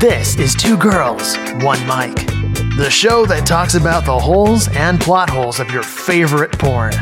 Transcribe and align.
This 0.00 0.36
is 0.36 0.54
Two 0.54 0.78
Girls, 0.78 1.36
One 1.60 1.78
Mic, 1.86 2.16
the 2.78 2.88
show 2.90 3.26
that 3.26 3.44
talks 3.44 3.74
about 3.74 4.06
the 4.06 4.18
holes 4.18 4.66
and 4.68 4.98
plot 4.98 5.28
holes 5.28 5.60
of 5.60 5.70
your 5.70 5.82
favorite 5.82 6.58
porn. 6.58 6.94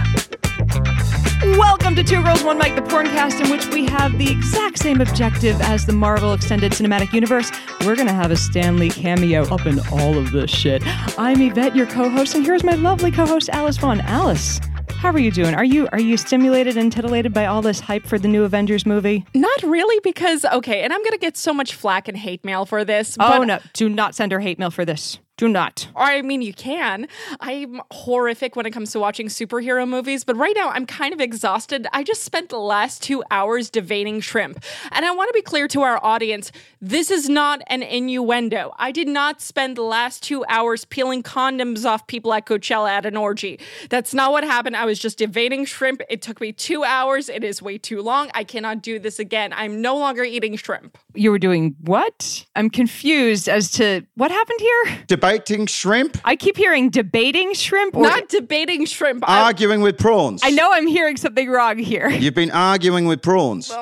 Welcome 1.57 1.95
to 1.95 2.03
Two 2.03 2.25
Girls, 2.25 2.43
One 2.43 2.59
Mic, 2.59 2.75
the 2.75 2.83
porncast, 2.83 3.41
in 3.41 3.53
which 3.53 3.69
we 3.69 3.87
have 3.87 4.19
the 4.19 4.29
exact 4.29 4.81
same 4.81 5.01
objective 5.01 5.61
as 5.61 5.87
the 5.87 5.93
Marvel 5.93 6.33
Extended 6.33 6.73
Cinematic 6.73 7.13
Universe. 7.13 7.53
We're 7.83 7.95
going 7.95 8.09
to 8.09 8.13
have 8.13 8.33
a 8.33 8.37
Stan 8.37 8.79
Lee 8.79 8.91
cameo 8.91 9.45
up 9.45 9.65
in 9.67 9.79
all 9.93 10.19
of 10.19 10.33
this 10.33 10.51
shit. 10.51 10.83
I'm 11.17 11.41
Yvette, 11.41 11.77
your 11.77 11.87
co-host, 11.87 12.35
and 12.35 12.45
here's 12.45 12.65
my 12.65 12.75
lovely 12.75 13.13
co-host, 13.13 13.49
Alice 13.51 13.77
Vaughn. 13.77 14.01
Alice, 14.01 14.59
how 14.99 15.13
are 15.13 15.19
you 15.19 15.31
doing? 15.31 15.55
Are 15.55 15.65
you 15.65 15.89
are 15.93 16.01
you 16.01 16.17
stimulated 16.17 16.77
and 16.77 16.91
titillated 16.91 17.33
by 17.33 17.47
all 17.47 17.63
this 17.63 17.79
hype 17.79 18.05
for 18.05 18.19
the 18.19 18.27
new 18.27 18.43
Avengers 18.43 18.85
movie? 18.85 19.25
Not 19.33 19.63
really, 19.63 20.01
because 20.01 20.45
okay, 20.45 20.83
and 20.83 20.93
I'm 20.93 21.03
gonna 21.05 21.19
get 21.19 21.37
so 21.37 21.55
much 21.55 21.75
flack 21.75 22.09
and 22.09 22.17
hate 22.17 22.45
mail 22.45 22.67
for 22.67 22.85
this. 22.85 23.17
Oh 23.21 23.45
no, 23.45 23.61
do 23.75 23.89
not 23.89 24.15
send 24.17 24.33
her 24.33 24.41
hate 24.41 24.59
mail 24.59 24.73
for 24.73 24.85
this. 24.85 25.19
Do 25.39 25.49
not. 25.49 25.87
I 25.95 26.21
mean, 26.23 26.43
you 26.43 26.53
can. 26.53 27.07
I'm 27.39 27.81
horrific 27.93 28.57
when 28.57 28.67
it 28.67 28.73
comes 28.73 28.91
to 28.91 28.99
watching 28.99 29.29
superhero 29.29 29.89
movies, 29.89 30.25
but 30.25 30.37
right 30.37 30.55
now 30.57 30.71
I'm 30.71 30.85
kind 30.85 31.15
of 31.15 31.21
exhausted. 31.21 31.87
I 31.93 32.03
just 32.03 32.25
spent 32.25 32.49
the 32.49 32.59
last 32.59 33.05
two 33.05 33.23
hours 33.31 33.71
debating 33.71 34.21
shrimp. 34.21 34.65
And 34.91 35.07
I 35.07 35.13
want 35.13 35.29
to 35.29 35.33
be 35.33 35.41
clear 35.41 35.69
to 35.69 35.83
our 35.83 36.05
audience 36.05 36.51
this 36.81 37.13
is 37.13 37.29
not 37.29 37.63
an 37.69 37.85
innuendo. 37.85 38.75
I 38.79 38.91
did 38.91 39.07
not 39.07 39.41
spend 39.41 39.77
the 39.77 39.83
last 39.83 40.25
two 40.25 40.45
hours 40.49 40.85
peeling 40.85 41.23
condoms 41.23 41.85
off 41.85 42.09
people 42.09 42.35
at 42.35 42.45
Coachella 42.45 42.91
at 42.91 43.07
an 43.07 43.17
orgy. 43.17 43.61
That's 43.91 44.13
not 44.13 44.33
what 44.33 44.43
happened. 44.43 44.77
I 44.77 44.87
was 44.87 44.99
just 44.99 45.19
debating 45.19 45.65
shrimp. 45.65 46.03
It 46.11 46.21
took 46.21 46.41
me 46.41 46.51
two 46.51 46.83
hours. 46.83 47.29
It 47.29 47.45
is 47.45 47.63
way 47.63 47.79
too 47.79 48.03
long. 48.03 48.33
I 48.35 48.43
cannot 48.43 48.83
do 48.83 48.99
this 48.99 49.21
again. 49.21 49.53
I'm 49.53 49.81
no 49.81 49.97
longer 49.97 50.25
eating 50.25 50.57
shrimp. 50.57 50.99
You 51.19 51.33
were 51.33 51.39
doing 51.41 51.75
what? 51.81 52.47
I'm 52.55 52.71
confused 52.71 53.49
as 53.49 53.73
to 53.73 54.03
what 54.15 54.31
happened 54.31 54.61
here. 54.61 54.99
Debating 55.09 55.67
shrimp, 55.67 56.17
I 56.25 56.37
keep 56.37 56.57
hearing 56.57 56.91
debating 56.91 57.55
shrimp. 57.55 57.97
Or 57.97 58.05
Not 58.05 58.29
debating 58.29 58.87
shrimp. 58.87 59.29
I- 59.29 59.43
arguing 59.43 59.81
with 59.81 59.99
prawns. 59.99 60.43
I 60.45 60.51
know 60.51 60.71
I'm 60.73 60.87
hearing 60.87 61.17
something 61.17 61.49
wrong 61.51 61.79
here. 61.79 62.09
You've 62.09 62.35
been 62.35 62.53
arguing 62.53 63.07
with 63.07 63.21
prawns. 63.21 63.73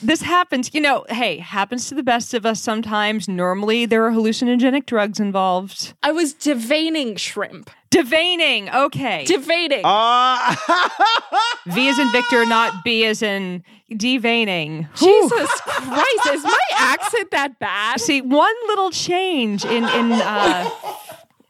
This 0.00 0.22
happens, 0.22 0.72
you 0.74 0.80
know, 0.80 1.04
hey, 1.08 1.38
happens 1.38 1.88
to 1.88 1.94
the 1.94 2.04
best 2.04 2.32
of 2.32 2.46
us 2.46 2.60
sometimes. 2.60 3.28
Normally, 3.28 3.84
there 3.84 4.04
are 4.06 4.12
hallucinogenic 4.12 4.86
drugs 4.86 5.18
involved. 5.18 5.94
I 6.04 6.12
was 6.12 6.34
devaning 6.34 7.18
shrimp. 7.18 7.70
Deveining, 7.90 8.72
okay. 8.72 9.24
Devating. 9.26 9.80
Ah, 9.82 10.54
v 11.66 11.88
as 11.88 11.98
in 11.98 12.12
Victor, 12.12 12.44
not 12.44 12.84
B 12.84 13.04
as 13.06 13.22
in 13.22 13.64
deveining. 13.92 14.88
Jesus 14.94 15.50
Christ, 15.60 16.26
is 16.32 16.44
my 16.44 16.58
accent 16.78 17.30
that 17.30 17.58
bad? 17.58 18.00
See, 18.00 18.20
one 18.20 18.54
little 18.68 18.90
change 18.90 19.64
in 19.64 19.84
in 19.84 20.12
uh, 20.12 20.70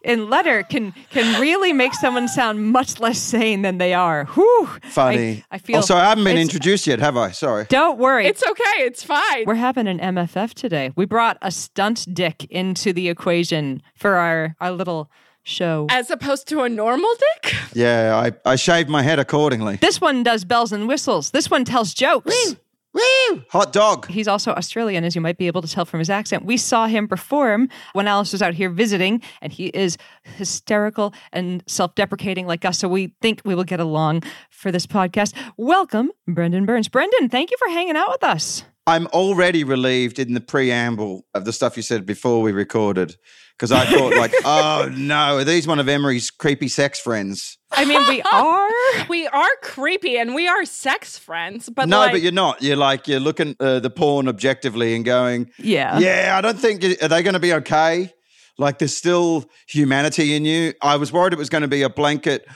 in 0.05 0.31
letter 0.31 0.62
can 0.62 0.92
can 1.11 1.41
really 1.41 1.72
make 1.72 1.94
someone 1.94 2.28
sound 2.28 2.72
much 2.72 3.00
less 3.00 3.19
sane 3.19 3.62
than 3.62 3.78
they 3.78 3.94
are. 3.94 4.25
Whew. 4.27 4.66
funny. 4.84 5.44
I, 5.50 5.56
I 5.56 5.59
feel. 5.59 5.78
Oh, 5.78 5.81
sorry, 5.81 6.03
I 6.03 6.09
haven't 6.11 6.25
been 6.25 6.39
introduced 6.39 6.86
yet, 6.86 6.98
have 7.00 7.16
I? 7.16 7.31
Sorry. 7.31 7.66
Don't 7.69 7.98
worry. 7.98 8.27
It's 8.27 8.42
okay, 8.42 8.78
it's 8.78 9.03
fine. 9.03 9.44
We're 9.47 9.55
having 9.55 9.86
an 9.86 9.98
MFF 9.98 10.55
today. 10.55 10.92
We 10.97 11.05
brought 11.05 11.39
a 11.42 11.50
stunt 11.50 12.06
dick 12.12 12.44
into 12.50 12.92
the 12.92 13.09
equation 13.09 13.83
for 13.94 14.14
our 14.14 14.56
our 14.61 14.70
little 14.70 15.11
show. 15.49 15.87
As 15.91 16.11
opposed 16.11 16.47
to 16.49 16.63
a 16.63 16.69
normal 16.69 17.11
dick? 17.43 17.55
Yeah, 17.73 18.17
I, 18.17 18.51
I 18.53 18.57
shaved 18.57 18.89
my 18.89 19.03
head 19.03 19.19
accordingly. 19.19 19.77
This 19.77 20.01
one 20.01 20.23
does 20.23 20.45
bells 20.45 20.73
and 20.73 20.87
whistles. 20.87 21.31
This 21.31 21.51
one 21.51 21.65
tells 21.65 21.95
jokes. 21.95 22.55
Woo! 22.95 23.43
Hot 23.51 23.73
dog. 23.73 24.09
He's 24.09 24.27
also 24.27 24.53
Australian, 24.53 25.05
as 25.05 25.15
you 25.15 25.21
might 25.21 25.37
be 25.37 25.47
able 25.47 25.63
to 25.63 25.69
tell 25.69 25.85
from 25.85 25.99
his 25.99 26.11
accent. 26.11 26.45
We 26.45 26.57
saw 26.57 26.87
him 26.87 27.07
perform 27.07 27.69
when 27.93 28.09
Alice 28.09 28.33
was 28.33 28.43
out 28.43 28.55
here 28.55 28.71
visiting, 28.71 29.21
and 29.43 29.53
he 29.53 29.67
is 29.69 29.99
hysterical 30.23 31.13
and 31.33 31.62
self 31.67 31.95
deprecating 31.95 32.47
like 32.47 32.65
us. 32.65 32.78
So 32.78 32.89
we 32.89 33.12
think 33.21 33.43
we 33.45 33.55
will 33.55 33.65
get 33.65 33.78
along 33.78 34.22
for 34.51 34.72
this 34.72 34.87
podcast. 34.87 35.34
Welcome, 35.56 36.11
Brendan 36.27 36.65
Burns. 36.67 36.89
Brendan, 36.89 37.28
thank 37.28 37.51
you 37.51 37.56
for 37.59 37.69
hanging 37.69 37.97
out 37.97 38.09
with 38.09 38.25
us. 38.25 38.65
I'm 38.87 39.06
already 39.09 39.65
relieved 39.65 40.19
in 40.19 40.33
the 40.33 40.41
preamble 40.41 41.27
of 41.34 41.45
the 41.45 41.53
stuff 41.53 41.77
you 41.77 41.83
said 41.83 42.06
before 42.06 42.41
we 42.41 42.53
recorded 42.53 43.17
because 43.59 43.73
I 43.73 43.87
thought, 43.87 44.15
like, 44.17 44.33
oh 44.45 44.89
no, 44.97 45.39
are 45.39 45.45
these 45.45 45.67
one 45.67 45.81
of 45.81 45.89
Emery's 45.89 46.31
creepy 46.31 46.69
sex 46.69 47.01
friends? 47.01 47.59
I 47.73 47.85
mean, 47.85 48.07
we 48.09 48.23
are. 48.33 48.69
We 49.09 49.27
are 49.27 49.49
creepy 49.63 50.17
and 50.17 50.35
we 50.35 50.47
are 50.47 50.65
sex 50.65 51.19
friends, 51.19 51.69
but 51.69 51.89
no, 51.89 51.99
like, 51.99 52.13
but 52.13 52.23
you're 52.23 52.33
not. 52.33 52.63
You're 52.63 52.77
like, 52.77 53.09
you're 53.09 53.21
looking 53.21 53.57
uh, 53.59 53.81
the 53.81 53.91
porn 53.91 54.29
objectively 54.29 54.95
and 54.95 55.05
going, 55.05 55.51
Yeah. 55.59 55.99
yeah, 55.99 56.35
I 56.37 56.41
don't 56.41 56.59
think, 56.59 56.85
are 57.03 57.09
they 57.09 57.23
going 57.23 57.35
to 57.35 57.41
be 57.41 57.53
okay? 57.55 58.13
Like, 58.59 58.79
there's 58.79 58.97
still 58.97 59.45
humanity 59.67 60.35
in 60.35 60.45
you. 60.45 60.75
I 60.81 60.97
was 60.97 61.13
worried 61.13 61.33
it 61.33 61.39
was 61.39 61.49
going 61.51 61.63
to 61.63 61.69
be 61.69 61.83
a 61.83 61.91
blanket. 61.91 62.47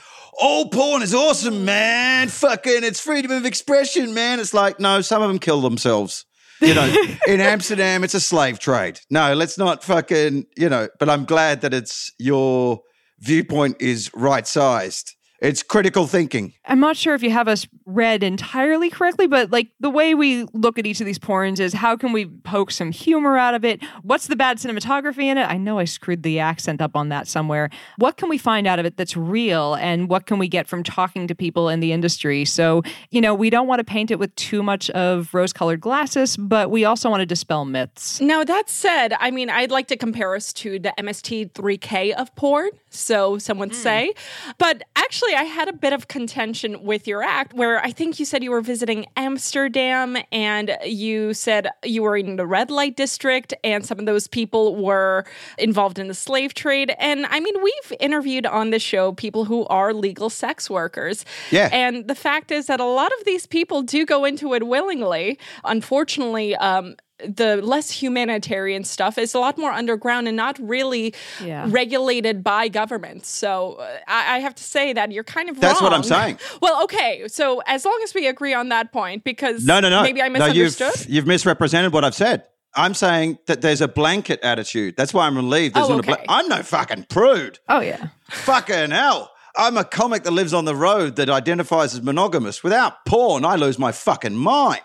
All 0.41 0.69
porn 0.69 1.01
is 1.01 1.13
awesome, 1.13 1.63
man. 1.63 2.27
Fucking, 2.29 2.83
it's 2.83 2.99
freedom 2.99 3.31
of 3.31 3.45
expression, 3.45 4.13
man. 4.13 4.39
It's 4.39 4.53
like, 4.53 4.79
no, 4.79 5.01
some 5.01 5.21
of 5.21 5.27
them 5.29 5.37
kill 5.39 5.61
themselves. 5.61 6.25
You 6.63 6.73
know, 6.73 6.93
in 7.27 7.41
Amsterdam, 7.41 8.03
it's 8.03 8.13
a 8.13 8.19
slave 8.19 8.57
trade. 8.59 8.99
No, 9.09 9.33
let's 9.33 9.57
not 9.57 9.83
fucking, 9.83 10.45
you 10.55 10.69
know, 10.69 10.87
but 10.99 11.09
I'm 11.09 11.25
glad 11.25 11.61
that 11.61 11.73
it's 11.73 12.11
your 12.17 12.79
viewpoint 13.19 13.81
is 13.81 14.09
right 14.13 14.47
sized. 14.47 15.13
It's 15.43 15.61
critical 15.61 16.07
thinking. 16.07 16.53
I'm 16.65 16.79
not 16.79 16.95
sure 16.95 17.15
if 17.15 17.21
you 17.21 17.29
have 17.31 17.49
us 17.49 17.67
read 17.85 18.23
entirely 18.23 18.89
correctly, 18.89 19.27
but 19.27 19.51
like 19.51 19.71
the 19.81 19.89
way 19.89 20.15
we 20.15 20.45
look 20.53 20.79
at 20.79 20.85
each 20.85 21.01
of 21.01 21.05
these 21.05 21.19
porns 21.19 21.59
is 21.59 21.73
how 21.73 21.97
can 21.97 22.13
we 22.13 22.25
poke 22.25 22.71
some 22.71 22.93
humor 22.93 23.37
out 23.37 23.53
of 23.53 23.65
it? 23.65 23.83
What's 24.03 24.27
the 24.27 24.37
bad 24.37 24.57
cinematography 24.57 25.23
in 25.23 25.37
it? 25.37 25.43
I 25.43 25.57
know 25.57 25.79
I 25.79 25.83
screwed 25.83 26.23
the 26.23 26.39
accent 26.39 26.81
up 26.81 26.95
on 26.95 27.09
that 27.09 27.27
somewhere. 27.27 27.69
What 27.97 28.15
can 28.15 28.29
we 28.29 28.37
find 28.37 28.65
out 28.65 28.79
of 28.79 28.85
it 28.85 28.95
that's 28.95 29.17
real? 29.17 29.73
And 29.75 30.07
what 30.07 30.27
can 30.27 30.39
we 30.39 30.47
get 30.47 30.65
from 30.65 30.81
talking 30.81 31.27
to 31.27 31.35
people 31.35 31.67
in 31.67 31.81
the 31.81 31.91
industry? 31.91 32.45
So, 32.45 32.81
you 33.11 33.19
know, 33.19 33.35
we 33.35 33.49
don't 33.49 33.67
want 33.67 33.79
to 33.79 33.83
paint 33.83 34.11
it 34.11 34.19
with 34.19 34.33
too 34.35 34.63
much 34.63 34.89
of 34.91 35.33
rose 35.33 35.51
colored 35.51 35.81
glasses, 35.81 36.37
but 36.37 36.71
we 36.71 36.85
also 36.85 37.09
want 37.09 37.19
to 37.19 37.25
dispel 37.25 37.65
myths. 37.65 38.21
Now, 38.21 38.45
that 38.45 38.69
said, 38.69 39.13
I 39.19 39.29
mean, 39.29 39.49
I'd 39.49 39.71
like 39.71 39.89
to 39.89 39.97
compare 39.97 40.35
us 40.35 40.53
to 40.53 40.79
the 40.79 40.93
MST3K 40.97 42.13
of 42.13 42.33
porn, 42.37 42.69
so 42.89 43.37
some 43.37 43.59
would 43.59 43.71
hmm. 43.71 43.75
say. 43.75 44.13
But 44.57 44.83
actually, 44.95 45.32
I 45.35 45.43
had 45.43 45.67
a 45.67 45.73
bit 45.73 45.93
of 45.93 46.07
contention 46.07 46.83
with 46.83 47.07
your 47.07 47.23
act 47.23 47.53
where 47.53 47.79
I 47.83 47.91
think 47.91 48.19
you 48.19 48.25
said 48.25 48.43
you 48.43 48.51
were 48.51 48.61
visiting 48.61 49.05
Amsterdam 49.15 50.17
and 50.31 50.77
you 50.85 51.33
said 51.33 51.67
you 51.83 52.03
were 52.03 52.17
in 52.17 52.35
the 52.35 52.45
red 52.45 52.69
light 52.71 52.95
district 52.95 53.53
and 53.63 53.85
some 53.85 53.99
of 53.99 54.05
those 54.05 54.27
people 54.27 54.75
were 54.75 55.25
involved 55.57 55.99
in 55.99 56.07
the 56.07 56.13
slave 56.13 56.53
trade. 56.53 56.93
And 56.99 57.25
I 57.27 57.39
mean, 57.39 57.55
we've 57.61 57.97
interviewed 57.99 58.45
on 58.45 58.69
the 58.69 58.79
show 58.79 59.11
people 59.13 59.45
who 59.45 59.65
are 59.65 59.93
legal 59.93 60.29
sex 60.29 60.69
workers. 60.69 61.25
Yeah. 61.51 61.69
And 61.71 62.07
the 62.07 62.15
fact 62.15 62.51
is 62.51 62.67
that 62.67 62.79
a 62.79 62.85
lot 62.85 63.11
of 63.19 63.25
these 63.25 63.45
people 63.45 63.81
do 63.81 64.05
go 64.05 64.25
into 64.25 64.53
it 64.53 64.67
willingly. 64.67 65.39
Unfortunately, 65.63 66.55
um, 66.57 66.95
the 67.27 67.57
less 67.61 67.89
humanitarian 67.91 68.83
stuff 68.83 69.17
is 69.17 69.33
a 69.33 69.39
lot 69.39 69.57
more 69.57 69.71
underground 69.71 70.27
and 70.27 70.35
not 70.37 70.57
really 70.59 71.13
Yeah. 71.43 71.65
regulated 71.69 72.43
by 72.43 72.67
governments. 72.67 73.29
So 73.29 73.73
uh, 73.75 73.97
I, 74.07 74.35
I 74.35 74.39
have 74.39 74.55
to 74.55 74.63
say 74.63 74.93
that 74.93 75.11
you're 75.11 75.23
kind 75.23 75.49
of 75.49 75.59
That's 75.59 75.81
what 75.81 75.93
I'm 75.93 76.01
wrong. 76.01 76.03
saying. 76.03 76.39
Well, 76.61 76.83
okay. 76.85 77.27
So 77.27 77.61
as 77.67 77.85
long 77.85 77.99
as 78.03 78.13
we 78.13 78.27
agree 78.27 78.53
on 78.53 78.69
that 78.69 78.91
point, 78.91 79.23
because 79.23 79.65
No, 79.65 79.79
no, 79.79 79.89
no. 79.89 80.01
maybe 80.03 80.21
I 80.21 80.27
No, 80.27 80.33
misunderstood. 80.39 80.91
you've, 81.05 81.09
you've 81.09 81.27
misrepresented 81.27 81.93
what 81.93 82.03
I've 82.03 82.15
said. 82.15 82.43
I'm 82.75 82.95
saying 82.95 83.37
that 83.45 83.61
there's 83.61 83.81
a 83.81 83.87
blanket 83.87 84.39
attitude. 84.41 84.95
That's 84.97 85.13
why 85.13 85.27
I'm 85.27 85.35
relieved. 85.35 85.75
There's 85.75 85.85
Oh, 85.85 85.97
not 85.97 86.07
a 86.07 86.11
okay. 86.11 86.23
bla- 86.25 86.35
I'm 86.35 86.47
no 86.47 86.63
fucking 86.63 87.05
prude. 87.09 87.59
Oh, 87.69 87.81
yeah. 87.81 88.07
fucking 88.31 88.89
hell. 88.91 89.29
I'm 89.55 89.77
a 89.77 89.83
comic 89.83 90.23
that 90.23 90.31
lives 90.31 90.51
on 90.55 90.65
the 90.65 90.75
road 90.75 91.15
that 91.17 91.29
identifies 91.29 91.93
as 91.93 92.01
monogamous. 92.01 92.63
Without 92.63 93.05
porn, 93.05 93.45
I 93.45 93.55
lose 93.55 93.77
my 93.77 93.91
fucking 93.91 94.35
mind. 94.35 94.81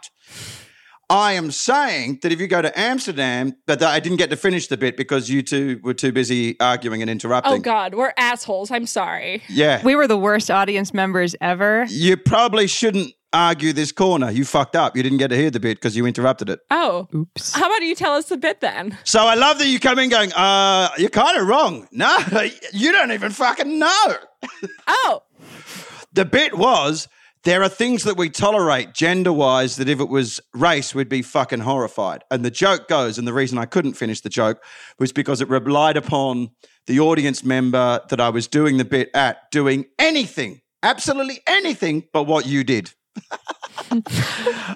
I 1.10 1.32
am 1.32 1.50
saying 1.50 2.18
that 2.22 2.32
if 2.32 2.40
you 2.40 2.46
go 2.48 2.60
to 2.60 2.78
Amsterdam, 2.78 3.56
but 3.66 3.82
I 3.82 3.98
didn't 3.98 4.18
get 4.18 4.28
to 4.30 4.36
finish 4.36 4.66
the 4.66 4.76
bit 4.76 4.96
because 4.96 5.30
you 5.30 5.42
two 5.42 5.80
were 5.82 5.94
too 5.94 6.12
busy 6.12 6.58
arguing 6.60 7.00
and 7.00 7.10
interrupting. 7.10 7.52
oh 7.54 7.58
God, 7.58 7.94
we're 7.94 8.12
assholes. 8.18 8.70
I'm 8.70 8.84
sorry. 8.86 9.42
Yeah. 9.48 9.80
We 9.82 9.94
were 9.94 10.06
the 10.06 10.18
worst 10.18 10.50
audience 10.50 10.92
members 10.92 11.34
ever. 11.40 11.86
you 11.88 12.16
probably 12.18 12.66
shouldn't 12.66 13.14
argue 13.32 13.72
this 13.72 13.92
corner. 13.92 14.30
You 14.30 14.44
fucked 14.44 14.76
up. 14.76 14.96
You 14.96 15.02
didn't 15.02 15.18
get 15.18 15.28
to 15.28 15.36
hear 15.36 15.50
the 15.50 15.60
bit 15.60 15.78
because 15.78 15.96
you 15.96 16.04
interrupted 16.06 16.48
it. 16.50 16.60
Oh, 16.70 17.08
Oops. 17.14 17.52
how 17.54 17.66
about 17.66 17.82
you 17.82 17.94
tell 17.94 18.12
us 18.14 18.26
the 18.26 18.36
bit 18.36 18.60
then? 18.60 18.96
So 19.04 19.20
I 19.20 19.34
love 19.34 19.58
that 19.58 19.66
you 19.68 19.78
come 19.80 19.98
in 19.98 20.08
going, 20.10 20.32
uh, 20.34 20.88
you're 20.98 21.10
kind 21.10 21.38
of 21.38 21.46
wrong. 21.46 21.88
No, 21.90 22.18
you 22.72 22.92
don't 22.92 23.12
even 23.12 23.30
fucking 23.32 23.78
know. 23.78 24.14
Oh, 24.86 25.22
The 26.12 26.24
bit 26.24 26.56
was 26.56 27.08
there 27.44 27.62
are 27.62 27.68
things 27.68 28.04
that 28.04 28.16
we 28.16 28.30
tolerate 28.30 28.94
gender 28.94 29.32
wise 29.32 29.76
that 29.76 29.88
if 29.88 30.00
it 30.00 30.08
was 30.08 30.40
race, 30.54 30.94
we'd 30.94 31.08
be 31.08 31.22
fucking 31.22 31.60
horrified. 31.60 32.24
And 32.30 32.44
the 32.44 32.50
joke 32.50 32.88
goes, 32.88 33.18
and 33.18 33.26
the 33.26 33.32
reason 33.32 33.58
I 33.58 33.66
couldn't 33.66 33.94
finish 33.94 34.20
the 34.20 34.28
joke 34.28 34.62
was 34.98 35.12
because 35.12 35.40
it 35.40 35.48
relied 35.48 35.96
upon 35.96 36.50
the 36.86 37.00
audience 37.00 37.44
member 37.44 38.00
that 38.08 38.20
I 38.20 38.30
was 38.30 38.46
doing 38.48 38.78
the 38.78 38.84
bit 38.84 39.10
at 39.14 39.50
doing 39.50 39.86
anything, 39.98 40.62
absolutely 40.82 41.40
anything 41.46 42.04
but 42.12 42.24
what 42.24 42.46
you 42.46 42.64
did. 42.64 42.92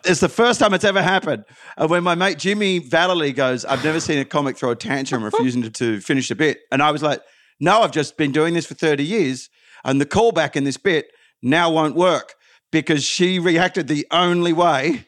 it's 0.05 0.21
the 0.21 0.29
first 0.29 0.61
time 0.61 0.75
it's 0.75 0.85
ever 0.85 1.03
happened. 1.03 1.45
And 1.77 1.91
when 1.91 2.05
my 2.05 2.15
mate 2.15 2.39
Jimmy 2.39 2.81
Vallely 2.81 3.35
goes, 3.35 3.65
I've 3.65 3.85
never 3.85 4.01
seen 4.01 4.19
a 4.19 4.25
comic 4.25 4.57
throw 4.57 4.71
a 4.71 4.77
tantrum 4.77 5.25
refusing 5.25 5.63
to, 5.63 5.71
to 5.71 6.01
finish 6.01 6.31
a 6.31 6.35
bit. 6.35 6.61
And 6.71 6.83
I 6.83 6.91
was 6.91 7.03
like, 7.03 7.23
no, 7.61 7.83
I've 7.83 7.93
just 7.93 8.17
been 8.17 8.33
doing 8.33 8.55
this 8.55 8.67
for 8.67 8.75
30 8.75 9.05
years. 9.05 9.49
And 9.85 10.01
the 10.01 10.07
callback 10.07 10.55
in 10.57 10.65
this 10.65 10.77
bit 10.77 11.09
now 11.43 11.71
won't 11.71 11.97
work 11.97 12.35
because 12.73 13.05
she 13.05 13.39
reacted 13.39 13.87
the 13.87 14.05
only 14.11 14.53
way 14.53 15.05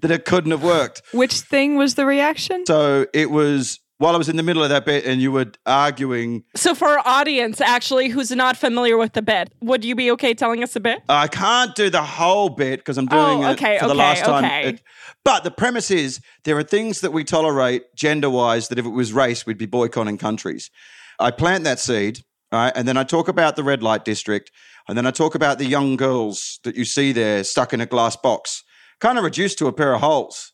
that 0.00 0.10
it 0.10 0.24
couldn't 0.24 0.52
have 0.52 0.62
worked. 0.64 1.02
Which 1.12 1.34
thing 1.34 1.76
was 1.76 1.96
the 1.96 2.06
reaction? 2.06 2.64
So 2.66 3.06
it 3.12 3.30
was 3.30 3.80
while 3.98 4.14
I 4.14 4.18
was 4.18 4.28
in 4.28 4.36
the 4.36 4.44
middle 4.44 4.62
of 4.62 4.68
that 4.70 4.86
bit 4.86 5.04
and 5.04 5.20
you 5.20 5.32
were 5.32 5.46
arguing. 5.66 6.44
So, 6.54 6.72
for 6.76 6.86
our 6.86 7.02
audience, 7.04 7.60
actually, 7.60 8.08
who's 8.08 8.30
not 8.30 8.56
familiar 8.56 8.96
with 8.96 9.12
the 9.14 9.22
bit, 9.22 9.52
would 9.60 9.84
you 9.84 9.96
be 9.96 10.10
okay 10.12 10.34
telling 10.34 10.62
us 10.62 10.76
a 10.76 10.80
bit? 10.80 11.02
I 11.08 11.26
can't 11.26 11.74
do 11.74 11.90
the 11.90 12.02
whole 12.02 12.48
bit 12.48 12.78
because 12.78 12.96
I'm 12.96 13.06
doing 13.06 13.44
Oh, 13.44 13.50
okay, 13.52 13.74
it 13.74 13.80
for 13.80 13.88
the 13.88 13.94
last 13.94 14.24
time. 14.24 14.44
okay. 14.44 14.68
It- 14.70 14.82
but 15.24 15.42
the 15.42 15.50
premise 15.50 15.90
is 15.90 16.20
there 16.44 16.56
are 16.56 16.62
things 16.62 17.00
that 17.00 17.12
we 17.12 17.24
tolerate 17.24 17.82
gender 17.96 18.30
wise 18.30 18.68
that 18.68 18.78
if 18.78 18.86
it 18.86 18.90
was 18.90 19.12
race, 19.12 19.44
we'd 19.44 19.58
be 19.58 19.66
boycotting 19.66 20.16
countries. 20.16 20.70
I 21.18 21.32
plant 21.32 21.64
that 21.64 21.80
seed, 21.80 22.20
right? 22.52 22.72
And 22.74 22.86
then 22.86 22.96
I 22.96 23.04
talk 23.04 23.28
about 23.28 23.56
the 23.56 23.64
red 23.64 23.82
light 23.82 24.04
district. 24.04 24.50
And 24.88 24.96
then 24.96 25.06
I 25.06 25.10
talk 25.10 25.34
about 25.34 25.58
the 25.58 25.66
young 25.66 25.96
girls 25.96 26.60
that 26.64 26.76
you 26.76 26.84
see 26.84 27.12
there 27.12 27.44
stuck 27.44 27.72
in 27.72 27.80
a 27.80 27.86
glass 27.86 28.16
box, 28.16 28.64
kind 29.00 29.18
of 29.18 29.24
reduced 29.24 29.58
to 29.58 29.66
a 29.66 29.72
pair 29.72 29.94
of 29.94 30.00
holes. 30.00 30.52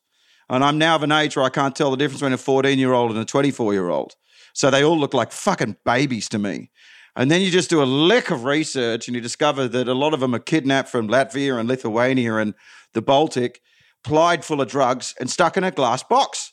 And 0.48 0.64
I'm 0.64 0.78
now 0.78 0.96
of 0.96 1.02
an 1.02 1.12
age 1.12 1.36
where 1.36 1.44
I 1.44 1.50
can't 1.50 1.74
tell 1.74 1.90
the 1.90 1.96
difference 1.96 2.20
between 2.20 2.32
a 2.32 2.38
14 2.38 2.78
year 2.78 2.92
old 2.92 3.12
and 3.12 3.20
a 3.20 3.24
24 3.24 3.72
year 3.72 3.88
old. 3.88 4.14
So 4.52 4.70
they 4.70 4.84
all 4.84 4.98
look 4.98 5.14
like 5.14 5.32
fucking 5.32 5.76
babies 5.84 6.28
to 6.30 6.38
me. 6.38 6.70
And 7.16 7.30
then 7.30 7.42
you 7.42 7.50
just 7.50 7.70
do 7.70 7.82
a 7.82 7.84
lick 7.84 8.30
of 8.30 8.44
research 8.44 9.06
and 9.06 9.14
you 9.14 9.20
discover 9.20 9.68
that 9.68 9.88
a 9.88 9.94
lot 9.94 10.14
of 10.14 10.20
them 10.20 10.34
are 10.34 10.40
kidnapped 10.40 10.88
from 10.88 11.08
Latvia 11.08 11.58
and 11.58 11.68
Lithuania 11.68 12.36
and 12.36 12.54
the 12.92 13.02
Baltic, 13.02 13.60
plied 14.02 14.44
full 14.44 14.60
of 14.60 14.68
drugs 14.68 15.14
and 15.20 15.30
stuck 15.30 15.56
in 15.56 15.64
a 15.64 15.70
glass 15.70 16.02
box. 16.02 16.52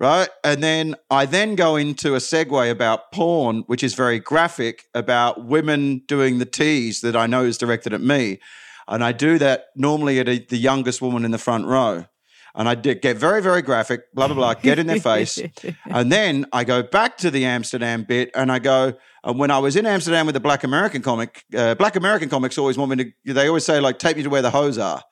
Right. 0.00 0.30
And 0.42 0.62
then 0.62 0.94
I 1.10 1.26
then 1.26 1.56
go 1.56 1.76
into 1.76 2.14
a 2.14 2.18
segue 2.18 2.70
about 2.70 3.12
porn, 3.12 3.64
which 3.66 3.82
is 3.82 3.92
very 3.92 4.18
graphic 4.18 4.86
about 4.94 5.44
women 5.44 5.98
doing 6.08 6.38
the 6.38 6.46
tease 6.46 7.02
that 7.02 7.14
I 7.14 7.26
know 7.26 7.44
is 7.44 7.58
directed 7.58 7.92
at 7.92 8.00
me. 8.00 8.40
And 8.88 9.04
I 9.04 9.12
do 9.12 9.38
that 9.38 9.66
normally 9.76 10.18
at 10.18 10.26
a, 10.26 10.38
the 10.38 10.56
youngest 10.56 11.02
woman 11.02 11.26
in 11.26 11.32
the 11.32 11.38
front 11.38 11.66
row. 11.66 12.06
And 12.54 12.66
I 12.66 12.76
did 12.76 13.02
get 13.02 13.18
very, 13.18 13.42
very 13.42 13.60
graphic, 13.60 14.12
blah, 14.14 14.26
blah, 14.26 14.34
blah, 14.34 14.54
get 14.54 14.78
in 14.78 14.86
their 14.86 15.00
face. 15.00 15.38
And 15.84 16.10
then 16.10 16.46
I 16.50 16.64
go 16.64 16.82
back 16.82 17.18
to 17.18 17.30
the 17.30 17.44
Amsterdam 17.44 18.04
bit 18.04 18.30
and 18.34 18.50
I 18.50 18.58
go, 18.58 18.94
and 19.22 19.38
when 19.38 19.50
I 19.50 19.58
was 19.58 19.76
in 19.76 19.84
Amsterdam 19.84 20.24
with 20.24 20.32
the 20.32 20.40
Black 20.40 20.64
American 20.64 21.02
comic, 21.02 21.44
uh, 21.54 21.74
Black 21.74 21.94
American 21.94 22.30
comics 22.30 22.56
always 22.56 22.78
want 22.78 22.90
me 22.96 23.12
to, 23.26 23.34
they 23.34 23.48
always 23.48 23.66
say, 23.66 23.80
like, 23.80 23.98
take 23.98 24.16
me 24.16 24.22
to 24.22 24.30
where 24.30 24.42
the 24.42 24.50
hoes 24.50 24.78
are. 24.78 25.02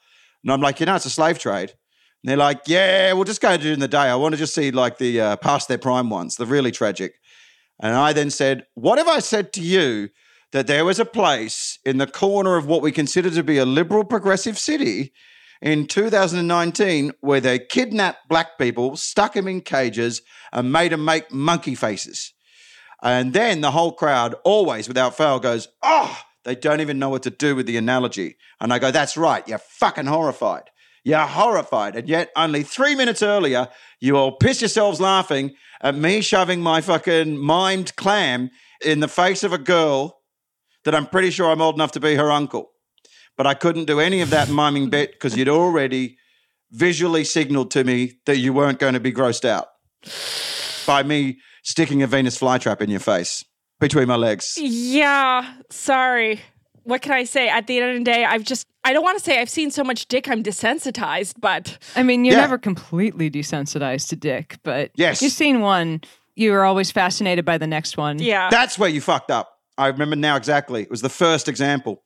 And 0.43 0.51
I'm 0.51 0.63
like, 0.63 0.81
you 0.81 0.87
know, 0.87 0.95
it's 0.95 1.05
a 1.05 1.11
slave 1.11 1.39
trade. 1.39 1.75
And 2.23 2.31
they're 2.31 2.37
like, 2.37 2.63
yeah, 2.67 3.13
we'll 3.13 3.25
just 3.25 3.41
go 3.41 3.57
during 3.57 3.79
the 3.79 3.89
day. 3.89 3.99
I 3.99 4.17
want 4.17 4.33
to 4.33 4.39
just 4.39 4.55
see 4.55 4.71
like 4.71 4.99
the 4.99 5.21
uh, 5.21 5.37
past 5.37 5.69
their 5.69 5.79
prime 5.79 6.11
ones, 6.11 6.37
the 6.37 6.47
really 6.47 6.71
tragic. 6.71 7.15
And 7.81 7.95
I 7.95 8.13
then 8.13 8.31
said, 8.31 8.67
what 8.75 8.99
if 8.99 9.07
I 9.07 9.21
said 9.21 9.53
to 9.55 9.61
you 9.61 10.09
that 10.53 10.67
there 10.67 10.85
was 10.85 10.99
a 10.99 11.05
place 11.05 11.79
in 11.85 11.99
the 11.99 12.07
corner 12.07 12.57
of 12.57 12.67
what 12.67 12.83
we 12.83 12.91
consider 12.91 13.31
to 13.31 13.43
be 13.43 13.59
a 13.59 13.65
liberal 13.65 14.05
progressive 14.05 14.59
city 14.59 15.13
in 15.61 15.87
2019 15.87 17.13
where 17.21 17.41
they 17.41 17.59
kidnapped 17.59 18.29
black 18.29 18.59
people, 18.59 18.97
stuck 18.97 19.35
them 19.35 19.47
in 19.47 19.61
cages, 19.61 20.23
and 20.53 20.73
made 20.73 20.93
them 20.93 21.05
make 21.05 21.31
monkey 21.31 21.75
faces? 21.75 22.33
And 23.03 23.33
then 23.33 23.61
the 23.61 23.71
whole 23.71 23.93
crowd, 23.93 24.35
always 24.45 24.89
without 24.89 25.17
fail, 25.17 25.39
goes, 25.39 25.69
oh, 25.83 26.19
they 26.45 26.57
don't 26.57 26.81
even 26.81 26.99
know 26.99 27.11
what 27.11 27.23
to 27.25 27.31
do 27.31 27.55
with 27.55 27.67
the 27.67 27.77
analogy. 27.77 28.37
And 28.61 28.73
I 28.73 28.79
go, 28.79 28.91
that's 28.91 29.17
right, 29.17 29.47
you're 29.47 29.59
fucking 29.59 30.07
horrified. 30.07 30.71
You're 31.05 31.27
horrified. 31.27 31.97
And 31.97 32.09
yet, 32.09 32.31
only 32.37 32.63
three 32.63 32.95
minutes 32.95 33.23
earlier, 33.23 33.69
you 34.01 34.17
all 34.17 34.33
piss 34.33 34.61
yourselves 34.61 35.01
laughing 35.01 35.55
at 35.81 35.95
me 35.95 36.21
shoving 36.21 36.61
my 36.61 36.81
fucking 36.81 37.37
mimed 37.37 37.97
clam 37.97 38.51
in 38.85 39.01
the 39.01 39.09
face 39.09 39.45
of 39.45 39.53
a 39.53 39.59
girl 39.59 40.21
that 40.85 40.95
I'm 40.95 41.07
pretty 41.07 41.31
sure 41.31 41.51
I'm 41.51 41.61
old 41.61 41.75
enough 41.75 41.93
to 41.93 42.01
be 42.01 42.15
her 42.15 42.31
uncle. 42.31 42.71
But 43.37 43.47
I 43.47 43.55
couldn't 43.55 43.85
do 43.85 44.01
any 44.01 44.21
of 44.21 44.31
that 44.31 44.49
miming 44.49 44.91
bit 44.91 45.13
because 45.13 45.37
you'd 45.37 45.49
already 45.49 46.17
visually 46.71 47.25
signaled 47.25 47.71
to 47.73 47.85
me 47.85 48.19
that 48.27 48.39
you 48.39 48.53
weren't 48.53 48.79
going 48.79 48.95
to 48.95 49.01
be 49.01 49.13
grossed 49.13 49.45
out 49.45 49.69
by 50.87 51.03
me 51.03 51.39
sticking 51.63 52.03
a 52.03 52.07
Venus 52.07 52.39
flytrap 52.39 52.81
in 52.81 52.91
your 52.91 53.01
face 53.01 53.45
between 53.81 54.09
my 54.09 54.17
legs. 54.17 54.55
Yeah, 54.57 55.55
sorry. 55.71 56.41
What 56.89 57.03
can 57.03 57.13
I 57.13 57.25
say? 57.25 57.51
At 57.51 57.67
the 57.67 57.79
end 57.81 57.91
of 57.91 57.99
the 57.99 58.05
day, 58.11 58.25
I've 58.25 58.45
just, 58.45 58.67
I 58.83 58.95
don't 58.95 59.03
want 59.05 59.19
to 59.19 59.23
say 59.25 59.41
I've 59.43 59.51
seen 59.51 59.71
so 59.71 59.85
much 59.85 60.09
dick, 60.09 60.27
I'm 60.27 60.43
desensitized, 60.43 61.35
but 61.39 61.77
I 61.95 62.03
mean, 62.03 62.25
you're 62.25 62.35
Yeah. 62.35 62.41
never 62.41 62.57
completely 62.57 63.31
desensitized 63.31 64.09
to 64.09 64.17
dick, 64.17 64.57
but 64.63 64.91
Yes. 64.95 65.21
you've 65.21 65.33
seen 65.33 65.61
one. 65.61 66.01
You 66.35 66.55
are 66.55 66.65
always 66.65 66.91
fascinated 66.91 67.45
by 67.45 67.59
the 67.59 67.67
next 67.67 67.99
one. 67.99 68.19
yeah. 68.21 68.49
That's 68.51 68.79
where 68.79 68.89
you 68.89 69.03
fucked 69.03 69.31
up. 69.31 69.59
I 69.77 69.89
remember 69.89 70.17
now 70.17 70.37
exactly. 70.37 70.81
It 70.83 70.91
was 70.91 71.03
the 71.03 71.11
first 71.11 71.47
example. 71.47 72.03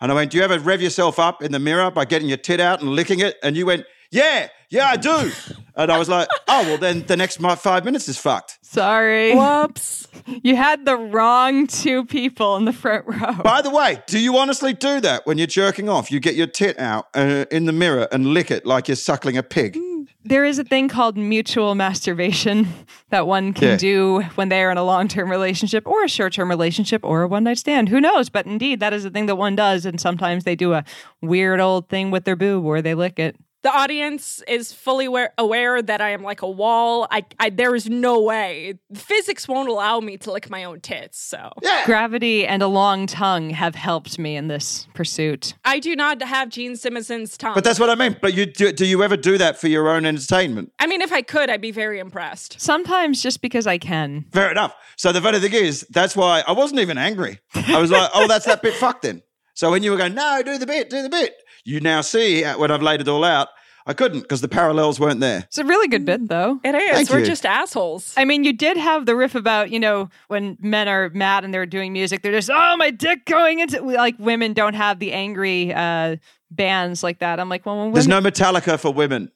And 0.00 0.10
I 0.10 0.14
went, 0.14 0.30
Do 0.30 0.38
you 0.38 0.44
ever 0.44 0.58
rev 0.58 0.82
yourself 0.82 1.18
up 1.18 1.42
in 1.42 1.52
the 1.52 1.58
mirror 1.58 1.90
by 1.90 2.04
getting 2.04 2.28
your 2.28 2.38
tit 2.38 2.60
out 2.60 2.80
and 2.80 2.90
licking 2.90 3.20
it? 3.20 3.36
And 3.42 3.56
you 3.56 3.66
went, 3.66 3.86
Yeah, 4.10 4.48
yeah, 4.70 4.86
I 4.88 4.96
do. 4.96 5.30
and 5.76 5.90
I 5.90 5.98
was 5.98 6.08
like, 6.08 6.28
Oh, 6.48 6.62
well, 6.62 6.78
then 6.78 7.06
the 7.06 7.16
next 7.16 7.36
five 7.36 7.84
minutes 7.84 8.08
is 8.08 8.18
fucked. 8.18 8.58
Sorry. 8.62 9.34
Whoops. 9.34 10.08
You 10.42 10.56
had 10.56 10.86
the 10.86 10.96
wrong 10.96 11.66
two 11.66 12.06
people 12.06 12.56
in 12.56 12.64
the 12.64 12.72
front 12.72 13.04
row. 13.06 13.34
By 13.42 13.60
the 13.60 13.68
way, 13.68 14.02
do 14.06 14.18
you 14.18 14.38
honestly 14.38 14.72
do 14.72 15.00
that 15.00 15.26
when 15.26 15.36
you're 15.36 15.46
jerking 15.46 15.88
off? 15.90 16.10
You 16.10 16.18
get 16.18 16.34
your 16.34 16.46
tit 16.46 16.78
out 16.78 17.08
uh, 17.14 17.44
in 17.50 17.66
the 17.66 17.72
mirror 17.72 18.08
and 18.10 18.28
lick 18.28 18.50
it 18.50 18.64
like 18.64 18.88
you're 18.88 18.96
suckling 18.96 19.36
a 19.36 19.42
pig. 19.42 19.78
There 20.24 20.44
is 20.44 20.58
a 20.58 20.64
thing 20.64 20.88
called 20.88 21.16
mutual 21.16 21.74
masturbation 21.74 22.66
that 23.10 23.26
one 23.26 23.52
can 23.52 23.68
Yeah. 23.68 23.76
do 23.76 24.20
when 24.36 24.48
they 24.48 24.62
are 24.62 24.70
in 24.70 24.76
a 24.78 24.84
long 24.84 25.06
term 25.08 25.30
relationship 25.30 25.86
or 25.86 26.02
a 26.04 26.08
short 26.08 26.32
term 26.32 26.48
relationship 26.48 27.04
or 27.04 27.22
a 27.22 27.28
one 27.28 27.44
night 27.44 27.58
stand. 27.58 27.88
Who 27.90 28.00
knows? 28.00 28.28
But 28.30 28.46
indeed, 28.46 28.80
that 28.80 28.92
is 28.92 29.04
a 29.04 29.10
thing 29.10 29.26
that 29.26 29.36
one 29.36 29.54
does. 29.56 29.84
And 29.86 30.00
sometimes 30.00 30.44
they 30.44 30.56
do 30.56 30.72
a 30.72 30.84
weird 31.20 31.60
old 31.60 31.88
thing 31.88 32.10
with 32.10 32.24
their 32.24 32.36
boob 32.36 32.64
where 32.64 32.82
they 32.82 32.94
lick 32.94 33.18
it. 33.18 33.36
The 33.64 33.74
audience 33.74 34.42
is 34.46 34.74
fully 34.74 35.06
aware, 35.06 35.32
aware 35.38 35.80
that 35.80 36.02
I 36.02 36.10
am 36.10 36.22
like 36.22 36.42
a 36.42 36.48
wall. 36.48 37.08
I, 37.10 37.24
I, 37.40 37.48
there 37.48 37.74
is 37.74 37.88
no 37.88 38.20
way. 38.20 38.74
Physics 38.94 39.48
won't 39.48 39.70
allow 39.70 40.00
me 40.00 40.18
to 40.18 40.30
lick 40.30 40.50
my 40.50 40.64
own 40.64 40.82
tits. 40.82 41.18
So 41.18 41.50
Yeah. 41.62 41.86
Gravity 41.86 42.46
and 42.46 42.62
a 42.62 42.66
long 42.66 43.06
tongue 43.06 43.48
have 43.48 43.74
helped 43.74 44.18
me 44.18 44.36
in 44.36 44.48
this 44.48 44.86
pursuit. 44.92 45.54
I 45.64 45.78
do 45.78 45.96
not 45.96 46.22
have 46.22 46.50
Gene 46.50 46.76
Simmons's 46.76 47.38
tongue. 47.38 47.54
But 47.54 47.64
that's 47.64 47.80
what 47.80 47.88
I 47.88 47.94
mean. 47.94 48.18
But 48.20 48.34
you 48.34 48.44
do, 48.44 48.70
do 48.70 48.84
you 48.84 49.02
ever 49.02 49.16
do 49.16 49.38
that 49.38 49.58
for 49.58 49.68
your 49.68 49.88
own 49.88 50.04
entertainment? 50.04 50.70
I 50.78 50.86
mean, 50.86 51.00
if 51.00 51.10
I 51.10 51.22
could, 51.22 51.48
I'd 51.48 51.62
be 51.62 51.70
very 51.70 52.00
impressed. 52.00 52.60
Sometimes 52.60 53.22
just 53.22 53.40
because 53.40 53.66
I 53.66 53.78
can. 53.78 54.26
Fair 54.34 54.50
enough. 54.50 54.74
So 54.98 55.10
the 55.10 55.22
funny 55.22 55.40
thing 55.40 55.54
is, 55.54 55.86
that's 55.88 56.14
why 56.14 56.44
I 56.46 56.52
wasn't 56.52 56.80
even 56.80 56.98
angry. 56.98 57.40
I 57.54 57.80
was 57.80 57.90
like, 57.90 58.10
oh, 58.12 58.28
that's 58.28 58.44
that 58.44 58.60
bit 58.60 58.74
fucked 58.74 59.04
then. 59.04 59.22
So 59.54 59.70
when 59.70 59.84
you 59.84 59.92
were 59.92 59.96
going, 59.96 60.14
no, 60.14 60.42
do 60.44 60.58
the 60.58 60.66
bit, 60.66 60.90
do 60.90 61.00
the 61.00 61.08
bit, 61.08 61.32
you 61.64 61.80
now 61.80 62.00
see 62.00 62.44
uh, 62.44 62.58
when 62.58 62.70
I've 62.70 62.82
laid 62.82 63.00
it 63.00 63.08
all 63.08 63.24
out, 63.24 63.48
I 63.86 63.92
couldn't 63.92 64.20
because 64.20 64.40
the 64.40 64.48
parallels 64.48 64.98
weren't 64.98 65.20
there. 65.20 65.40
It's 65.40 65.58
a 65.58 65.64
really 65.64 65.88
good 65.88 66.06
bit, 66.06 66.28
though. 66.28 66.58
It 66.64 66.74
is. 66.74 66.90
Thank 66.92 67.10
We're 67.10 67.18
you. 67.18 67.26
just 67.26 67.44
assholes. 67.44 68.14
I 68.16 68.24
mean, 68.24 68.44
you 68.44 68.52
did 68.52 68.76
have 68.76 69.04
the 69.04 69.14
riff 69.14 69.34
about, 69.34 69.70
you 69.70 69.78
know, 69.78 70.08
when 70.28 70.56
men 70.60 70.88
are 70.88 71.10
mad 71.10 71.44
and 71.44 71.52
they're 71.52 71.66
doing 71.66 71.92
music, 71.92 72.22
they're 72.22 72.32
just, 72.32 72.50
oh, 72.50 72.76
my 72.78 72.90
dick 72.90 73.26
going 73.26 73.60
into, 73.60 73.82
like, 73.82 74.14
women 74.18 74.54
don't 74.54 74.74
have 74.74 75.00
the 75.00 75.12
angry 75.12 75.72
uh, 75.74 76.16
bands 76.50 77.02
like 77.02 77.18
that. 77.18 77.38
I'm 77.38 77.50
like, 77.50 77.66
well, 77.66 77.76
when 77.76 77.92
There's 77.92 78.08
no 78.08 78.20
Metallica 78.20 78.78
for 78.78 78.92
women. 78.92 79.30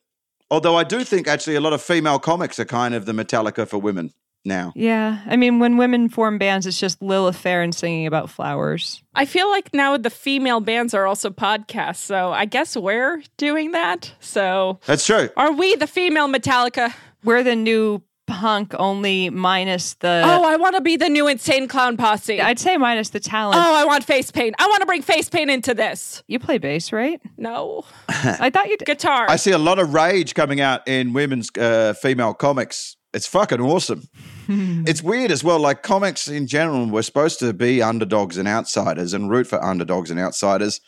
Although 0.51 0.77
I 0.77 0.85
do 0.85 1.05
think 1.05 1.29
actually 1.29 1.57
a 1.57 1.61
lot 1.61 1.75
of 1.75 1.83
female 1.83 2.19
comics 2.19 2.59
are 2.59 2.65
kind 2.65 2.95
of 2.95 3.05
the 3.05 3.13
Metallica 3.13 3.69
for 3.69 3.79
women 3.79 4.15
now. 4.45 4.73
yeah, 4.75 5.21
I 5.27 5.37
mean, 5.37 5.59
when 5.59 5.77
women 5.77 6.09
form 6.09 6.39
bands, 6.39 6.67
it's 6.67 6.79
just 6.81 7.03
Lilith 7.03 7.37
Fair 7.37 7.71
singing 7.73 8.07
about 8.07 8.31
flowers. 8.31 9.03
I 9.15 9.25
feel 9.25 9.49
like 9.51 9.75
now 9.75 9.97
the 9.97 10.11
female 10.11 10.61
bands 10.61 10.95
are 10.95 11.07
also 11.07 11.31
podcasts. 11.31 11.97
So 11.97 12.33
I 12.33 12.45
guess 12.45 12.77
we're 12.77 13.23
doing 13.37 13.73
that. 13.73 14.13
So 14.21 14.81
That's 14.87 15.05
true. 15.05 15.29
are 15.37 15.53
we 15.53 15.75
the 15.77 15.87
female 15.87 16.29
Metallica? 16.29 16.95
We're 17.25 17.43
the 17.43 17.57
new 17.57 18.03
punk, 18.29 18.75
only 18.79 19.31
minus 19.31 19.95
the. 19.95 20.23
oh, 20.25 20.45
I 20.45 20.57
want 20.57 20.77
to 20.77 20.81
be 20.81 20.97
the 20.97 21.09
new 21.09 21.27
insane 21.27 21.67
clown 21.67 21.97
posse. 21.97 22.41
I'd 22.41 22.59
say 22.59 22.77
minus 22.77 23.09
the 23.11 23.21
talent. 23.21 23.59
oh, 23.59 23.75
I 23.75 23.85
want 23.87 24.05
face 24.05 24.31
paint. 24.31 24.55
I 24.59 24.67
want 24.69 24.81
to 24.81 24.87
bring 24.87 25.03
face 25.03 25.29
paint 25.29 25.51
into 25.51 25.75
this. 25.75 26.23
You 26.29 26.39
play 26.39 26.59
bass, 26.59 26.93
right? 26.93 27.21
No. 27.37 27.85
I 28.09 28.51
thought 28.51 28.69
you 28.69 28.77
did. 28.77 28.87
Guitar. 28.87 29.27
I 29.29 29.37
see 29.37 29.51
a 29.51 29.59
lot 29.59 29.79
of 29.79 29.95
rage 29.95 30.35
coming 30.35 30.61
out 30.61 30.87
in 30.87 31.13
women's 31.13 31.51
uh, 31.59 31.95
female 31.95 32.35
comics. 32.35 32.97
It's 33.19 33.27
fucking 33.27 33.61
awesome. 33.61 34.09
it's 34.49 35.03
weird 35.03 35.33
as 35.33 35.43
well. 35.43 35.59
Like 35.59 35.83
comics 35.83 36.29
in 36.29 36.47
general, 36.47 36.87
we're 36.87 37.03
supposed 37.03 37.41
to 37.41 37.53
be 37.53 37.83
underdogs 37.83 38.39
and 38.39 38.47
outsiders 38.47 39.13
and 39.13 39.29
root 39.29 39.49
for 39.49 39.61
underdogs 39.61 40.13
and 40.13 40.21
outsiders. 40.21 40.81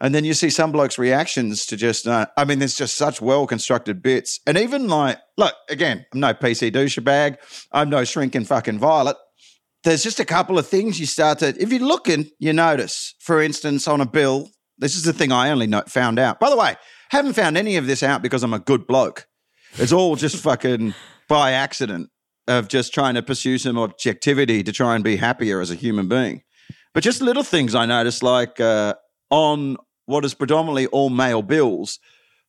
And 0.00 0.14
then 0.14 0.24
you 0.24 0.32
see 0.32 0.48
some 0.48 0.72
blokes' 0.72 0.96
reactions 0.96 1.66
to 1.66 1.76
just, 1.76 2.06
uh, 2.06 2.24
I 2.38 2.46
mean, 2.46 2.58
there's 2.58 2.74
just 2.74 2.96
such 2.96 3.20
well 3.20 3.46
constructed 3.46 4.02
bits. 4.02 4.40
And 4.46 4.56
even 4.56 4.88
like, 4.88 5.18
look, 5.36 5.52
again, 5.68 6.06
I'm 6.14 6.20
no 6.20 6.32
PC 6.32 6.72
douchebag. 6.72 7.36
I'm 7.70 7.90
no 7.90 8.02
shrinking 8.04 8.46
fucking 8.46 8.78
violet. 8.78 9.18
There's 9.84 10.02
just 10.02 10.20
a 10.20 10.24
couple 10.24 10.58
of 10.58 10.66
things 10.66 10.98
you 10.98 11.04
start 11.04 11.40
to, 11.40 11.48
if 11.48 11.70
you're 11.70 11.86
looking, 11.86 12.30
you 12.38 12.54
notice. 12.54 13.14
For 13.20 13.42
instance, 13.42 13.86
on 13.86 14.00
a 14.00 14.06
bill, 14.06 14.48
This 14.78 14.96
is 14.96 15.02
the 15.02 15.12
thing 15.12 15.32
I 15.32 15.50
only 15.50 15.66
know, 15.66 15.82
found 15.86 16.18
out. 16.18 16.40
By 16.40 16.48
the 16.48 16.56
way, 16.56 16.76
haven't 17.10 17.34
found 17.34 17.58
any 17.58 17.76
of 17.76 17.86
this 17.86 18.02
out 18.02 18.22
because 18.22 18.42
I'm 18.42 18.54
a 18.54 18.58
good 18.58 18.86
bloke. 18.86 19.26
It's 19.74 19.92
all 19.92 20.16
just 20.16 20.36
fucking 20.42 20.94
by 21.28 21.52
accident 21.52 22.10
of 22.46 22.68
just 22.68 22.94
trying 22.94 23.14
to 23.14 23.22
pursue 23.22 23.58
some 23.58 23.78
objectivity 23.78 24.62
to 24.62 24.72
try 24.72 24.94
and 24.94 25.04
be 25.04 25.16
happier 25.16 25.60
as 25.60 25.70
a 25.70 25.74
human 25.74 26.08
being. 26.08 26.42
But 26.94 27.02
just 27.04 27.20
little 27.20 27.42
things 27.42 27.74
I 27.74 27.84
noticed, 27.86 28.22
like 28.22 28.58
uh, 28.60 28.94
on 29.30 29.76
what 30.06 30.24
is 30.24 30.34
predominantly 30.34 30.86
all 30.86 31.10
male 31.10 31.42
bills, 31.42 31.98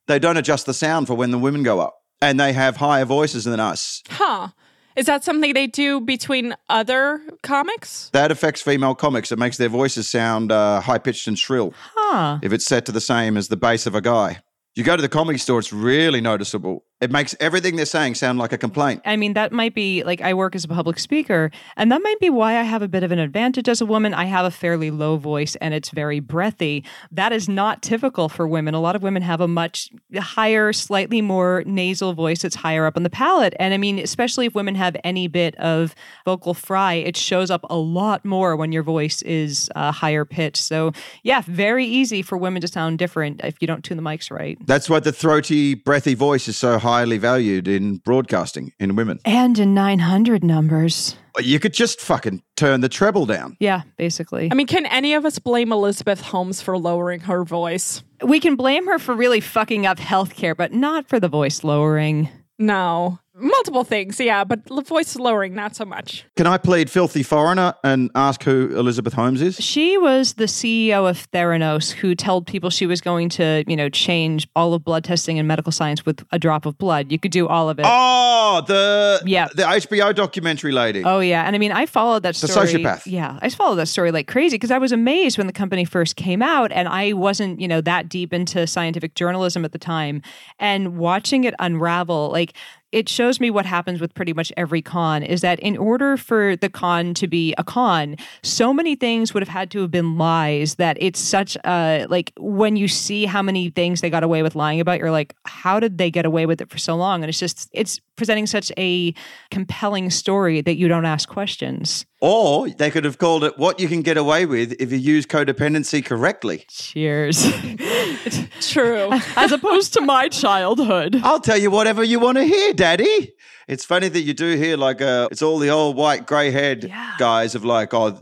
they 0.07 0.17
don't 0.17 0.37
adjust 0.37 0.65
the 0.65 0.73
sound 0.73 1.07
for 1.07 1.13
when 1.15 1.31
the 1.31 1.37
women 1.37 1.61
go 1.63 1.79
up, 1.81 1.95
and 2.21 2.39
they 2.39 2.53
have 2.53 2.77
higher 2.77 3.05
voices 3.05 3.43
than 3.43 3.59
us. 3.59 4.01
Huh. 4.09 4.47
Is 4.95 5.05
that 5.05 5.23
something 5.23 5.53
they 5.53 5.67
do 5.67 6.01
between 6.01 6.55
other 6.67 7.21
comics? 7.43 8.09
That 8.11 8.31
affects 8.31 8.61
female 8.61 8.95
comics. 8.95 9.31
It 9.31 9.39
makes 9.39 9.57
their 9.57 9.69
voices 9.69 10.07
sound 10.09 10.51
uh, 10.51 10.81
high 10.81 10.97
pitched 10.97 11.27
and 11.27 11.37
shrill 11.37 11.73
Huh. 11.95 12.39
if 12.41 12.51
it's 12.53 12.65
set 12.65 12.85
to 12.87 12.91
the 12.91 12.99
same 13.01 13.37
as 13.37 13.49
the 13.49 13.55
bass 13.57 13.85
of 13.85 13.93
a 13.95 14.01
guy. 14.01 14.39
You 14.75 14.83
go 14.83 14.95
to 14.95 15.01
the 15.01 15.09
comedy 15.09 15.37
store, 15.37 15.59
it's 15.59 15.71
really 15.73 16.21
noticeable. 16.21 16.85
It 17.01 17.11
makes 17.11 17.33
everything 17.39 17.77
they're 17.77 17.85
saying 17.85 18.15
sound 18.15 18.39
like 18.39 18.51
a 18.51 18.57
complaint. 18.57 19.01
I 19.05 19.15
mean, 19.15 19.33
that 19.33 19.53
might 19.53 19.73
be 19.73 20.03
like 20.03 20.19
I 20.19 20.33
work 20.33 20.53
as 20.53 20.65
a 20.65 20.67
public 20.67 20.99
speaker, 20.99 21.49
and 21.77 21.89
that 21.91 22.01
might 22.03 22.19
be 22.19 22.29
why 22.29 22.57
I 22.57 22.63
have 22.63 22.81
a 22.81 22.89
bit 22.89 23.03
of 23.03 23.11
an 23.13 23.19
advantage 23.19 23.69
as 23.69 23.79
a 23.79 23.85
woman. 23.85 24.13
I 24.13 24.25
have 24.25 24.45
a 24.45 24.51
fairly 24.51 24.91
low 24.91 25.15
voice 25.15 25.55
and 25.57 25.73
it's 25.73 25.91
very 25.91 26.19
breathy. 26.19 26.83
That 27.11 27.31
is 27.31 27.47
not 27.47 27.81
typical 27.81 28.27
for 28.27 28.47
women. 28.47 28.73
A 28.73 28.81
lot 28.81 28.95
of 28.95 29.03
women 29.03 29.21
have 29.21 29.39
a 29.39 29.47
much 29.47 29.89
higher, 30.17 30.73
slightly 30.73 31.21
more 31.21 31.63
nasal 31.65 32.13
voice 32.13 32.41
that's 32.41 32.55
higher 32.55 32.85
up 32.85 32.97
on 32.97 33.03
the 33.03 33.09
palate. 33.09 33.53
And 33.59 33.73
I 33.73 33.77
mean, 33.77 33.97
especially 33.99 34.47
if 34.47 34.55
women 34.55 34.75
have 34.75 34.97
any 35.03 35.27
bit 35.27 35.55
of 35.55 35.95
vocal 36.25 36.53
fry, 36.53 36.95
it 36.95 37.15
shows 37.15 37.49
up 37.49 37.65
a 37.69 37.77
lot 37.77 38.25
more 38.25 38.55
when 38.57 38.71
your 38.73 38.83
voice 38.83 39.21
is 39.21 39.69
uh, 39.75 39.91
higher 39.91 40.25
pitched. 40.25 40.63
So, 40.63 40.91
yeah, 41.23 41.43
very 41.45 41.85
easy 41.85 42.21
for 42.21 42.37
women 42.37 42.61
to 42.61 42.67
sound 42.67 42.99
different 42.99 43.41
if 43.43 43.55
you 43.61 43.67
don't 43.67 43.83
tune 43.83 43.97
the 43.97 44.03
mics 44.03 44.29
right. 44.29 44.57
That's 44.65 44.89
why 44.89 44.99
the 44.99 45.13
throaty, 45.13 45.75
breathy 45.75 46.13
voice 46.13 46.47
is 46.47 46.57
so 46.57 46.77
highly 46.89 47.17
valued 47.17 47.67
in 47.67 47.97
broadcasting 47.97 48.73
in 48.79 48.95
women. 48.95 49.19
And 49.25 49.57
in 49.59 49.73
900 49.73 50.43
numbers. 50.43 51.15
You 51.39 51.59
could 51.59 51.73
just 51.73 52.01
fucking 52.01 52.41
turn 52.57 52.81
the 52.81 52.89
treble 52.89 53.25
down. 53.25 53.55
Yeah, 53.59 53.83
basically. 53.97 54.49
I 54.51 54.55
mean, 54.55 54.67
can 54.67 54.85
any 54.87 55.13
of 55.13 55.23
us 55.23 55.39
blame 55.39 55.71
Elizabeth 55.71 56.19
Holmes 56.19 56.61
for 56.61 56.77
lowering 56.77 57.21
her 57.21 57.43
voice? 57.43 58.03
we 58.23 58.39
can 58.39 58.55
blame 58.55 58.85
her 58.87 58.99
for 58.99 59.13
really 59.13 59.39
fucking 59.39 59.85
up 59.85 59.97
healthcare, 59.97 60.55
but 60.55 60.73
not 60.73 61.07
for 61.07 61.19
the 61.19 61.27
voice 61.27 61.63
lowering. 61.63 62.29
No. 62.57 63.19
Multiple 63.39 63.83
things, 63.83 64.19
yeah, 64.19 64.43
but 64.43 64.65
the 64.65 64.81
voice 64.81 65.15
lowering, 65.15 65.53
not 65.55 65.75
so 65.75 65.85
much. 65.85 66.25
Can 66.35 66.45
I 66.47 66.57
plead 66.57 66.89
filthy 66.89 67.23
foreigner 67.23 67.73
and 67.83 68.11
ask 68.15 68.43
who 68.43 68.75
Elizabeth 68.77 69.13
Holmes 69.13 69.41
is? 69.41 69.55
She 69.57 69.97
was 69.97 70.33
the 70.33 70.45
CEO 70.45 71.09
of 71.09 71.29
Theranos 71.31 71.91
who 71.91 72.15
told 72.15 72.47
people 72.47 72.69
she 72.69 72.85
was 72.85 73.01
going 73.01 73.29
to, 73.29 73.63
you 73.67 73.75
know, 73.75 73.89
change 73.89 74.47
all 74.55 74.73
of 74.73 74.83
blood 74.83 75.03
testing 75.03 75.39
and 75.39 75.47
medical 75.47 75.71
science 75.71 76.05
with 76.05 76.25
a 76.31 76.39
drop 76.39 76.65
of 76.65 76.77
blood. 76.77 77.11
You 77.11 77.19
could 77.19 77.31
do 77.31 77.47
all 77.47 77.69
of 77.69 77.79
it. 77.79 77.85
Oh, 77.87 78.61
the 78.67 79.21
Yeah. 79.25 79.47
the 79.55 79.63
HBO 79.63 80.13
documentary 80.13 80.71
lady. 80.71 81.03
Oh 81.03 81.19
yeah, 81.19 81.43
and 81.43 81.55
I 81.55 81.59
mean, 81.59 81.71
I 81.71 81.85
followed 81.85 82.23
that 82.23 82.35
story. 82.35 82.53
The 82.73 82.79
sociopath. 82.79 83.03
Yeah, 83.05 83.39
I 83.41 83.49
followed 83.49 83.75
that 83.75 83.87
story 83.87 84.11
like 84.11 84.27
crazy 84.27 84.55
because 84.55 84.71
I 84.71 84.77
was 84.77 84.91
amazed 84.91 85.37
when 85.37 85.47
the 85.47 85.53
company 85.53 85.85
first 85.85 86.15
came 86.15 86.41
out, 86.41 86.71
and 86.71 86.87
I 86.87 87.13
wasn't, 87.13 87.59
you 87.61 87.67
know, 87.67 87.81
that 87.81 88.09
deep 88.09 88.33
into 88.33 88.67
scientific 88.67 89.15
journalism 89.15 89.63
at 89.65 89.71
the 89.71 89.79
time. 89.79 90.21
And 90.59 90.97
watching 90.97 91.43
it 91.45 91.53
unravel, 91.59 92.29
like 92.31 92.53
it 92.91 93.07
shows 93.07 93.39
me 93.39 93.51
what 93.51 93.65
happens 93.65 94.01
with 94.01 94.13
pretty 94.13 94.33
much 94.33 94.51
every 94.57 94.81
con 94.81 95.23
is 95.23 95.41
that 95.41 95.59
in 95.59 95.77
order 95.77 96.17
for 96.17 96.55
the 96.55 96.69
con 96.69 97.13
to 97.13 97.27
be 97.27 97.53
a 97.57 97.63
con, 97.63 98.15
so 98.43 98.73
many 98.73 98.95
things 98.95 99.33
would 99.33 99.43
have 99.43 99.49
had 99.49 99.69
to 99.71 99.81
have 99.81 99.91
been 99.91 100.17
lies 100.17 100.75
that 100.75 100.97
it's 100.99 101.19
such 101.19 101.55
a 101.65 102.07
like 102.09 102.33
when 102.37 102.75
you 102.75 102.87
see 102.87 103.25
how 103.25 103.41
many 103.41 103.69
things 103.69 104.01
they 104.01 104.09
got 104.09 104.23
away 104.23 104.41
with 104.41 104.55
lying 104.55 104.79
about, 104.79 104.99
you're 104.99 105.11
like, 105.11 105.35
how 105.45 105.79
did 105.79 105.97
they 105.97 106.09
get 106.09 106.25
away 106.25 106.45
with 106.45 106.61
it 106.61 106.69
for 106.69 106.77
so 106.77 106.95
long? 106.95 107.23
And 107.23 107.29
it's 107.29 107.39
just 107.39 107.69
it's 107.73 107.99
presenting 108.19 108.45
such 108.45 108.71
a 108.77 109.13
compelling 109.49 110.11
story 110.11 110.61
that 110.61 110.75
you 110.77 110.87
don't 110.87 111.05
ask 111.05 111.27
questions. 111.27 112.05
Or 112.21 112.69
they 112.69 112.91
could 112.91 113.05
have 113.05 113.17
called 113.17 113.43
it 113.43 113.57
what 113.57 113.79
you 113.79 113.87
can 113.87 114.01
get 114.03 114.17
away 114.17 114.45
with 114.45 114.73
if 114.79 114.91
you 114.91 114.97
use 114.99 115.25
codependency 115.25 116.05
correctly. 116.05 116.65
Cheers. 116.69 117.41
True. 118.61 119.09
As 119.35 119.51
opposed 119.51 119.93
to 119.93 120.01
my 120.01 120.27
childhood. 120.29 121.19
I'll 121.23 121.39
tell 121.39 121.57
you 121.57 121.71
whatever 121.71 122.03
you 122.03 122.19
want 122.19 122.37
to 122.37 122.43
hear, 122.43 122.73
Daddy. 122.73 123.31
It's 123.67 123.85
funny 123.85 124.09
that 124.09 124.21
you 124.21 124.33
do 124.33 124.55
hear 124.57 124.77
like 124.77 125.01
uh 125.01 125.27
it's 125.31 125.41
all 125.41 125.59
the 125.59 125.69
old 125.69 125.95
white 125.95 126.25
grey 126.27 126.51
haired 126.51 126.83
Yeah. 126.83 127.15
guys 127.17 127.55
of 127.55 127.63
like, 127.63 127.93
oh, 127.93 128.21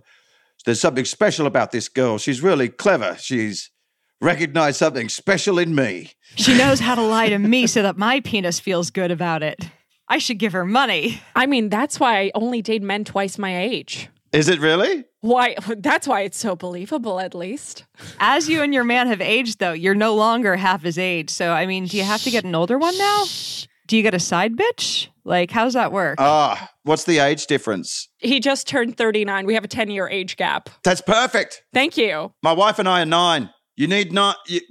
there's 0.66 0.80
something 0.80 1.06
special 1.06 1.48
about 1.48 1.72
this 1.72 1.90
girl. 1.90 2.18
She's 2.18 2.42
really 2.42 2.70
clever. 2.70 3.16
She's 3.20 3.72
recognized 4.22 4.78
something 4.78 5.10
special 5.10 5.58
in 5.60 5.74
me. 5.76 6.12
She 6.36 6.58
knows 6.58 6.80
how 6.80 6.96
to 6.96 7.02
lie 7.02 7.30
to 7.30 7.38
me 7.40 7.66
so 7.76 7.82
that 7.82 7.98
my 7.98 8.20
penis 8.20 8.60
feels 8.60 8.90
good 8.92 9.12
about 9.12 9.42
it. 9.44 9.70
I 10.10 10.18
should 10.20 10.40
give 10.40 10.54
her 10.54 10.66
money. 10.66 11.22
I 11.36 11.46
mean, 11.46 11.70
that's 11.70 12.00
why 12.00 12.20
I 12.20 12.32
only 12.34 12.62
date 12.62 12.82
men 12.82 13.04
twice 13.04 13.38
my 13.38 13.58
age. 13.58 14.10
Is 14.34 14.50
it 14.50 14.60
really? 14.60 15.06
Why? 15.22 15.56
That's 15.78 16.08
why 16.08 16.22
it's 16.22 16.38
so 16.38 16.56
believable, 16.56 17.20
at 17.20 17.34
least. 17.34 17.86
As 18.20 18.50
you 18.50 18.62
and 18.62 18.74
your 18.74 18.84
man 18.84 19.08
have 19.08 19.22
aged, 19.22 19.60
though, 19.60 19.72
you're 19.72 19.96
no 19.96 20.16
longer 20.16 20.56
half 20.58 20.84
his 20.84 20.98
age. 20.98 21.30
So, 21.30 21.52
I 21.52 21.66
mean, 21.66 21.86
do 21.86 21.98
you 21.98 22.04
have 22.04 22.24
to 22.24 22.30
get 22.30 22.44
an 22.44 22.54
older 22.54 22.78
one 22.78 22.98
now? 22.98 23.24
Do 23.88 23.96
you 23.96 24.04
get 24.04 24.14
a 24.14 24.20
side 24.20 24.58
bitch? 24.58 25.08
Like, 25.24 25.50
how's 25.50 25.74
that 25.74 25.92
work? 25.92 26.18
Ah, 26.20 26.72
what's 26.84 27.06
the 27.06 27.20
age 27.20 27.48
difference? 27.48 28.10
He 28.18 28.40
just 28.40 28.68
turned 28.68 28.98
39. 28.98 29.46
We 29.46 29.54
have 29.54 29.64
a 29.64 29.68
10 29.70 29.90
year 29.90 30.08
age 30.08 30.36
gap. 30.36 30.70
That's 30.84 31.02
perfect. 31.02 31.64
Thank 31.74 31.98
you. 31.98 32.34
My 32.44 32.52
wife 32.52 32.80
and 32.80 32.88
I 32.88 33.02
are 33.02 33.06
nine. 33.06 33.50
You 33.76 33.88
need 33.88 34.12
not. 34.12 34.38
You, 34.48 34.62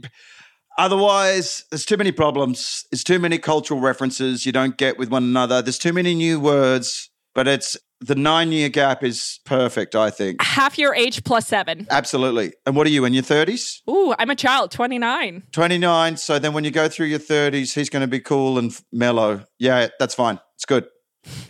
otherwise, 0.79 1.65
there's 1.71 1.85
too 1.85 1.97
many 1.97 2.13
problems. 2.13 2.85
There's 2.91 3.05
too 3.05 3.19
many 3.19 3.39
cultural 3.39 3.81
references 3.81 4.47
you 4.47 4.53
don't 4.53 4.77
get 4.77 4.99
with 4.99 5.11
one 5.11 5.25
another. 5.25 5.63
There's 5.63 5.79
too 5.79 5.93
many 5.93 6.15
new 6.15 6.41
words. 6.41 7.11
But 7.35 7.47
it's 7.47 7.77
the 8.01 8.15
nine 8.15 8.51
year 8.51 8.71
gap 8.71 9.03
is 9.05 9.41
perfect. 9.45 9.95
I 9.95 10.09
think 10.09 10.43
Half 10.43 10.79
your 10.79 10.95
age 10.95 11.23
plus 11.25 11.47
seven. 11.47 11.87
absolutely. 11.91 12.55
And 12.65 12.75
what 12.75 12.87
are 12.87 12.91
you 12.91 13.05
in 13.05 13.13
your 13.13 13.23
thirties? 13.23 13.83
Ooh, 13.91 14.15
I'm 14.19 14.31
a 14.31 14.35
child, 14.35 14.71
29. 14.71 15.43
29. 15.53 16.17
So 16.17 16.39
then 16.39 16.55
when 16.55 16.65
you 16.65 16.71
go 16.71 16.89
through 16.89 17.07
your 17.07 17.19
30s, 17.19 17.75
he's 17.75 17.91
going 17.91 18.01
to 18.01 18.07
be 18.07 18.21
cool 18.21 18.59
and 18.59 18.75
mellow. 18.91 19.45
Yeah, 19.59 19.89
that's 19.99 20.15
fine. 20.15 20.41
It's 20.55 20.65
good. 20.65 20.87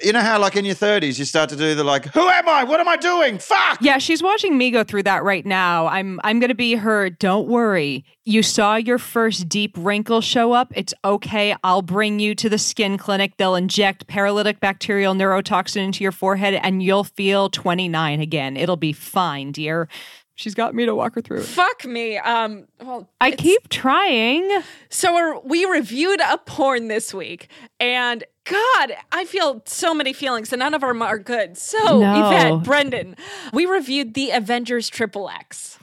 You 0.02 0.12
know 0.12 0.20
how, 0.20 0.38
like, 0.38 0.56
in 0.56 0.64
your 0.64 0.74
30s, 0.74 1.18
you 1.18 1.24
start 1.24 1.50
to 1.50 1.56
do 1.56 1.74
the, 1.74 1.84
like, 1.84 2.06
who 2.06 2.28
am 2.28 2.48
I? 2.48 2.64
What 2.64 2.80
am 2.80 2.88
I 2.88 2.96
doing? 2.96 3.38
Fuck! 3.38 3.78
Yeah, 3.80 3.98
she's 3.98 4.22
watching 4.22 4.56
me 4.56 4.70
go 4.70 4.84
through 4.84 5.02
that 5.04 5.22
right 5.22 5.44
now. 5.44 5.86
I'm 5.86 6.20
I'm 6.24 6.40
to 6.40 6.54
be 6.54 6.74
her, 6.76 7.10
don't 7.10 7.48
worry. 7.48 8.04
You 8.24 8.42
saw 8.42 8.76
your 8.76 8.98
first 8.98 9.48
deep 9.48 9.74
wrinkle 9.76 10.20
show 10.20 10.52
up. 10.52 10.72
It's 10.74 10.94
okay. 11.04 11.54
I'll 11.62 11.82
bring 11.82 12.18
you 12.18 12.34
to 12.36 12.48
the 12.48 12.58
skin 12.58 12.98
clinic. 12.98 13.36
They'll 13.36 13.54
inject 13.54 14.06
paralytic 14.06 14.60
bacterial 14.60 15.14
neurotoxin 15.14 15.84
into 15.84 16.02
your 16.02 16.12
forehead 16.12 16.54
and 16.54 16.82
you'll 16.82 17.04
feel 17.04 17.48
29 17.50 18.20
again. 18.20 18.56
It'll 18.56 18.76
be 18.76 18.92
fine, 18.92 19.52
dear. 19.52 19.88
She's 20.36 20.54
got 20.54 20.74
me 20.74 20.84
to 20.84 20.94
walk 20.94 21.14
her 21.14 21.22
through 21.22 21.38
it. 21.38 21.46
Fuck 21.46 21.86
me. 21.86 22.18
Um, 22.18 22.66
well, 22.80 23.08
I 23.20 23.30
keep 23.30 23.68
trying. 23.70 24.62
So 24.90 25.14
we're- 25.14 25.40
we 25.44 25.64
reviewed 25.64 26.20
a 26.20 26.36
porn 26.38 26.88
this 26.88 27.12
week, 27.14 27.48
and 27.80 28.22
God, 28.44 28.96
I 29.10 29.24
feel 29.24 29.62
so 29.64 29.94
many 29.94 30.12
feelings, 30.12 30.52
and 30.52 30.60
none 30.60 30.74
of 30.74 30.82
them 30.82 31.00
are 31.02 31.18
good. 31.18 31.56
So, 31.56 32.00
No. 32.00 32.26
Yvette, 32.28 32.62
Brendan, 32.64 33.16
we 33.52 33.64
reviewed 33.66 34.12
the 34.14 34.30
Avengers 34.30 34.88
Triple 34.90 35.28
X. 35.30 35.78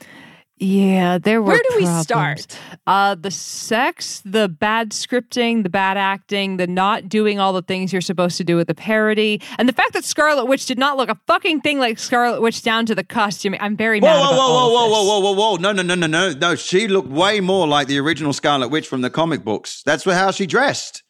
Yeah, 0.63 1.17
there 1.17 1.41
were 1.41 1.49
Where 1.49 1.61
do 1.69 1.75
we 1.77 1.85
start? 2.03 2.47
Uh 2.87 3.15
the 3.15 3.31
sex, 3.31 4.21
the 4.23 4.47
bad 4.47 4.91
scripting, 4.91 5.63
the 5.63 5.69
bad 5.69 5.97
acting, 5.97 6.55
the 6.55 6.67
not 6.67 7.09
doing 7.09 7.37
all 7.37 7.51
the 7.51 7.61
things 7.61 7.91
you're 7.91 8.01
supposed 8.01 8.37
to 8.37 8.45
do 8.45 8.55
with 8.55 8.67
the 8.67 8.75
parody, 8.75 9.41
and 9.57 9.67
the 9.67 9.73
fact 9.73 9.91
that 9.91 10.05
Scarlet 10.05 10.45
Witch 10.45 10.65
did 10.65 10.77
not 10.77 10.95
look 10.95 11.09
a 11.09 11.19
fucking 11.27 11.61
thing 11.61 11.79
like 11.79 11.99
Scarlet 11.99 12.41
Witch 12.41 12.61
down 12.61 12.85
to 12.85 12.95
the 12.95 13.03
costume. 13.03 13.55
I'm 13.59 13.75
very 13.75 13.99
Whoa, 13.99 14.07
mad 14.07 14.19
whoa, 14.19 14.23
about 14.23 14.37
whoa, 14.37 14.41
all 14.41 14.71
whoa, 14.71 14.85
of 14.85 14.91
whoa, 14.91 14.99
this. 15.01 15.07
whoa, 15.07 15.19
whoa, 15.19 15.31
whoa, 15.33 15.51
whoa. 15.51 15.55
No, 15.57 15.71
no, 15.73 15.81
no, 15.81 15.95
no, 15.95 16.07
no, 16.07 16.31
no. 16.31 16.55
She 16.55 16.87
looked 16.87 17.09
way 17.09 17.41
more 17.41 17.67
like 17.67 17.87
the 17.87 17.99
original 17.99 18.31
Scarlet 18.31 18.69
Witch 18.69 18.87
from 18.87 19.01
the 19.01 19.09
comic 19.09 19.43
books. 19.43 19.83
That's 19.85 20.05
how 20.05 20.31
she 20.31 20.45
dressed. 20.45 21.03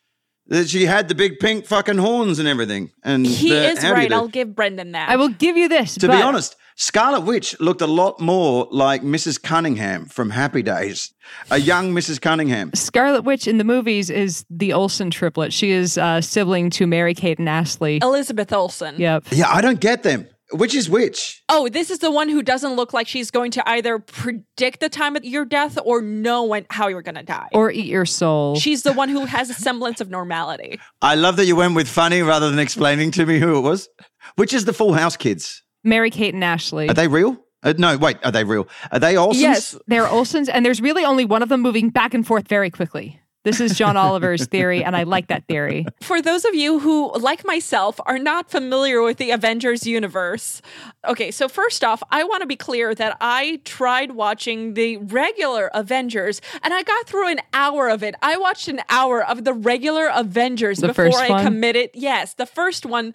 That 0.47 0.69
She 0.69 0.85
had 0.85 1.07
the 1.07 1.15
big 1.15 1.39
pink 1.39 1.65
fucking 1.65 1.97
horns 1.97 2.37
and 2.39 2.47
everything. 2.47 2.91
And 3.03 3.25
He 3.25 3.49
the- 3.49 3.71
is 3.71 3.79
how 3.79 3.93
do 3.93 4.01
you 4.01 4.07
right. 4.07 4.13
I'll 4.13 4.27
give 4.27 4.55
Brendan 4.55 4.91
that. 4.91 5.09
I 5.09 5.15
will 5.15 5.29
give 5.29 5.55
you 5.55 5.69
this. 5.69 5.95
To 5.95 6.07
but 6.07 6.17
be 6.17 6.21
honest, 6.21 6.55
Scarlet 6.75 7.21
Witch 7.21 7.59
looked 7.59 7.81
a 7.81 7.87
lot 7.87 8.19
more 8.19 8.67
like 8.71 9.03
Mrs. 9.03 9.41
Cunningham 9.41 10.05
from 10.07 10.31
Happy 10.31 10.61
Days, 10.63 11.13
a 11.51 11.59
young 11.59 11.93
Mrs. 11.93 12.19
Cunningham. 12.19 12.71
Scarlet 12.73 13.21
Witch 13.23 13.47
in 13.47 13.57
the 13.57 13.63
movies 13.63 14.09
is 14.09 14.43
the 14.49 14.73
Olsen 14.73 15.11
triplet. 15.11 15.53
She 15.53 15.71
is 15.71 15.97
uh, 15.97 16.19
sibling 16.19 16.69
to 16.71 16.87
Mary 16.87 17.13
Kate 17.13 17.37
and 17.39 17.47
Ashley. 17.47 17.99
Elizabeth 18.01 18.51
Olsen. 18.51 18.95
Yep. 18.97 19.25
Yeah, 19.31 19.49
I 19.49 19.61
don't 19.61 19.79
get 19.79 20.03
them. 20.03 20.27
Which 20.53 20.75
is 20.75 20.89
which? 20.89 21.43
Oh, 21.49 21.67
this 21.67 21.89
is 21.89 21.99
the 21.99 22.11
one 22.11 22.29
who 22.29 22.43
doesn't 22.43 22.75
look 22.75 22.93
like 22.93 23.07
she's 23.07 23.31
going 23.31 23.51
to 23.51 23.69
either 23.69 23.97
predict 23.97 24.81
the 24.81 24.89
time 24.89 25.15
of 25.15 25.25
your 25.25 25.45
death 25.45 25.79
or 25.83 26.01
know 26.01 26.43
when 26.43 26.65
how 26.69 26.87
you're 26.87 27.01
going 27.01 27.15
to 27.15 27.23
die. 27.23 27.49
Or 27.53 27.71
eat 27.71 27.87
your 27.87 28.05
soul. 28.05 28.55
She's 28.55 28.83
the 28.83 28.93
one 28.93 29.09
who 29.09 29.25
has 29.25 29.49
a 29.49 29.53
semblance 29.55 29.99
of 29.99 30.09
normality. 30.11 30.79
I 31.01 31.15
love 31.15 31.37
that 31.37 31.45
you 31.45 31.55
went 31.55 31.73
with 31.75 31.87
funny 31.87 32.21
rather 32.21 32.49
than 32.49 32.59
explaining 32.59 33.11
to 33.11 33.25
me 33.25 33.39
who 33.39 33.57
it 33.57 33.61
was. 33.61 33.89
Which 34.35 34.53
is 34.53 34.65
the 34.65 34.73
Full 34.73 34.93
House 34.93 35.17
kids? 35.17 35.63
Mary 35.83 36.11
Kate 36.11 36.33
and 36.33 36.43
Ashley. 36.43 36.87
Are 36.87 36.93
they 36.93 37.07
real? 37.07 37.37
Uh, 37.63 37.73
no, 37.77 37.97
wait, 37.97 38.17
are 38.23 38.31
they 38.31 38.43
real? 38.43 38.67
Are 38.91 38.99
they 38.99 39.15
Olsens? 39.15 39.39
Yes. 39.39 39.77
They're 39.87 40.05
Olsens, 40.05 40.49
and 40.51 40.65
there's 40.65 40.81
really 40.81 41.05
only 41.05 41.25
one 41.25 41.41
of 41.41 41.49
them 41.49 41.61
moving 41.61 41.89
back 41.89 42.13
and 42.13 42.27
forth 42.27 42.47
very 42.47 42.69
quickly. 42.69 43.19
This 43.43 43.59
is 43.59 43.77
John 43.77 43.97
Oliver's 43.97 44.45
theory, 44.47 44.85
and 44.85 44.95
I 44.95 45.03
like 45.03 45.27
that 45.27 45.45
theory. 45.49 45.85
For 46.01 46.21
those 46.21 46.45
of 46.45 46.55
you 46.55 46.79
who, 46.79 47.11
like 47.19 47.45
myself, 47.45 47.99
are 48.05 48.17
not 48.17 48.49
familiar 48.49 49.01
with 49.01 49.17
the 49.17 49.31
Avengers 49.31 49.85
universe, 49.85 50.61
okay, 51.05 51.29
so 51.29 51.49
first 51.49 51.83
off, 51.83 52.01
I 52.09 52.23
want 52.23 52.39
to 52.39 52.47
be 52.47 52.55
clear 52.55 52.95
that 52.95 53.17
I 53.19 53.59
tried 53.65 54.13
watching 54.13 54.75
the 54.75 54.95
regular 54.95 55.69
Avengers 55.73 56.39
and 56.61 56.73
I 56.73 56.83
got 56.83 57.05
through 57.05 57.27
an 57.31 57.41
hour 57.53 57.89
of 57.89 58.01
it. 58.01 58.15
I 58.21 58.37
watched 58.37 58.69
an 58.69 58.79
hour 58.89 59.21
of 59.21 59.43
the 59.43 59.53
regular 59.53 60.07
Avengers 60.07 60.77
The 60.77 60.87
before 60.87 61.19
I 61.19 61.27
one? 61.29 61.43
committed. 61.45 61.89
Yes, 61.93 62.33
the 62.35 62.45
first 62.45 62.85
one, 62.85 63.13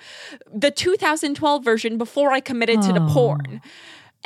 the 0.55 0.71
2012 0.71 1.65
version, 1.65 1.97
before 1.97 2.33
I 2.33 2.41
committed 2.41 2.83
to 2.83 2.93
the 2.93 3.01
Oh. 3.03 3.09
porn. 3.15 3.63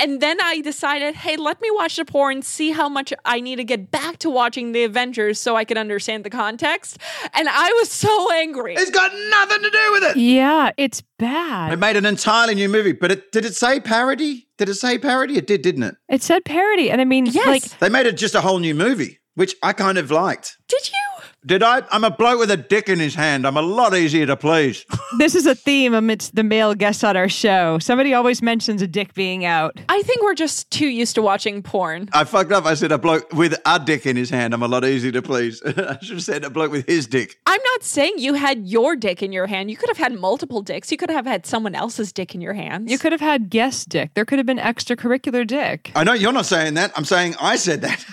And 0.03 0.21
then 0.21 0.41
I 0.41 0.61
decided, 0.61 1.15
hey, 1.15 1.37
let 1.37 1.61
me 1.61 1.71
watch 1.71 1.95
the 1.95 2.05
porn, 2.05 2.43
see 2.43 2.73
how 2.73 2.89
much 2.89 3.13
I 3.25 3.41
need 3.41 3.57
to 3.57 3.65
get 3.65 3.93
back 3.93 4.19
to 4.19 4.31
watching 4.31 4.73
the 4.73 4.83
Avengers 4.83 5.39
so 5.39 5.55
I 5.55 5.65
can 5.65 5.79
understand 5.79 6.25
the 6.25 6.31
context. 6.31 6.99
And 7.35 7.49
I 7.49 7.69
was 7.81 7.89
so 7.89 8.33
angry. 8.33 8.75
It's 8.75 8.91
got 8.91 9.13
nothing 9.31 9.63
to 9.63 9.71
do 9.71 9.93
with 9.93 10.03
it. 10.03 10.17
Yeah, 10.17 10.73
it's 10.77 11.05
bad. 11.21 11.73
It 11.73 11.77
made 11.79 11.97
an 11.97 12.05
entirely 12.05 12.57
new 12.57 12.69
movie, 12.69 12.91
but 12.93 13.13
it, 13.13 13.31
did 13.31 13.45
it 13.45 13.55
say 13.55 13.79
parody? 13.79 14.49
Did 14.59 14.69
it 14.69 14.75
say 14.75 14.99
parody? 14.99 15.37
It 15.39 15.47
did, 15.47 15.63
didn't 15.63 15.85
it? 15.85 15.95
It 16.09 16.23
said 16.25 16.45
parody, 16.45 16.91
and 16.91 17.01
I 17.01 17.05
mean, 17.05 17.27
Yes. 17.27 17.47
like, 17.47 17.63
They 17.79 17.89
made 17.89 18.07
it 18.07 18.17
just 18.17 18.35
a 18.35 18.41
whole 18.41 18.59
new 18.59 18.75
movie, 18.75 19.21
which 19.37 19.55
I 19.63 19.73
kind 19.73 19.99
of 19.99 20.11
liked. 20.11 20.57
Did 20.69 20.91
you? 20.91 21.12
Did 21.45 21.65
I? 21.65 21.83
I'm 21.91 22.05
a 22.05 22.11
bloke 22.11 22.39
with 22.39 22.53
a 22.53 22.57
dick 22.57 22.89
in 22.89 23.01
his 23.01 23.17
hand. 23.17 23.49
I'm 23.49 23.57
a 23.57 23.63
lot 23.63 23.97
easier 23.97 24.27
to 24.27 24.37
please. 24.37 24.87
this 25.19 25.35
is 25.35 25.45
a 25.45 25.57
theme 25.57 25.93
amidst 25.93 26.37
the 26.37 26.45
male 26.45 26.73
guests 26.73 27.03
on 27.03 27.17
our 27.17 27.29
show. 27.29 27.81
Somebody 27.81 28.15
always 28.15 28.41
mentions 28.41 28.81
a 28.81 28.87
dick 28.87 29.13
being 29.15 29.45
out. 29.45 29.81
I 29.89 30.03
think 30.03 30.23
we're 30.23 30.35
just 30.35 30.71
too 30.71 30.87
used 30.87 31.17
to 31.17 31.23
watching 31.23 31.61
porn. 31.61 32.09
I 32.13 32.23
fucked 32.23 32.53
up. 32.53 32.65
I 32.65 32.75
said 32.75 32.93
a 32.93 32.99
bloke 32.99 33.33
with 33.33 33.61
a 33.67 33.81
dick 33.81 34.07
in 34.07 34.15
his 34.15 34.31
hand. 34.31 34.55
I'm 34.55 34.63
a 34.63 34.69
lot 34.69 34.85
easier 34.85 35.11
to 35.11 35.21
please. 35.21 35.61
I 35.67 35.99
should 36.01 36.15
have 36.15 36.23
said 36.23 36.45
a 36.45 36.51
bloke 36.51 36.71
with 36.71 36.87
his 36.87 37.09
dick. 37.09 37.37
I'm 37.45 37.61
not 37.73 37.83
saying 37.83 38.15
you 38.19 38.35
had 38.35 38.69
your 38.69 38.95
dick 38.95 39.21
in 39.21 39.33
your 39.33 39.49
hand. 39.49 39.69
You 39.69 39.77
could 39.77 39.89
have 39.89 39.99
had 39.99 40.13
multiple 40.13 40.63
dicks. 40.63 40.93
You 40.93 40.97
could 40.97 41.11
have 41.11 41.27
had 41.27 41.45
someone 41.45 41.75
else's 41.75 42.13
dick 42.13 42.37
in 42.37 42.41
your 42.41 42.55
hands. 42.55 42.89
You 42.89 42.99
could 42.99 43.11
have 43.11 43.21
had 43.21 43.51
guest 43.51 43.89
dick. 43.89 44.15
There 44.15 44.25
could 44.25 44.39
have 44.39 44.47
been 44.47 44.59
extracurricular 44.59 45.45
dick. 45.45 45.91
I 45.97 46.05
know 46.05 46.13
you're 46.13 46.33
not 46.33 46.47
saying 46.47 46.75
that. 46.75 46.93
I'm 46.95 47.05
saying 47.05 47.35
I 47.41 47.57
said 47.57 47.81
that. 47.81 48.05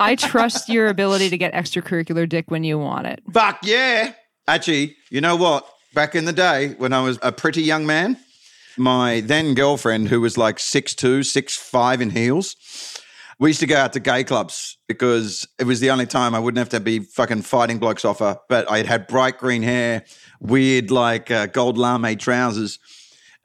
I 0.00 0.14
trust 0.16 0.70
your 0.70 0.88
ability 0.88 1.28
to 1.28 1.36
get 1.36 1.52
extracurricular 1.52 2.26
dick 2.26 2.50
when 2.50 2.64
you 2.64 2.77
want 2.80 3.06
it. 3.06 3.22
Fuck 3.32 3.60
yeah. 3.62 4.12
Actually, 4.46 4.96
you 5.10 5.20
know 5.20 5.36
what? 5.36 5.68
Back 5.94 6.14
in 6.14 6.24
the 6.24 6.32
day 6.32 6.74
when 6.78 6.92
I 6.92 7.00
was 7.02 7.18
a 7.22 7.32
pretty 7.32 7.62
young 7.62 7.86
man, 7.86 8.18
my 8.76 9.20
then 9.20 9.54
girlfriend, 9.54 10.08
who 10.08 10.20
was 10.20 10.38
like 10.38 10.56
6'2, 10.56 11.20
6'5 11.20 12.00
in 12.00 12.10
heels, 12.10 12.56
we 13.38 13.50
used 13.50 13.60
to 13.60 13.66
go 13.66 13.76
out 13.76 13.92
to 13.92 14.00
gay 14.00 14.24
clubs 14.24 14.78
because 14.88 15.46
it 15.58 15.64
was 15.64 15.80
the 15.80 15.90
only 15.90 16.06
time 16.06 16.34
I 16.34 16.40
wouldn't 16.40 16.58
have 16.58 16.70
to 16.70 16.80
be 16.80 17.00
fucking 17.00 17.42
fighting 17.42 17.78
blokes 17.78 18.04
off 18.04 18.18
her. 18.18 18.38
But 18.48 18.70
I 18.70 18.78
had 18.78 18.86
had 18.86 19.06
bright 19.06 19.38
green 19.38 19.62
hair, 19.62 20.04
weird 20.40 20.90
like 20.90 21.30
uh, 21.30 21.46
gold 21.46 21.78
lame 21.78 22.16
trousers. 22.18 22.78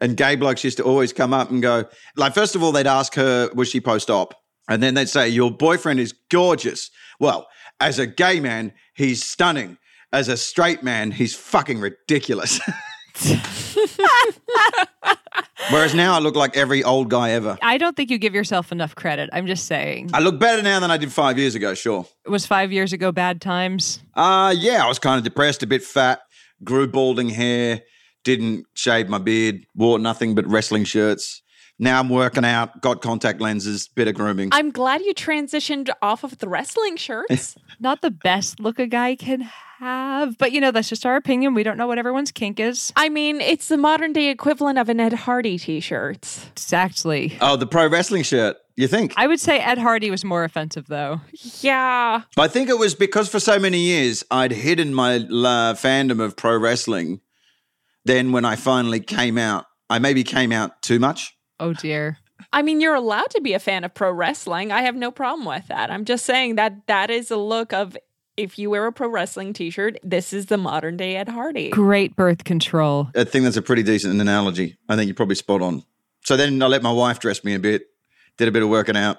And 0.02 0.18
gay 0.18 0.36
blokes 0.36 0.64
used 0.64 0.78
to 0.78 0.84
always 0.84 1.14
come 1.14 1.34
up 1.34 1.52
and 1.52 1.62
go, 1.62 1.86
like, 2.18 2.34
first 2.34 2.56
of 2.56 2.64
all, 2.64 2.72
they'd 2.72 2.88
ask 2.88 3.14
her, 3.16 3.50
was 3.54 3.70
she 3.70 3.80
post 3.80 4.10
op? 4.10 4.34
And 4.68 4.82
then 4.82 4.96
they'd 4.96 5.10
say, 5.10 5.30
your 5.30 5.52
boyfriend 5.52 6.00
is 6.00 6.14
gorgeous. 6.30 6.90
Well, 7.20 7.48
as 7.84 8.00
a 8.00 8.08
gay 8.08 8.40
man, 8.40 8.72
he's 8.94 9.24
stunning. 9.24 9.78
As 10.14 10.30
a 10.30 10.38
straight 10.38 10.84
man, 10.84 11.12
he's 11.12 11.36
fucking 11.36 11.80
ridiculous. 11.80 12.62
Whereas 15.70 15.94
now 15.94 16.16
I 16.16 16.20
look 16.20 16.36
like 16.36 16.56
every 16.56 16.84
old 16.84 17.10
guy 17.10 17.32
ever. 17.32 17.58
I 17.62 17.78
don't 17.78 17.96
think 17.96 18.10
you 18.10 18.18
give 18.18 18.34
yourself 18.34 18.72
enough 18.72 18.96
credit. 18.96 19.30
I'm 19.34 19.48
just 19.48 19.66
saying. 19.66 20.12
I 20.14 20.20
look 20.20 20.40
better 20.40 20.62
now 20.62 20.80
than 20.80 20.92
I 20.92 20.98
did 20.98 21.12
five 21.12 21.38
years 21.38 21.56
ago, 21.56 21.74
sure. 21.74 22.06
It 22.26 22.30
was 22.30 22.46
five 22.46 22.72
years 22.72 22.94
ago 22.94 23.12
bad 23.12 23.42
times. 23.42 24.00
Uh 24.14 24.54
yeah, 24.58 24.84
I 24.84 24.88
was 24.88 25.00
kind 25.00 25.18
of 25.18 25.24
depressed, 25.24 25.62
a 25.64 25.68
bit 25.68 25.84
fat, 25.84 26.22
grew 26.64 26.88
balding 26.88 27.30
hair, 27.30 27.82
didn't 28.24 28.66
shave 28.76 29.10
my 29.10 29.18
beard, 29.18 29.66
wore 29.76 30.00
nothing 30.00 30.36
but 30.36 30.48
wrestling 30.48 30.86
shirts. 30.86 31.42
Now 31.84 32.00
I'm 32.00 32.08
working 32.08 32.46
out, 32.46 32.80
got 32.80 33.02
contact 33.02 33.42
lenses, 33.42 33.90
bit 33.90 34.08
of 34.08 34.16
grooming. 34.16 34.48
I'm 34.54 34.72
glad 34.72 35.02
you 35.02 35.14
transitioned 35.14 35.90
off 36.02 36.24
of 36.24 36.38
the 36.38 36.48
wrestling 36.48 36.96
shirts. 36.96 37.58
Not 37.82 38.02
the 38.02 38.10
best 38.10 38.62
look 38.62 38.80
a 38.80 38.88
guy 38.88 39.18
can 39.18 39.42
have, 39.80 40.38
but 40.38 40.54
you 40.54 40.62
know, 40.62 40.72
that's 40.72 40.88
just 40.88 41.06
our 41.06 41.18
opinion. 41.18 41.54
We 41.56 41.62
don't 41.62 41.76
know 41.76 41.86
what 41.86 41.98
everyone's 41.98 42.32
kink 42.32 42.58
is. 42.58 42.94
I 42.96 43.10
mean, 43.10 43.42
it's 43.42 43.68
the 43.68 43.76
modern 43.76 44.14
day 44.14 44.30
equivalent 44.30 44.80
of 44.80 44.88
an 44.88 45.02
Ed 45.02 45.12
Hardy 45.12 45.58
t-shirt. 45.58 46.20
Exactly. 46.54 47.38
oh, 47.42 47.58
the 47.58 47.68
pro 47.68 47.90
wrestling 47.90 48.24
shirt. 48.24 48.56
You 48.78 48.88
think? 48.88 49.14
I 49.18 49.28
would 49.28 49.42
say 49.42 49.60
Ed 49.60 49.78
Hardy 49.78 50.10
was 50.10 50.24
more 50.24 50.46
offensive, 50.46 50.88
though. 50.88 51.20
Yeah. 51.60 52.22
I 52.38 52.48
think 52.48 52.70
it 52.70 52.80
was 52.80 52.96
because 52.96 53.28
for 53.28 53.42
so 53.42 53.60
many 53.60 53.80
years 53.80 54.24
I'd 54.32 54.54
hidden 54.54 54.94
my 54.94 55.18
uh, 55.18 55.74
fandom 55.74 56.22
of 56.22 56.38
pro 56.38 56.58
wrestling. 56.58 57.20
Then 58.06 58.32
when 58.32 58.46
I 58.46 58.56
finally 58.56 59.02
came 59.02 59.38
out, 59.38 59.66
I 59.90 60.00
maybe 60.00 60.24
came 60.24 60.54
out 60.54 60.82
too 60.82 60.98
much. 60.98 61.36
Oh 61.64 61.74
dear. 61.74 62.18
I 62.52 62.62
mean, 62.62 62.82
you're 62.82 62.94
allowed 62.94 63.30
to 63.32 63.42
be 63.42 63.54
a 63.54 63.60
fan 63.60 63.84
of 63.84 63.94
pro 63.94 64.12
wrestling. 64.12 64.72
I 64.72 64.82
have 64.82 64.96
no 64.96 65.12
problem 65.12 65.48
with 65.48 65.68
that. 65.68 65.90
I'm 65.90 66.04
just 66.04 66.26
saying 66.26 66.56
that 66.56 66.88
that 66.88 67.10
is 67.10 67.32
a 67.32 67.38
look 67.38 67.72
of 67.72 67.98
if 68.36 68.60
you 68.60 68.70
wear 68.70 68.86
a 68.86 68.92
pro 68.92 69.08
wrestling 69.08 69.54
t-shirt, 69.54 69.98
this 70.04 70.34
is 70.34 70.48
the 70.48 70.58
modern 70.58 70.98
day 70.98 71.16
Ed 71.16 71.30
Hardy. 71.30 71.70
Great 71.70 72.16
birth 72.16 72.44
control. 72.44 73.10
I 73.16 73.24
think 73.24 73.46
that's 73.46 73.58
a 73.58 73.62
pretty 73.62 73.84
decent 73.84 74.20
analogy. 74.20 74.78
I 74.90 74.96
think 74.96 75.08
you're 75.08 75.16
probably 75.16 75.36
spot 75.36 75.62
on. 75.62 75.84
So 76.26 76.36
then 76.36 76.62
I 76.62 76.68
let 76.68 76.84
my 76.84 76.92
wife 76.92 77.20
dress 77.20 77.44
me 77.44 77.54
a 77.54 77.60
bit, 77.60 77.84
did 78.38 78.48
a 78.48 78.52
bit 78.52 78.64
of 78.64 78.70
working 78.70 78.98
out. 78.98 79.18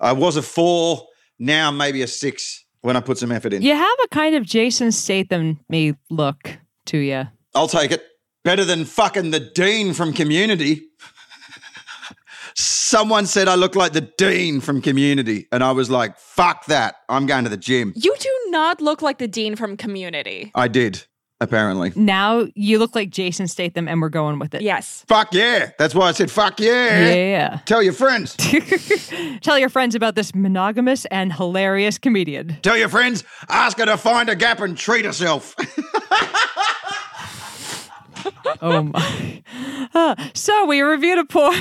I 0.00 0.12
was 0.12 0.36
a 0.36 0.42
four, 0.42 1.06
now 1.38 1.70
maybe 1.70 2.02
a 2.02 2.06
six 2.06 2.64
when 2.80 2.96
I 2.96 3.00
put 3.00 3.18
some 3.18 3.30
effort 3.30 3.52
in. 3.52 3.62
You 3.62 3.74
have 3.74 3.98
a 4.04 4.08
kind 4.08 4.34
of 4.34 4.44
Jason 4.44 4.90
Statham 4.90 5.60
me 5.68 5.94
look 6.10 6.58
to 6.86 6.98
you. 6.98 7.28
I'll 7.54 7.68
take 7.68 7.92
it. 7.92 8.04
Better 8.42 8.64
than 8.64 8.84
fucking 8.84 9.32
the 9.32 9.40
dean 9.40 9.92
from 9.92 10.12
Community. 10.12 10.88
Someone 12.58 13.26
said 13.26 13.48
I 13.48 13.54
look 13.54 13.76
like 13.76 13.92
the 13.92 14.00
dean 14.00 14.62
from 14.62 14.80
Community, 14.80 15.46
and 15.52 15.62
I 15.62 15.72
was 15.72 15.90
like, 15.90 16.18
fuck 16.18 16.64
that. 16.66 16.96
I'm 17.08 17.26
going 17.26 17.44
to 17.44 17.50
the 17.50 17.56
gym. 17.58 17.92
You 17.94 18.14
do 18.18 18.30
not 18.48 18.80
look 18.80 19.02
like 19.02 19.18
the 19.18 19.28
dean 19.28 19.56
from 19.56 19.76
Community. 19.76 20.52
I 20.54 20.68
did, 20.68 21.04
apparently. 21.38 21.92
Now 21.94 22.46
you 22.54 22.78
look 22.78 22.94
like 22.94 23.10
Jason 23.10 23.46
Statham, 23.46 23.88
and 23.88 24.00
we're 24.00 24.08
going 24.08 24.38
with 24.38 24.54
it. 24.54 24.62
Yes. 24.62 25.04
Fuck 25.06 25.34
yeah. 25.34 25.72
That's 25.78 25.94
why 25.94 26.08
I 26.08 26.12
said 26.12 26.30
fuck 26.30 26.58
yeah. 26.58 27.14
Yeah. 27.14 27.60
Tell 27.66 27.82
your 27.82 27.92
friends. 27.92 28.34
Tell 29.42 29.58
your 29.58 29.68
friends 29.68 29.94
about 29.94 30.14
this 30.14 30.34
monogamous 30.34 31.04
and 31.06 31.34
hilarious 31.34 31.98
comedian. 31.98 32.56
Tell 32.62 32.78
your 32.78 32.88
friends. 32.88 33.22
Ask 33.50 33.78
her 33.78 33.84
to 33.84 33.98
find 33.98 34.30
a 34.30 34.36
gap 34.36 34.60
and 34.60 34.78
treat 34.78 35.04
herself. 35.04 35.54
Oh 38.60 38.82
my. 38.82 39.42
Uh, 39.94 40.14
so 40.34 40.66
we 40.66 40.80
reviewed 40.80 41.18
a 41.18 41.24
porn. 41.24 41.56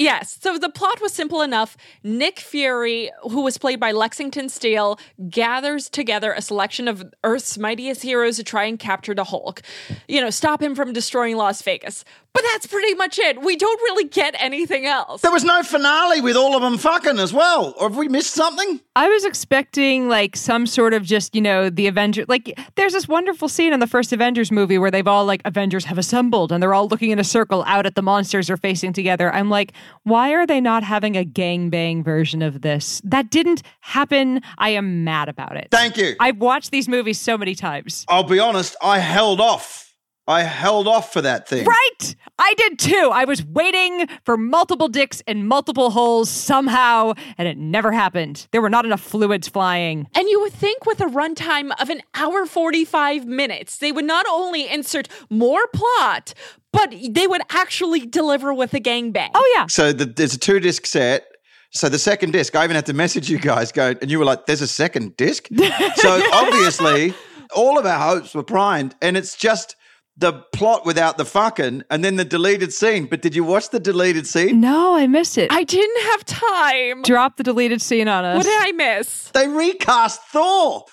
Yes. 0.00 0.38
So 0.40 0.56
the 0.56 0.70
plot 0.70 1.02
was 1.02 1.12
simple 1.12 1.42
enough. 1.42 1.76
Nick 2.02 2.40
Fury, 2.40 3.10
who 3.30 3.42
was 3.42 3.58
played 3.58 3.78
by 3.78 3.92
Lexington 3.92 4.48
Steele, 4.48 4.98
gathers 5.28 5.90
together 5.90 6.32
a 6.32 6.40
selection 6.40 6.88
of 6.88 7.04
Earth's 7.22 7.58
mightiest 7.58 8.02
heroes 8.02 8.36
to 8.36 8.44
try 8.44 8.64
and 8.64 8.78
capture 8.78 9.14
the 9.14 9.24
Hulk. 9.24 9.60
You 10.08 10.22
know, 10.22 10.30
stop 10.30 10.62
him 10.62 10.74
from 10.74 10.94
destroying 10.94 11.36
Las 11.36 11.60
Vegas. 11.60 12.04
But 12.32 12.44
that's 12.52 12.66
pretty 12.66 12.94
much 12.94 13.18
it. 13.18 13.42
We 13.42 13.56
don't 13.56 13.78
really 13.82 14.04
get 14.04 14.36
anything 14.38 14.86
else. 14.86 15.20
there 15.20 15.32
was 15.32 15.42
no 15.42 15.64
finale 15.64 16.20
with 16.20 16.36
all 16.36 16.54
of 16.54 16.62
them 16.62 16.78
fucking 16.78 17.18
as 17.18 17.32
well. 17.32 17.74
Or 17.76 17.88
have 17.88 17.96
we 17.98 18.08
missed 18.08 18.34
something? 18.34 18.80
I 18.94 19.08
was 19.08 19.24
expecting 19.24 20.08
like 20.08 20.36
some 20.36 20.66
sort 20.66 20.94
of 20.94 21.02
just, 21.02 21.34
you 21.34 21.40
know, 21.40 21.70
the 21.70 21.88
Avengers. 21.88 22.26
Like, 22.28 22.56
there's 22.76 22.92
this 22.92 23.08
wonderful 23.08 23.48
scene 23.48 23.72
in 23.72 23.80
the 23.80 23.86
first 23.88 24.12
Avengers 24.12 24.52
movie 24.52 24.78
where 24.78 24.92
they've 24.92 25.08
all, 25.08 25.24
like, 25.26 25.42
Avengers 25.44 25.84
have 25.86 25.98
assembled 25.98 26.52
and 26.52 26.62
they're 26.62 26.72
all 26.72 26.86
looking 26.86 27.10
in 27.10 27.18
a 27.18 27.24
circle 27.24 27.64
out 27.66 27.84
at 27.84 27.96
the 27.96 28.02
monsters 28.02 28.46
they're 28.46 28.56
facing 28.56 28.92
together. 28.92 29.34
I'm 29.34 29.50
like, 29.50 29.72
why 30.04 30.32
are 30.32 30.46
they 30.46 30.60
not 30.60 30.82
having 30.82 31.16
a 31.16 31.24
gangbang 31.24 32.04
version 32.04 32.42
of 32.42 32.62
this? 32.62 33.00
That 33.04 33.30
didn't 33.30 33.62
happen. 33.80 34.40
I 34.58 34.70
am 34.70 35.04
mad 35.04 35.28
about 35.28 35.56
it. 35.56 35.68
Thank 35.70 35.96
you. 35.96 36.14
I've 36.20 36.38
watched 36.38 36.70
these 36.70 36.88
movies 36.88 37.18
so 37.18 37.36
many 37.36 37.54
times. 37.54 38.04
I'll 38.08 38.24
be 38.24 38.38
honest, 38.38 38.76
I 38.82 38.98
held 38.98 39.40
off. 39.40 39.89
I 40.30 40.42
held 40.42 40.86
off 40.86 41.12
for 41.12 41.20
that 41.22 41.48
thing. 41.48 41.66
Right! 41.66 42.14
I 42.38 42.54
did 42.56 42.78
too. 42.78 43.10
I 43.12 43.24
was 43.24 43.44
waiting 43.44 44.06
for 44.24 44.36
multiple 44.36 44.88
dicks 44.88 45.22
and 45.26 45.46
multiple 45.46 45.90
holes 45.90 46.30
somehow, 46.30 47.14
and 47.36 47.48
it 47.48 47.58
never 47.58 47.92
happened. 47.92 48.46
There 48.52 48.62
were 48.62 48.70
not 48.70 48.86
enough 48.86 49.00
fluids 49.00 49.48
flying. 49.48 50.08
And 50.14 50.28
you 50.28 50.40
would 50.40 50.52
think 50.52 50.86
with 50.86 51.00
a 51.00 51.06
runtime 51.06 51.72
of 51.80 51.90
an 51.90 52.00
hour 52.14 52.46
45 52.46 53.26
minutes, 53.26 53.78
they 53.78 53.92
would 53.92 54.04
not 54.04 54.24
only 54.30 54.68
insert 54.68 55.08
more 55.28 55.66
plot, 55.74 56.32
but 56.72 56.94
they 57.10 57.26
would 57.26 57.42
actually 57.50 58.06
deliver 58.06 58.54
with 58.54 58.72
a 58.72 58.80
gangbang. 58.80 59.30
Oh, 59.34 59.52
yeah. 59.56 59.66
So 59.66 59.92
the, 59.92 60.06
there's 60.06 60.34
a 60.34 60.38
two 60.38 60.60
disc 60.60 60.86
set. 60.86 61.26
So 61.72 61.88
the 61.88 61.98
second 61.98 62.32
disc, 62.32 62.54
I 62.56 62.64
even 62.64 62.74
had 62.76 62.86
to 62.86 62.94
message 62.94 63.28
you 63.28 63.38
guys, 63.38 63.70
go, 63.72 63.94
and 64.00 64.10
you 64.10 64.18
were 64.18 64.24
like, 64.24 64.46
"There's 64.46 64.60
a 64.60 64.66
second 64.66 65.16
disc." 65.16 65.46
so 65.96 66.22
obviously, 66.32 67.14
all 67.54 67.78
of 67.78 67.86
our 67.86 67.98
hopes 67.98 68.34
were 68.34 68.42
primed, 68.42 68.96
and 69.00 69.16
it's 69.16 69.36
just 69.36 69.76
the 70.20 70.34
plot 70.52 70.84
without 70.84 71.16
the 71.16 71.24
fucking 71.24 71.82
and 71.90 72.04
then 72.04 72.16
the 72.16 72.24
deleted 72.24 72.72
scene. 72.72 73.06
But 73.06 73.22
did 73.22 73.34
you 73.34 73.42
watch 73.42 73.70
the 73.70 73.80
deleted 73.80 74.26
scene? 74.26 74.60
No, 74.60 74.94
I 74.94 75.06
missed 75.06 75.38
it. 75.38 75.50
I 75.50 75.64
didn't 75.64 76.02
have 76.02 76.24
time. 76.24 77.02
Drop 77.02 77.36
the 77.36 77.42
deleted 77.42 77.80
scene 77.82 78.06
on 78.06 78.24
us. 78.24 78.36
What 78.36 78.44
did 78.44 78.58
I 78.60 78.72
miss? 78.72 79.30
They 79.30 79.48
recast 79.48 80.22
Thor. 80.24 80.84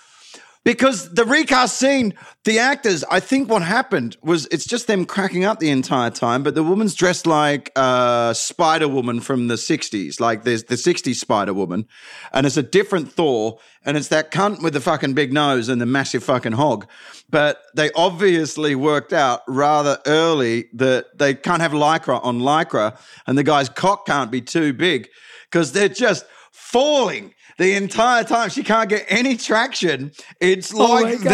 Because 0.68 1.14
the 1.14 1.24
recast 1.24 1.80
scene, 1.80 2.14
the 2.44 2.60
actors, 2.60 3.06
I 3.10 3.22
think 3.22 3.50
what 3.50 3.62
happened 3.62 4.18
was 4.22 4.48
it's 4.48 4.66
just 4.66 4.88
them 4.88 5.06
cracking 5.06 5.46
up 5.46 5.62
the 5.62 5.70
entire 5.70 6.10
time, 6.10 6.44
but 6.44 6.56
the 6.56 6.62
woman's 6.62 6.94
dressed 6.94 7.26
like 7.26 7.72
uh, 7.78 8.34
Spider 8.34 8.90
Woman 8.90 9.22
from 9.22 9.48
the 9.48 9.54
60s. 9.56 10.20
Like 10.20 10.44
there's 10.44 10.66
the 10.66 10.76
60s 10.76 11.16
Spider 11.16 11.54
Woman, 11.54 11.88
and 12.34 12.46
it's 12.46 12.58
a 12.58 12.64
different 12.64 13.10
Thor, 13.10 13.60
and 13.86 13.96
it's 13.96 14.10
that 14.10 14.30
cunt 14.30 14.62
with 14.62 14.74
the 14.74 14.82
fucking 14.82 15.14
big 15.14 15.32
nose 15.32 15.70
and 15.70 15.80
the 15.80 15.86
massive 15.86 16.26
fucking 16.26 16.52
hog. 16.52 16.86
But 17.30 17.62
they 17.74 17.90
obviously 17.94 18.76
worked 18.76 19.14
out 19.14 19.44
rather 19.48 20.00
early 20.06 20.68
that 20.74 21.18
they 21.18 21.34
can't 21.34 21.62
have 21.62 21.72
Lycra 21.72 22.20
on 22.26 22.40
Lycra, 22.40 23.00
and 23.26 23.38
the 23.38 23.44
guy's 23.44 23.70
cock 23.70 24.06
can't 24.06 24.32
be 24.32 24.42
too 24.42 24.74
big 24.74 25.08
because 25.50 25.72
they're 25.72 25.88
just 25.88 26.26
falling 26.52 27.34
the 27.58 27.74
entire 27.74 28.24
time. 28.24 28.50
She 28.50 28.64
can't 28.64 28.90
get 28.90 29.06
any 29.10 29.36
traction. 29.38 30.12
It's 30.40 30.74
oh 30.74 30.78
like 30.78 31.20
my 31.20 31.30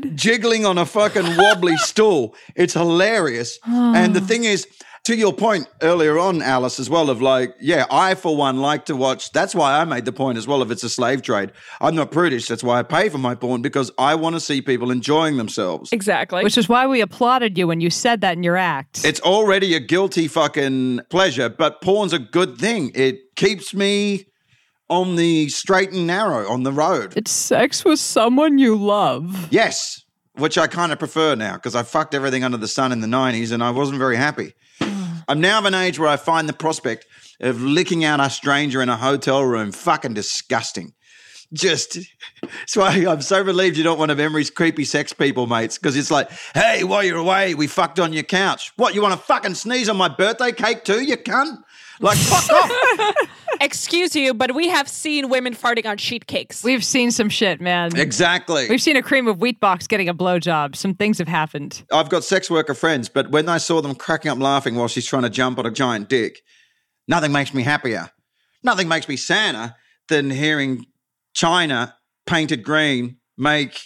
them 0.00 0.16
jiggling 0.16 0.66
on 0.66 0.78
a 0.78 0.86
fucking 0.86 1.36
wobbly 1.36 1.76
stool. 1.78 2.34
It's 2.54 2.74
hilarious. 2.74 3.58
and 3.66 4.14
the 4.14 4.20
thing 4.28 4.44
is, 4.44 4.66
to 5.04 5.16
your 5.16 5.32
point 5.32 5.66
earlier 5.80 6.18
on, 6.18 6.42
Alice, 6.42 6.78
as 6.78 6.90
well, 6.90 7.08
of 7.08 7.22
like, 7.22 7.54
yeah, 7.60 7.86
I 7.90 8.14
for 8.14 8.36
one 8.36 8.58
like 8.58 8.84
to 8.86 8.96
watch. 8.96 9.32
That's 9.32 9.54
why 9.54 9.80
I 9.80 9.84
made 9.84 10.04
the 10.04 10.12
point 10.12 10.36
as 10.36 10.46
well. 10.46 10.60
If 10.60 10.70
it's 10.70 10.82
a 10.82 10.90
slave 10.90 11.22
trade, 11.22 11.50
I'm 11.80 11.94
not 11.94 12.10
prudish. 12.10 12.46
That's 12.46 12.62
why 12.62 12.78
I 12.78 12.82
pay 12.82 13.08
for 13.08 13.16
my 13.16 13.34
porn 13.34 13.62
because 13.62 13.90
I 13.96 14.16
want 14.16 14.36
to 14.36 14.40
see 14.40 14.60
people 14.60 14.90
enjoying 14.90 15.38
themselves. 15.38 15.94
Exactly. 15.94 16.44
Which 16.44 16.58
is 16.58 16.68
why 16.68 16.86
we 16.86 17.00
applauded 17.00 17.56
you 17.56 17.66
when 17.68 17.80
you 17.80 17.88
said 17.88 18.20
that 18.20 18.36
in 18.36 18.42
your 18.42 18.58
act. 18.58 19.02
It's 19.02 19.20
already 19.22 19.74
a 19.74 19.80
guilty 19.80 20.28
fucking 20.28 21.00
pleasure, 21.08 21.48
but 21.48 21.80
porn's 21.80 22.12
a 22.12 22.18
good 22.18 22.58
thing. 22.58 22.92
It 22.94 23.34
keeps 23.34 23.72
me 23.72 24.26
on 24.88 25.16
the 25.16 25.48
straight 25.48 25.92
and 25.92 26.06
narrow 26.06 26.48
on 26.48 26.62
the 26.62 26.72
road. 26.72 27.14
it's 27.16 27.30
sex 27.30 27.84
with 27.84 27.98
someone 27.98 28.58
you 28.58 28.74
love. 28.76 29.52
Yes, 29.52 30.04
which 30.34 30.56
I 30.56 30.66
kind 30.66 30.92
of 30.92 30.98
prefer 30.98 31.34
now 31.34 31.54
because 31.54 31.74
I 31.74 31.82
fucked 31.82 32.14
everything 32.14 32.44
under 32.44 32.56
the 32.56 32.68
sun 32.68 32.92
in 32.92 33.00
the 33.00 33.06
90s 33.06 33.52
and 33.52 33.62
I 33.62 33.70
wasn't 33.70 33.98
very 33.98 34.16
happy. 34.16 34.54
I'm 35.28 35.40
now 35.40 35.58
of 35.58 35.64
an 35.66 35.74
age 35.74 35.98
where 35.98 36.08
I 36.08 36.16
find 36.16 36.48
the 36.48 36.54
prospect 36.54 37.06
of 37.40 37.60
licking 37.60 38.04
out 38.04 38.20
a 38.20 38.30
stranger 38.30 38.82
in 38.82 38.88
a 38.88 38.96
hotel 38.96 39.42
room 39.44 39.72
fucking 39.72 40.14
disgusting. 40.14 40.94
Just, 41.52 41.98
so 42.66 42.82
I'm 42.82 43.22
so 43.22 43.40
relieved 43.42 43.76
you 43.76 43.84
don't 43.84 43.98
want 43.98 44.10
to 44.10 44.22
Emery's 44.22 44.50
creepy 44.50 44.84
sex 44.84 45.12
people, 45.12 45.46
mates, 45.46 45.78
because 45.78 45.96
it's 45.96 46.10
like, 46.10 46.30
hey, 46.54 46.84
while 46.84 47.02
you're 47.02 47.18
away, 47.18 47.54
we 47.54 47.66
fucked 47.66 47.98
on 47.98 48.12
your 48.12 48.22
couch. 48.22 48.72
What, 48.76 48.94
you 48.94 49.02
want 49.02 49.14
to 49.14 49.26
fucking 49.26 49.54
sneeze 49.54 49.88
on 49.88 49.96
my 49.96 50.08
birthday 50.08 50.52
cake 50.52 50.84
too, 50.84 51.02
you 51.02 51.16
cunt? 51.16 51.58
Like, 52.00 52.18
fuck 52.18 52.48
off. 52.50 53.28
Excuse 53.60 54.14
you, 54.14 54.34
but 54.34 54.54
we 54.54 54.68
have 54.68 54.88
seen 54.88 55.28
women 55.28 55.54
farting 55.54 55.86
on 55.86 55.96
sheet 55.96 56.26
cakes. 56.26 56.62
We've 56.62 56.84
seen 56.84 57.10
some 57.10 57.28
shit, 57.28 57.60
man. 57.60 57.96
exactly. 57.96 58.68
We've 58.68 58.80
seen 58.80 58.96
a 58.96 59.02
cream 59.02 59.26
of 59.26 59.40
wheat 59.40 59.58
box 59.58 59.86
getting 59.86 60.08
a 60.08 60.14
blowjob. 60.14 60.76
Some 60.76 60.94
things 60.94 61.18
have 61.18 61.26
happened. 61.28 61.82
I've 61.92 62.08
got 62.08 62.22
sex 62.22 62.48
worker 62.50 62.74
friends, 62.74 63.08
but 63.08 63.30
when 63.30 63.48
I 63.48 63.58
saw 63.58 63.80
them 63.80 63.94
cracking 63.96 64.30
up 64.30 64.38
laughing 64.38 64.76
while 64.76 64.88
she's 64.88 65.06
trying 65.06 65.22
to 65.22 65.30
jump 65.30 65.58
on 65.58 65.66
a 65.66 65.72
giant 65.72 66.08
dick, 66.08 66.42
nothing 67.08 67.32
makes 67.32 67.52
me 67.52 67.62
happier. 67.62 68.10
Nothing 68.62 68.86
makes 68.86 69.08
me 69.08 69.16
sadder 69.16 69.74
than 70.08 70.30
hearing 70.30 70.86
China 71.34 71.96
painted 72.26 72.62
green 72.62 73.16
make 73.36 73.80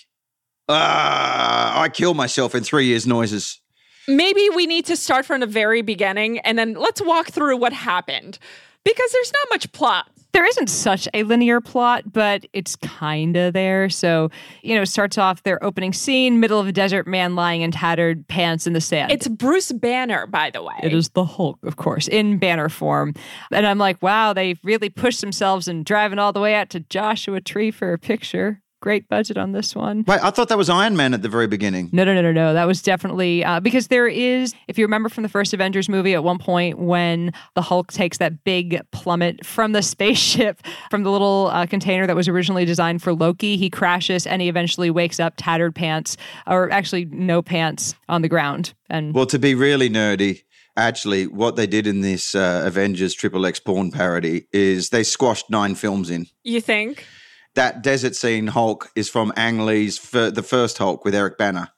uh, 0.69 1.73
I 1.77 1.89
kill 1.93 2.15
myself 2.15 2.55
in 2.55 2.63
three 2.63 2.87
years 2.87 3.07
noises. 3.07 3.61
Maybe 4.09 4.49
we 4.55 4.67
need 4.67 4.87
to 4.87 4.97
start 4.97 5.25
from 5.25 5.41
the 5.41 5.47
very 5.47 5.83
beginning 5.83 6.39
and 6.41 6.59
then 6.59 6.75
let's 6.75 7.01
walk 7.03 7.29
through 7.29 7.57
what 7.57 7.73
happened 7.73 8.39
because 8.85 9.13
there's 9.13 9.33
not 9.33 9.47
much 9.51 9.73
plot. 9.73 10.09
There 10.33 10.47
isn't 10.47 10.69
such 10.69 11.07
a 11.13 11.25
linear 11.25 11.61
plot, 11.61 12.11
but 12.11 12.47
it's 12.55 12.75
kind 12.77 13.37
of 13.37 13.53
there. 13.53 13.91
So, 13.91 14.31
you 14.63 14.75
know, 14.75 14.81
it 14.81 14.87
starts 14.87 15.19
off 15.19 15.43
their 15.43 15.63
opening 15.63 15.93
scene, 15.93 16.41
middle 16.41 16.59
of 16.59 16.67
a 16.67 16.73
desert, 16.73 17.07
man 17.07 17.37
lying 17.37 17.61
in 17.61 17.71
tattered 17.71 18.27
pants 18.29 18.67
in 18.67 18.73
the 18.73 18.81
sand. 18.81 19.13
It's 19.13 19.29
Bruce 19.29 19.73
Banner, 19.73 20.27
by 20.27 20.49
the 20.49 20.63
way. 20.63 20.75
It 20.83 20.95
is 20.95 21.11
the 21.11 21.27
Hulk, 21.27 21.59
of 21.65 21.77
course, 21.77 22.09
in 22.09 22.39
banner 22.39 22.71
form. 22.71 23.13
And 23.51 23.67
I'm 23.67 23.77
like, 23.77 24.03
wow, 24.03 24.33
they 24.33 24.57
really 24.65 24.89
pushed 24.89 25.21
themselves 25.21 25.69
and 25.69 25.85
driving 25.85 26.19
all 26.19 26.33
the 26.33 26.41
way 26.41 26.55
out 26.55 26.71
to 26.71 26.81
Joshua 26.81 27.43
Tree 27.43 27.71
for 27.71 27.93
a 27.93 27.99
picture. 27.99 28.62
Great 28.83 29.09
budget 29.09 29.39
on 29.39 29.53
this 29.53 29.77
one. 29.77 30.03
Wait, 30.09 30.19
I 30.25 30.31
thought 30.31 30.49
that 30.49 30.59
was 30.59 30.69
Iron 30.69 30.97
Man 30.97 31.15
at 31.15 31.23
the 31.23 31.29
very 31.29 31.47
beginning. 31.47 31.89
No, 31.93 32.03
no, 32.03 32.13
no, 32.15 32.21
no, 32.21 32.33
no. 32.33 32.53
That 32.53 32.67
was 32.67 32.83
definitely 32.83 33.45
uh, 33.45 33.61
because 33.61 33.87
there 33.87 34.09
is, 34.09 34.55
if 34.67 34.77
you 34.77 34.85
remember 34.85 35.09
from 35.09 35.23
the 35.23 35.29
first 35.29 35.55
Avengers 35.55 35.89
movie, 35.89 36.15
at 36.15 36.25
one 36.25 36.39
point 36.39 36.81
when 36.81 37.33
the 37.55 37.63
Hulk 37.63 37.93
takes 37.93 38.19
that 38.19 38.43
big 38.43 38.81
plummet 38.91 39.47
from 39.47 39.71
the 39.71 39.83
spaceship, 39.93 40.61
from 40.91 41.05
the 41.05 41.13
little 41.13 41.47
uh, 41.53 41.65
container 41.67 42.09
that 42.09 42.17
was 42.17 42.27
originally 42.27 42.65
designed 42.65 43.03
for 43.03 43.15
Loki, 43.15 43.57
he 43.57 43.71
crashes 43.71 44.27
and 44.27 44.43
he 44.43 44.49
eventually 44.49 44.91
wakes 44.91 45.21
up 45.21 45.35
tattered 45.37 45.77
pants, 45.77 46.17
or 46.49 46.69
actually 46.73 47.05
no 47.05 47.41
pants, 47.41 47.95
on 48.09 48.23
the 48.23 48.29
ground. 48.29 48.75
And 48.91 49.15
Well, 49.15 49.27
to 49.27 49.39
be 49.39 49.55
really 49.55 49.91
nerdy, 49.91 50.43
actually, 50.77 51.29
what 51.29 51.55
they 51.55 51.69
did 51.69 51.87
in 51.87 52.01
this 52.01 52.35
uh, 52.35 52.63
Avengers 52.65 53.15
Triple 53.15 53.47
X 53.47 53.61
porn 53.61 53.93
parody 53.93 54.49
is 54.53 54.91
they 54.91 55.05
squashed 55.05 55.51
nine 55.51 55.77
films 55.77 56.11
in. 56.11 56.27
You 56.43 56.61
think? 56.61 57.07
That 57.55 57.83
desert 57.83 58.17
scene 58.17 58.49
Hulk 58.49 58.91
is 58.95 59.09
from 59.09 59.33
Ang 59.37 59.67
Lee's 59.67 59.99
fir- 59.99 60.31
the 60.31 60.43
first 60.43 60.79
Hulk 60.79 61.05
with 61.05 61.15
Eric 61.15 61.37
Bana. 61.37 61.73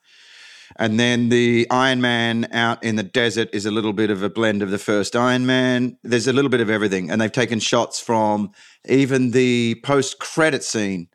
And 0.76 0.98
then 0.98 1.28
the 1.28 1.66
Iron 1.70 2.00
Man 2.00 2.48
out 2.52 2.82
in 2.82 2.96
the 2.96 3.02
desert 3.02 3.48
is 3.52 3.66
a 3.66 3.70
little 3.70 3.92
bit 3.92 4.10
of 4.10 4.22
a 4.22 4.30
blend 4.30 4.62
of 4.62 4.70
the 4.70 4.78
first 4.78 5.14
Iron 5.14 5.46
Man. 5.46 5.96
There's 6.02 6.26
a 6.26 6.32
little 6.32 6.50
bit 6.50 6.60
of 6.60 6.70
everything. 6.70 7.10
And 7.10 7.20
they've 7.20 7.30
taken 7.30 7.60
shots 7.60 8.00
from 8.00 8.50
even 8.88 9.30
the 9.30 9.76
post 9.84 10.18
credit 10.18 10.64
scene, 10.64 11.08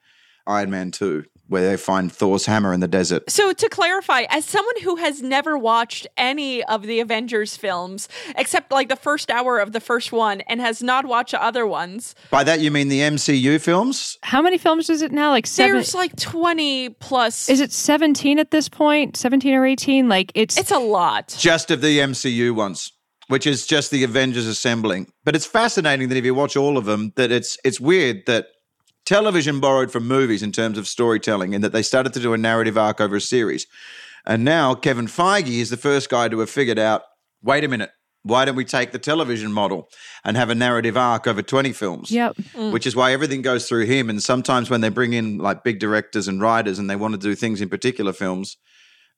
Iron 0.47 0.69
Man 0.69 0.91
2, 0.91 1.25
where 1.49 1.67
they 1.69 1.75
find 1.77 2.11
Thor's 2.11 2.45
hammer 2.45 2.73
in 2.73 2.79
the 2.79 2.87
desert. 2.87 3.29
So, 3.29 3.51
to 3.51 3.69
clarify, 3.69 4.23
as 4.29 4.45
someone 4.45 4.75
who 4.83 4.95
has 4.97 5.21
never 5.21 5.57
watched 5.57 6.07
any 6.15 6.63
of 6.63 6.83
the 6.83 6.99
Avengers 6.99 7.57
films, 7.57 8.07
except 8.37 8.71
like 8.71 8.87
the 8.87 8.95
first 8.95 9.29
hour 9.29 9.59
of 9.59 9.71
the 9.73 9.79
first 9.79 10.11
one, 10.11 10.41
and 10.41 10.61
has 10.61 10.81
not 10.81 11.05
watched 11.05 11.33
other 11.33 11.67
ones, 11.67 12.15
By 12.31 12.43
that, 12.45 12.59
you 12.61 12.71
mean 12.71 12.87
the 12.87 13.01
MCU 13.01 13.59
films? 13.59 14.17
how 14.23 14.41
many 14.41 14.57
films 14.57 14.89
is 14.89 15.01
it 15.01 15.11
now? 15.11 15.31
Like 15.31 15.47
seven? 15.47 15.73
there's 15.75 15.93
like 15.95 16.15
20 16.15 16.89
plus. 16.89 17.49
Is 17.49 17.59
it 17.59 17.71
17 17.71 18.39
at 18.39 18.51
this 18.51 18.69
point? 18.69 19.17
17 19.17 19.53
or 19.53 19.65
18? 19.65 20.07
Like 20.07 20.31
it's 20.35 20.57
it's 20.57 20.71
a 20.71 20.79
lot. 20.79 21.35
Just 21.37 21.71
of 21.71 21.81
the 21.81 21.99
MCU 21.99 22.55
ones. 22.55 22.91
Which 23.27 23.45
is 23.45 23.67
just 23.67 23.91
the 23.91 24.03
Avengers 24.03 24.47
assembling, 24.47 25.05
but 25.23 25.35
it's 25.35 25.45
fascinating 25.45 26.09
that 26.09 26.17
if 26.17 26.25
you 26.25 26.33
watch 26.33 26.57
all 26.57 26.79
of 26.79 26.85
them, 26.85 27.13
that 27.15 27.31
it's 27.31 27.57
it's 27.63 27.79
weird 27.79 28.23
that 28.25 28.47
television 29.09 29.59
borrowed 29.59 29.91
from 29.91 30.07
movies 30.07 30.43
in 30.43 30.51
terms 30.51 30.77
of 30.77 30.87
storytelling 30.87 31.55
and 31.55 31.63
that 31.63 31.73
they 31.73 31.81
started 31.81 32.13
to 32.13 32.19
do 32.19 32.31
a 32.31 32.37
narrative 32.37 32.77
arc 32.77 33.01
over 33.01 33.15
a 33.15 33.21
series. 33.21 33.65
And 34.23 34.45
now 34.45 34.75
Kevin 34.75 35.07
Feige 35.07 35.59
is 35.59 35.71
the 35.71 35.77
first 35.77 36.11
guy 36.11 36.29
to 36.29 36.39
have 36.39 36.49
figured 36.49 36.77
out 36.77 37.01
wait 37.41 37.63
a 37.63 37.67
minute, 37.67 37.89
why 38.21 38.45
don't 38.45 38.55
we 38.55 38.65
take 38.65 38.91
the 38.91 38.99
television 38.99 39.51
model 39.51 39.89
and 40.23 40.37
have 40.37 40.51
a 40.51 40.55
narrative 40.55 40.95
arc 40.95 41.25
over 41.25 41.41
20 41.41 41.73
films? 41.73 42.11
Yep. 42.11 42.35
Mm. 42.53 42.71
Which 42.71 42.85
is 42.85 42.95
why 42.95 43.11
everything 43.11 43.41
goes 43.41 43.67
through 43.67 43.85
him. 43.85 44.11
And 44.11 44.21
sometimes 44.21 44.69
when 44.69 44.81
they 44.81 44.89
bring 44.89 45.13
in 45.13 45.39
like 45.39 45.63
big 45.63 45.79
directors 45.79 46.27
and 46.27 46.39
writers 46.39 46.77
and 46.77 46.87
they 46.87 46.95
want 46.95 47.13
to 47.13 47.19
do 47.19 47.33
things 47.33 47.61
in 47.61 47.69
particular 47.69 48.13
films 48.13 48.57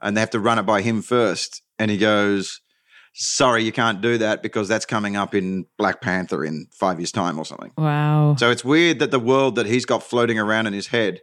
and 0.02 0.16
they 0.16 0.22
have 0.22 0.30
to 0.30 0.40
run 0.40 0.58
it 0.58 0.64
by 0.64 0.82
him 0.84 1.02
first, 1.02 1.62
and 1.78 1.92
he 1.92 1.98
goes, 1.98 2.62
Sorry, 3.14 3.64
you 3.64 3.72
can't 3.72 4.02
do 4.02 4.18
that 4.20 4.42
because 4.42 4.68
that's 4.68 4.86
coming 4.86 5.16
up 5.18 5.36
in 5.36 5.66
Black 5.78 6.02
Panther 6.02 6.46
in 6.46 6.68
five 6.72 7.00
years' 7.00 7.12
time 7.12 7.38
or 7.38 7.46
something. 7.46 7.72
Wow. 7.78 8.36
So 8.40 8.50
it's 8.52 8.64
weird 8.64 9.00
that 9.00 9.12
the 9.12 9.20
world 9.20 9.56
that 9.56 9.66
he's 9.66 9.86
got 9.86 10.02
floating 10.02 10.40
around 10.40 10.68
in 10.68 10.74
his 10.74 10.88
head, 10.88 11.22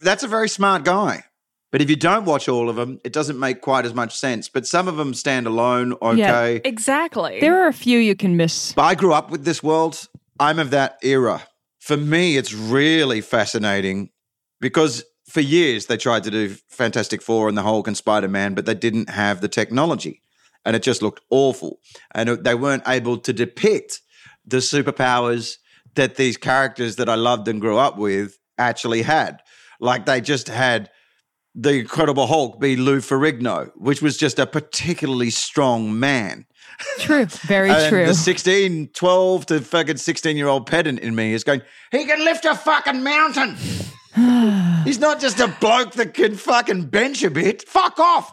that's 0.00 0.22
a 0.22 0.28
very 0.28 0.48
smart 0.48 0.84
guy. 0.84 1.24
But 1.72 1.80
if 1.80 1.88
you 1.88 1.96
don't 1.96 2.26
watch 2.26 2.48
all 2.48 2.68
of 2.68 2.76
them, 2.76 3.00
it 3.02 3.12
doesn't 3.14 3.38
make 3.38 3.62
quite 3.62 3.86
as 3.86 3.94
much 3.94 4.16
sense. 4.16 4.48
But 4.48 4.66
some 4.66 4.88
of 4.88 4.96
them 4.96 5.14
stand 5.14 5.46
alone, 5.46 5.94
okay. 6.02 6.60
Exactly. 6.64 7.40
There 7.40 7.64
are 7.64 7.66
a 7.66 7.72
few 7.72 7.98
you 7.98 8.14
can 8.14 8.36
miss. 8.36 8.74
But 8.74 8.82
I 8.82 8.94
grew 8.94 9.14
up 9.14 9.30
with 9.30 9.44
this 9.44 9.62
world. 9.62 10.06
I'm 10.38 10.58
of 10.58 10.70
that 10.70 10.98
era. 11.02 11.42
For 11.80 11.96
me, 11.96 12.36
it's 12.36 12.52
really 12.52 13.22
fascinating 13.22 14.10
because 14.60 15.02
for 15.26 15.40
years 15.40 15.86
they 15.86 15.96
tried 15.96 16.24
to 16.24 16.30
do 16.30 16.54
Fantastic 16.68 17.22
Four 17.22 17.48
and 17.48 17.56
the 17.56 17.62
Hulk 17.62 17.88
and 17.88 17.96
Spider 17.96 18.28
Man, 18.28 18.54
but 18.54 18.66
they 18.66 18.74
didn't 18.74 19.08
have 19.08 19.40
the 19.40 19.48
technology. 19.48 20.22
And 20.64 20.76
it 20.76 20.82
just 20.82 21.02
looked 21.02 21.20
awful. 21.30 21.80
And 22.14 22.28
they 22.28 22.54
weren't 22.54 22.84
able 22.86 23.18
to 23.18 23.32
depict 23.32 24.00
the 24.44 24.58
superpowers 24.58 25.56
that 25.94 26.16
these 26.16 26.36
characters 26.36 26.96
that 26.96 27.08
I 27.08 27.14
loved 27.14 27.48
and 27.48 27.60
grew 27.60 27.78
up 27.78 27.98
with 27.98 28.38
actually 28.58 29.02
had. 29.02 29.40
Like 29.80 30.06
they 30.06 30.20
just 30.20 30.48
had 30.48 30.90
the 31.54 31.80
Incredible 31.80 32.26
Hulk 32.26 32.60
be 32.60 32.76
Lou 32.76 32.98
Ferrigno, 32.98 33.70
which 33.76 34.00
was 34.00 34.16
just 34.16 34.38
a 34.38 34.46
particularly 34.46 35.30
strong 35.30 35.98
man. 35.98 36.46
True. 36.98 37.26
Very 37.26 37.70
And 37.70 37.88
true. 37.90 38.06
The 38.06 38.14
16, 38.14 38.88
12 38.94 39.46
to 39.46 39.60
fucking 39.60 39.98
16 39.98 40.36
year 40.36 40.48
old 40.48 40.66
pedant 40.66 41.00
in 41.00 41.14
me 41.14 41.34
is 41.34 41.44
going, 41.44 41.62
he 41.90 42.04
can 42.06 42.24
lift 42.24 42.44
a 42.44 42.54
fucking 42.54 43.02
mountain. 43.02 43.56
He's 44.84 44.98
not 44.98 45.20
just 45.20 45.40
a 45.40 45.48
bloke 45.60 45.92
that 45.92 46.14
can 46.14 46.36
fucking 46.36 46.86
bench 46.86 47.22
a 47.22 47.30
bit. 47.30 47.68
Fuck 47.68 47.98
off. 47.98 48.32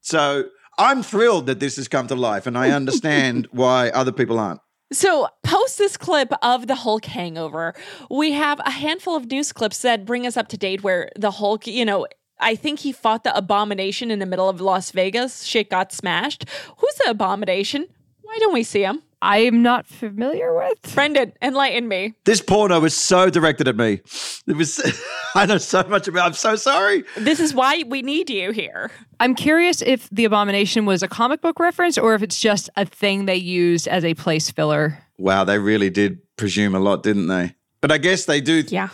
So 0.00 0.44
I'm 0.80 1.02
thrilled 1.02 1.46
that 1.46 1.60
this 1.60 1.76
has 1.76 1.88
come 1.88 2.06
to 2.06 2.14
life, 2.14 2.46
and 2.46 2.56
I 2.56 2.70
understand 2.70 3.48
why 3.52 3.90
other 3.90 4.12
people 4.12 4.38
aren't. 4.38 4.60
So, 4.92 5.28
post 5.44 5.78
this 5.78 5.96
clip 5.96 6.32
of 6.42 6.66
the 6.66 6.74
Hulk 6.74 7.04
hangover, 7.04 7.74
we 8.10 8.32
have 8.32 8.60
a 8.64 8.70
handful 8.70 9.14
of 9.14 9.30
news 9.30 9.52
clips 9.52 9.82
that 9.82 10.06
bring 10.06 10.26
us 10.26 10.36
up 10.36 10.48
to 10.48 10.56
date 10.56 10.82
where 10.82 11.12
the 11.16 11.32
Hulk, 11.32 11.66
you 11.66 11.84
know, 11.84 12.06
I 12.40 12.56
think 12.56 12.80
he 12.80 12.92
fought 12.92 13.22
the 13.22 13.36
abomination 13.36 14.10
in 14.10 14.18
the 14.18 14.26
middle 14.26 14.48
of 14.48 14.60
Las 14.60 14.90
Vegas. 14.90 15.44
Shit 15.44 15.68
got 15.68 15.92
smashed. 15.92 16.46
Who's 16.78 16.94
the 17.04 17.10
abomination? 17.10 17.86
Why 18.22 18.38
don't 18.40 18.54
we 18.54 18.62
see 18.62 18.82
him? 18.82 19.02
I'm 19.22 19.62
not 19.62 19.86
familiar 19.86 20.54
with. 20.54 20.94
Brendan, 20.94 21.32
enlighten 21.42 21.88
me. 21.88 22.14
This 22.24 22.40
porno 22.40 22.80
was 22.80 22.96
so 22.96 23.28
directed 23.28 23.68
at 23.68 23.76
me. 23.76 24.00
It 24.46 24.56
was. 24.56 24.80
I 25.34 25.46
know 25.46 25.58
so 25.58 25.82
much 25.84 26.08
about. 26.08 26.26
I'm 26.26 26.32
so 26.32 26.56
sorry. 26.56 27.04
This 27.16 27.38
is 27.38 27.54
why 27.54 27.84
we 27.86 28.02
need 28.02 28.30
you 28.30 28.50
here. 28.52 28.90
I'm 29.18 29.34
curious 29.34 29.82
if 29.82 30.08
the 30.10 30.24
abomination 30.24 30.86
was 30.86 31.02
a 31.02 31.08
comic 31.08 31.42
book 31.42 31.60
reference 31.60 31.98
or 31.98 32.14
if 32.14 32.22
it's 32.22 32.40
just 32.40 32.70
a 32.76 32.86
thing 32.86 33.26
they 33.26 33.36
used 33.36 33.86
as 33.86 34.04
a 34.04 34.14
place 34.14 34.50
filler. 34.50 34.98
Wow, 35.18 35.44
they 35.44 35.58
really 35.58 35.90
did 35.90 36.18
presume 36.36 36.74
a 36.74 36.80
lot, 36.80 37.02
didn't 37.02 37.26
they? 37.26 37.54
But 37.82 37.92
I 37.92 37.98
guess 37.98 38.24
they 38.24 38.40
do. 38.40 38.64
Yeah. 38.68 38.88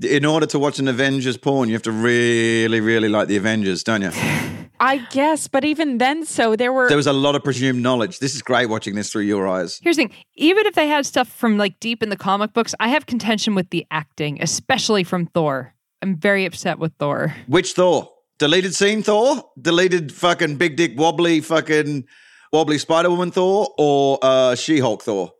In 0.00 0.24
order 0.24 0.46
to 0.46 0.58
watch 0.58 0.78
an 0.78 0.88
Avengers 0.88 1.36
porn, 1.36 1.68
you 1.68 1.74
have 1.74 1.82
to 1.82 1.92
really, 1.92 2.80
really 2.80 3.08
like 3.08 3.28
the 3.28 3.36
Avengers, 3.36 3.82
don't 3.82 4.02
you? 4.02 4.10
I 4.84 4.96
guess, 4.96 5.46
but 5.46 5.64
even 5.64 5.98
then, 5.98 6.26
so 6.26 6.56
there 6.56 6.72
were. 6.72 6.88
There 6.88 6.96
was 6.96 7.06
a 7.06 7.12
lot 7.12 7.36
of 7.36 7.44
presumed 7.44 7.80
knowledge. 7.84 8.18
This 8.18 8.34
is 8.34 8.42
great 8.42 8.66
watching 8.66 8.96
this 8.96 9.12
through 9.12 9.22
your 9.22 9.46
eyes. 9.46 9.78
Here's 9.80 9.94
the 9.96 10.08
thing 10.08 10.14
even 10.34 10.66
if 10.66 10.74
they 10.74 10.88
had 10.88 11.06
stuff 11.06 11.28
from 11.28 11.56
like 11.56 11.78
deep 11.78 12.02
in 12.02 12.08
the 12.08 12.16
comic 12.16 12.52
books, 12.52 12.74
I 12.80 12.88
have 12.88 13.06
contention 13.06 13.54
with 13.54 13.70
the 13.70 13.86
acting, 13.92 14.42
especially 14.42 15.04
from 15.04 15.26
Thor. 15.26 15.72
I'm 16.02 16.16
very 16.16 16.44
upset 16.46 16.80
with 16.80 16.92
Thor. 16.98 17.32
Which 17.46 17.74
Thor? 17.74 18.10
Deleted 18.38 18.74
scene 18.74 19.04
Thor? 19.04 19.44
Deleted 19.60 20.12
fucking 20.12 20.56
big 20.56 20.74
dick 20.74 20.98
wobbly 20.98 21.40
fucking 21.40 22.04
wobbly 22.52 22.78
Spider 22.78 23.08
Woman 23.08 23.30
Thor 23.30 23.72
or 23.78 24.18
uh, 24.20 24.56
She 24.56 24.80
Hulk 24.80 25.02
Thor? 25.04 25.32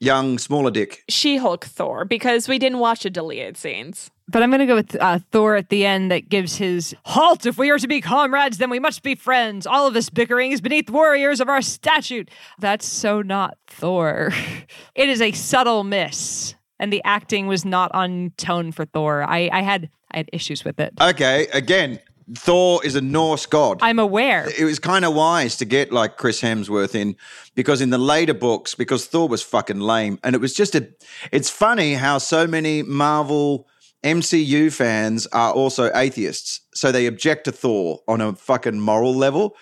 Young, 0.00 0.38
smaller 0.38 0.70
dick. 0.70 1.02
She 1.08 1.38
Hulk 1.38 1.64
Thor 1.64 2.04
because 2.04 2.46
we 2.46 2.58
didn't 2.58 2.78
watch 2.78 3.02
the 3.02 3.10
deleted 3.10 3.56
scenes. 3.56 4.10
But 4.28 4.42
I'm 4.42 4.50
going 4.50 4.60
to 4.60 4.66
go 4.66 4.74
with 4.76 4.94
uh, 5.00 5.20
Thor 5.32 5.56
at 5.56 5.70
the 5.70 5.86
end 5.86 6.12
that 6.12 6.28
gives 6.28 6.56
his 6.56 6.94
halt. 7.04 7.46
If 7.46 7.58
we 7.58 7.70
are 7.70 7.78
to 7.78 7.88
be 7.88 8.00
comrades, 8.00 8.58
then 8.58 8.70
we 8.70 8.78
must 8.78 9.02
be 9.02 9.14
friends. 9.14 9.66
All 9.66 9.88
of 9.88 9.94
this 9.94 10.10
bickering 10.10 10.52
is 10.52 10.60
beneath 10.60 10.90
warriors 10.90 11.40
of 11.40 11.48
our 11.48 11.62
statute. 11.62 12.30
That's 12.60 12.86
so 12.86 13.22
not 13.22 13.56
Thor. 13.66 14.30
it 14.94 15.08
is 15.08 15.22
a 15.22 15.32
subtle 15.32 15.82
miss, 15.82 16.54
and 16.78 16.92
the 16.92 17.02
acting 17.04 17.46
was 17.46 17.64
not 17.64 17.90
on 17.92 18.32
tone 18.36 18.70
for 18.70 18.84
Thor. 18.84 19.24
I, 19.24 19.48
I 19.50 19.62
had 19.62 19.88
I 20.10 20.18
had 20.18 20.30
issues 20.32 20.64
with 20.64 20.78
it. 20.78 20.92
Okay, 21.00 21.48
again, 21.52 21.98
Thor 22.34 22.84
is 22.84 22.94
a 22.94 23.00
Norse 23.00 23.46
god. 23.46 23.78
I'm 23.80 23.98
aware. 23.98 24.48
it 24.58 24.64
was 24.64 24.78
kind 24.78 25.04
of 25.04 25.14
wise 25.14 25.56
to 25.56 25.64
get 25.64 25.92
like 25.92 26.16
Chris 26.16 26.40
Hemsworth 26.40 26.94
in 26.94 27.16
because 27.54 27.80
in 27.80 27.90
the 27.90 27.98
later 27.98 28.34
books, 28.34 28.74
because 28.74 29.06
Thor 29.06 29.28
was 29.28 29.42
fucking 29.42 29.80
lame, 29.80 30.18
and 30.22 30.34
it 30.34 30.40
was 30.40 30.54
just 30.54 30.74
a. 30.74 30.88
It's 31.32 31.50
funny 31.50 31.94
how 31.94 32.18
so 32.18 32.46
many 32.46 32.82
Marvel 32.82 33.66
MCU 34.04 34.72
fans 34.72 35.26
are 35.28 35.52
also 35.52 35.90
atheists, 35.94 36.60
so 36.74 36.92
they 36.92 37.06
object 37.06 37.44
to 37.44 37.52
Thor 37.52 38.00
on 38.06 38.20
a 38.20 38.34
fucking 38.34 38.78
moral 38.78 39.14
level. 39.14 39.56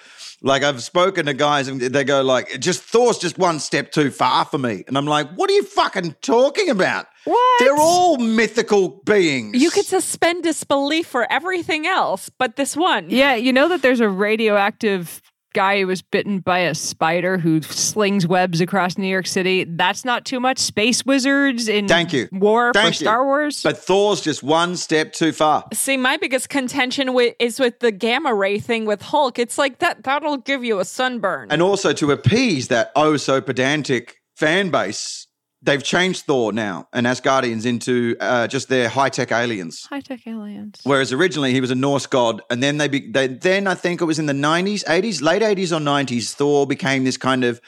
Like 0.47 0.63
I've 0.63 0.81
spoken 0.81 1.27
to 1.27 1.35
guys 1.35 1.67
and 1.67 1.81
they 1.81 2.05
go 2.05 2.23
like, 2.23 2.61
"Just 2.61 2.81
Thor's 2.81 3.19
just 3.19 3.37
one 3.37 3.59
step 3.59 3.91
too 3.91 4.13
far 4.13 4.45
for 4.45 4.59
me," 4.59 4.85
and 4.87 4.97
I'm 4.97 5.05
like, 5.05 5.29
"What 5.35 5.51
are 5.51 5.53
you 5.53 5.65
fucking 5.65 6.15
talking 6.23 6.71
about? 6.71 7.07
What? 7.25 7.59
They're 7.59 7.77
all 7.77 8.17
mythical 8.19 9.01
beings. 9.05 9.61
You 9.61 9.71
could 9.71 9.87
suspend 9.87 10.45
disbelief 10.45 11.09
for 11.09 11.31
everything 11.33 11.89
else, 11.89 12.31
but 12.39 12.55
this 12.55 12.77
one. 12.77 13.11
Yeah, 13.11 13.35
you 13.35 13.53
know 13.53 13.69
that 13.69 13.83
there's 13.83 13.99
a 13.99 14.09
radioactive 14.09 15.21
guy 15.57 15.81
who 15.81 15.87
was 15.87 16.03
bitten 16.03 16.41
by 16.41 16.59
a 16.59 16.75
spider 16.75 17.39
who 17.39 17.63
slings 17.63 18.27
webs 18.27 18.61
across 18.61 18.99
New 18.99 19.09
York 19.09 19.27
City. 19.27 19.65
That's 19.65 20.05
not 20.05 20.27
too 20.27 20.39
much. 20.39 20.59
Space 20.59 21.07
wizards 21.07 21.67
in 21.67 21.89
Thank 21.89 22.13
you. 22.13 22.29
war 22.31 22.73
Thank 22.75 22.85
for 22.85 23.03
you. 23.03 23.07
Star 23.07 23.25
Wars. 23.25 23.63
But 23.63 23.79
Thor's 23.79 24.21
just 24.21 24.43
one 24.43 24.77
step 24.77 25.15
too 25.15 25.33
far. 25.33 25.65
See, 25.73 25.97
my 25.97 26.19
biggest 26.19 26.51
contention 26.51 27.15
with, 27.15 27.35
is 27.41 27.59
with 27.59 27.81
the 27.81 27.91
gamma 27.91 28.35
ray 28.35 28.59
thing 28.59 28.85
with 28.85 29.01
Hulk. 29.01 29.39
It's 29.39 29.57
like 29.57 29.79
that 29.79 30.05
that'll 30.05 30.37
give 30.37 30.63
you 30.63 30.79
a 30.79 30.85
sunburn. 30.85 31.51
And 31.51 31.63
also 31.63 31.95
to 31.95 32.13
appease 32.13 32.69
that 32.69 32.93
oh 32.95 33.17
so 33.17 33.41
pedantic 33.41 34.19
fan 34.37 34.69
base, 34.69 35.26
they've 35.67 35.83
changed 35.83 36.25
Thor 36.25 36.53
now 36.53 36.89
and 36.93 37.07
Asgardians 37.07 37.67
into 37.67 38.17
uh, 38.21 38.47
just 38.47 38.69
their 38.69 38.89
high 38.89 39.11
tech 39.11 39.33
aliens. 39.33 39.85
High 39.91 40.01
tech 40.01 40.27
aliens. 40.27 40.81
Whereas 40.85 41.13
originally 41.13 41.53
he 41.53 41.61
was 41.61 41.71
a 41.71 41.75
Norse 41.75 42.07
god, 42.07 42.41
and 42.49 42.63
then 42.63 42.79
they, 42.79 42.89
be, 42.89 43.11
they 43.11 43.27
then 43.27 43.67
I 43.67 43.75
think 43.75 44.01
it 44.01 44.05
was 44.05 44.19
in 44.19 44.27
the 44.27 44.35
nineties, 44.35 44.85
eighties, 44.89 45.21
late 45.21 45.43
eighties 45.43 45.73
or 45.73 45.81
nineties, 45.81 46.33
Thor 46.33 46.67
became 46.67 47.05
this 47.05 47.19
kind 47.19 47.45
of 47.45 47.61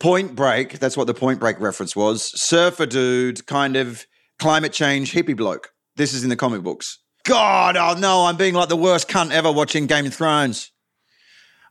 Point 0.00 0.34
Break. 0.34 0.78
That's 0.78 0.96
what 0.96 1.06
the 1.06 1.14
Point 1.14 1.38
Break 1.38 1.60
reference 1.60 1.94
was. 1.94 2.22
Surfer 2.40 2.86
dude, 2.86 3.46
kind 3.46 3.76
of 3.76 4.06
climate 4.38 4.72
change 4.72 5.12
hippie 5.12 5.36
bloke. 5.36 5.70
This 5.96 6.14
is 6.14 6.24
in 6.24 6.30
the 6.30 6.36
comic 6.36 6.62
books. 6.62 6.98
God, 7.24 7.76
oh 7.76 7.94
no, 7.98 8.24
I'm 8.24 8.36
being 8.36 8.54
like 8.54 8.68
the 8.68 8.76
worst 8.76 9.08
cunt 9.08 9.32
ever 9.32 9.52
watching 9.52 9.86
Game 9.86 10.06
of 10.06 10.14
Thrones. 10.14 10.72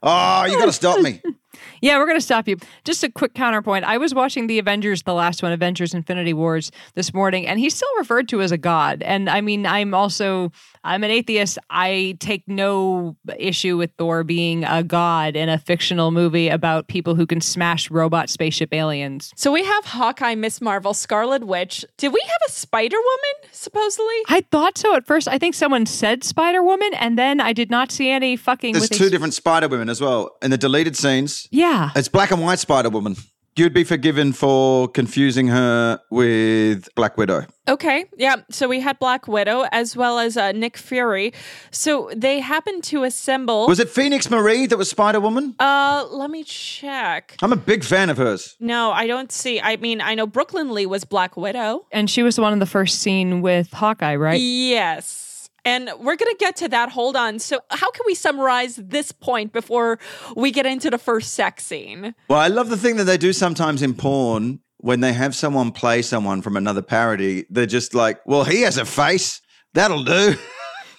Oh, 0.02 0.44
you 0.44 0.56
got 0.58 0.66
to 0.66 0.72
stop 0.72 1.00
me. 1.00 1.20
Yeah, 1.80 1.98
we're 1.98 2.06
going 2.06 2.18
to 2.18 2.24
stop 2.24 2.46
you. 2.46 2.56
Just 2.84 3.02
a 3.02 3.10
quick 3.10 3.34
counterpoint. 3.34 3.84
I 3.84 3.98
was 3.98 4.14
watching 4.14 4.46
the 4.46 4.58
Avengers, 4.58 5.02
the 5.02 5.14
last 5.14 5.42
one, 5.42 5.52
Avengers 5.52 5.94
Infinity 5.94 6.34
Wars, 6.34 6.70
this 6.94 7.14
morning, 7.14 7.46
and 7.46 7.58
he's 7.58 7.74
still 7.74 7.88
referred 7.98 8.28
to 8.28 8.42
as 8.42 8.52
a 8.52 8.58
god. 8.58 9.02
And 9.02 9.30
I 9.30 9.40
mean, 9.40 9.66
I'm 9.66 9.94
also, 9.94 10.52
I'm 10.88 11.04
an 11.04 11.10
atheist. 11.10 11.58
I 11.68 12.16
take 12.18 12.44
no 12.48 13.16
issue 13.38 13.76
with 13.76 13.90
Thor 13.98 14.24
being 14.24 14.64
a 14.64 14.82
god 14.82 15.36
in 15.36 15.48
a 15.48 15.58
fictional 15.58 16.10
movie 16.10 16.48
about 16.48 16.88
people 16.88 17.14
who 17.14 17.26
can 17.26 17.40
smash 17.40 17.90
robot 17.90 18.30
spaceship 18.30 18.72
aliens. 18.72 19.30
so 19.36 19.52
we 19.52 19.62
have 19.64 19.84
Hawkeye, 19.84 20.34
Miss 20.34 20.60
Marvel, 20.60 20.94
Scarlet 20.94 21.46
Witch. 21.46 21.84
Did 21.98 22.12
we 22.12 22.20
have 22.26 22.40
a 22.48 22.50
Spider 22.50 22.96
Woman, 22.96 23.50
supposedly? 23.52 24.14
I 24.28 24.42
thought 24.50 24.78
so 24.78 24.94
at 24.96 25.06
first. 25.06 25.28
I 25.28 25.38
think 25.38 25.54
someone 25.54 25.84
said 25.86 26.24
Spider 26.24 26.62
Woman, 26.62 26.90
and 26.94 27.18
then 27.18 27.40
I 27.40 27.52
did 27.52 27.70
not 27.70 27.92
see 27.92 28.10
any 28.10 28.36
fucking. 28.36 28.72
There's 28.72 28.88
with 28.88 28.98
two 28.98 29.06
a- 29.06 29.10
different 29.10 29.34
Spider 29.34 29.68
Women 29.68 29.88
as 29.90 30.00
well. 30.00 30.36
In 30.42 30.50
the 30.50 30.58
deleted 30.58 30.96
scenes, 30.96 31.48
Yeah. 31.50 31.90
it's 31.96 32.08
black 32.08 32.30
and 32.30 32.40
white 32.42 32.58
Spider 32.60 32.88
Woman. 32.88 33.16
You'd 33.58 33.74
be 33.74 33.82
forgiven 33.82 34.32
for 34.32 34.86
confusing 34.86 35.48
her 35.48 36.00
with 36.10 36.88
Black 36.94 37.16
Widow. 37.16 37.44
Okay, 37.66 38.04
yeah. 38.16 38.36
So 38.50 38.68
we 38.68 38.78
had 38.78 39.00
Black 39.00 39.26
Widow 39.26 39.66
as 39.72 39.96
well 39.96 40.20
as 40.20 40.36
uh, 40.36 40.52
Nick 40.52 40.76
Fury. 40.76 41.32
So 41.72 42.08
they 42.14 42.38
happened 42.38 42.84
to 42.84 43.02
assemble. 43.02 43.66
Was 43.66 43.80
it 43.80 43.90
Phoenix 43.90 44.30
Marie 44.30 44.66
that 44.66 44.76
was 44.76 44.88
Spider 44.88 45.18
Woman? 45.18 45.56
uh, 45.58 46.06
let 46.08 46.30
me 46.30 46.44
check. 46.44 47.36
I'm 47.42 47.52
a 47.52 47.56
big 47.56 47.82
fan 47.82 48.10
of 48.10 48.16
hers. 48.18 48.56
No, 48.60 48.92
I 48.92 49.08
don't 49.08 49.32
see. 49.32 49.60
I 49.60 49.76
mean, 49.76 50.00
I 50.00 50.14
know 50.14 50.28
Brooklyn 50.28 50.72
Lee 50.72 50.86
was 50.86 51.04
Black 51.04 51.36
Widow. 51.36 51.84
And 51.90 52.08
she 52.08 52.22
was 52.22 52.36
the 52.36 52.42
one 52.42 52.52
in 52.52 52.60
the 52.60 52.66
first 52.66 53.00
scene 53.00 53.42
with 53.42 53.72
Hawkeye, 53.72 54.14
right? 54.14 54.40
Yes. 54.40 55.27
And 55.68 55.90
we're 55.98 56.16
going 56.16 56.32
to 56.32 56.36
get 56.38 56.56
to 56.56 56.68
that. 56.70 56.88
Hold 56.92 57.14
on. 57.14 57.38
So, 57.38 57.60
how 57.68 57.90
can 57.90 58.04
we 58.06 58.14
summarize 58.14 58.76
this 58.76 59.12
point 59.12 59.52
before 59.52 59.98
we 60.34 60.50
get 60.50 60.64
into 60.64 60.88
the 60.88 60.96
first 60.96 61.34
sex 61.34 61.62
scene? 61.62 62.14
Well, 62.26 62.38
I 62.38 62.48
love 62.48 62.70
the 62.70 62.78
thing 62.78 62.96
that 62.96 63.04
they 63.04 63.18
do 63.18 63.34
sometimes 63.34 63.82
in 63.82 63.92
porn 63.92 64.60
when 64.78 65.00
they 65.00 65.12
have 65.12 65.34
someone 65.34 65.72
play 65.72 66.00
someone 66.00 66.40
from 66.40 66.56
another 66.56 66.80
parody. 66.80 67.44
They're 67.50 67.66
just 67.66 67.92
like, 67.92 68.18
well, 68.24 68.44
he 68.44 68.62
has 68.62 68.78
a 68.78 68.86
face. 68.86 69.42
That'll 69.74 70.04
do. 70.04 70.36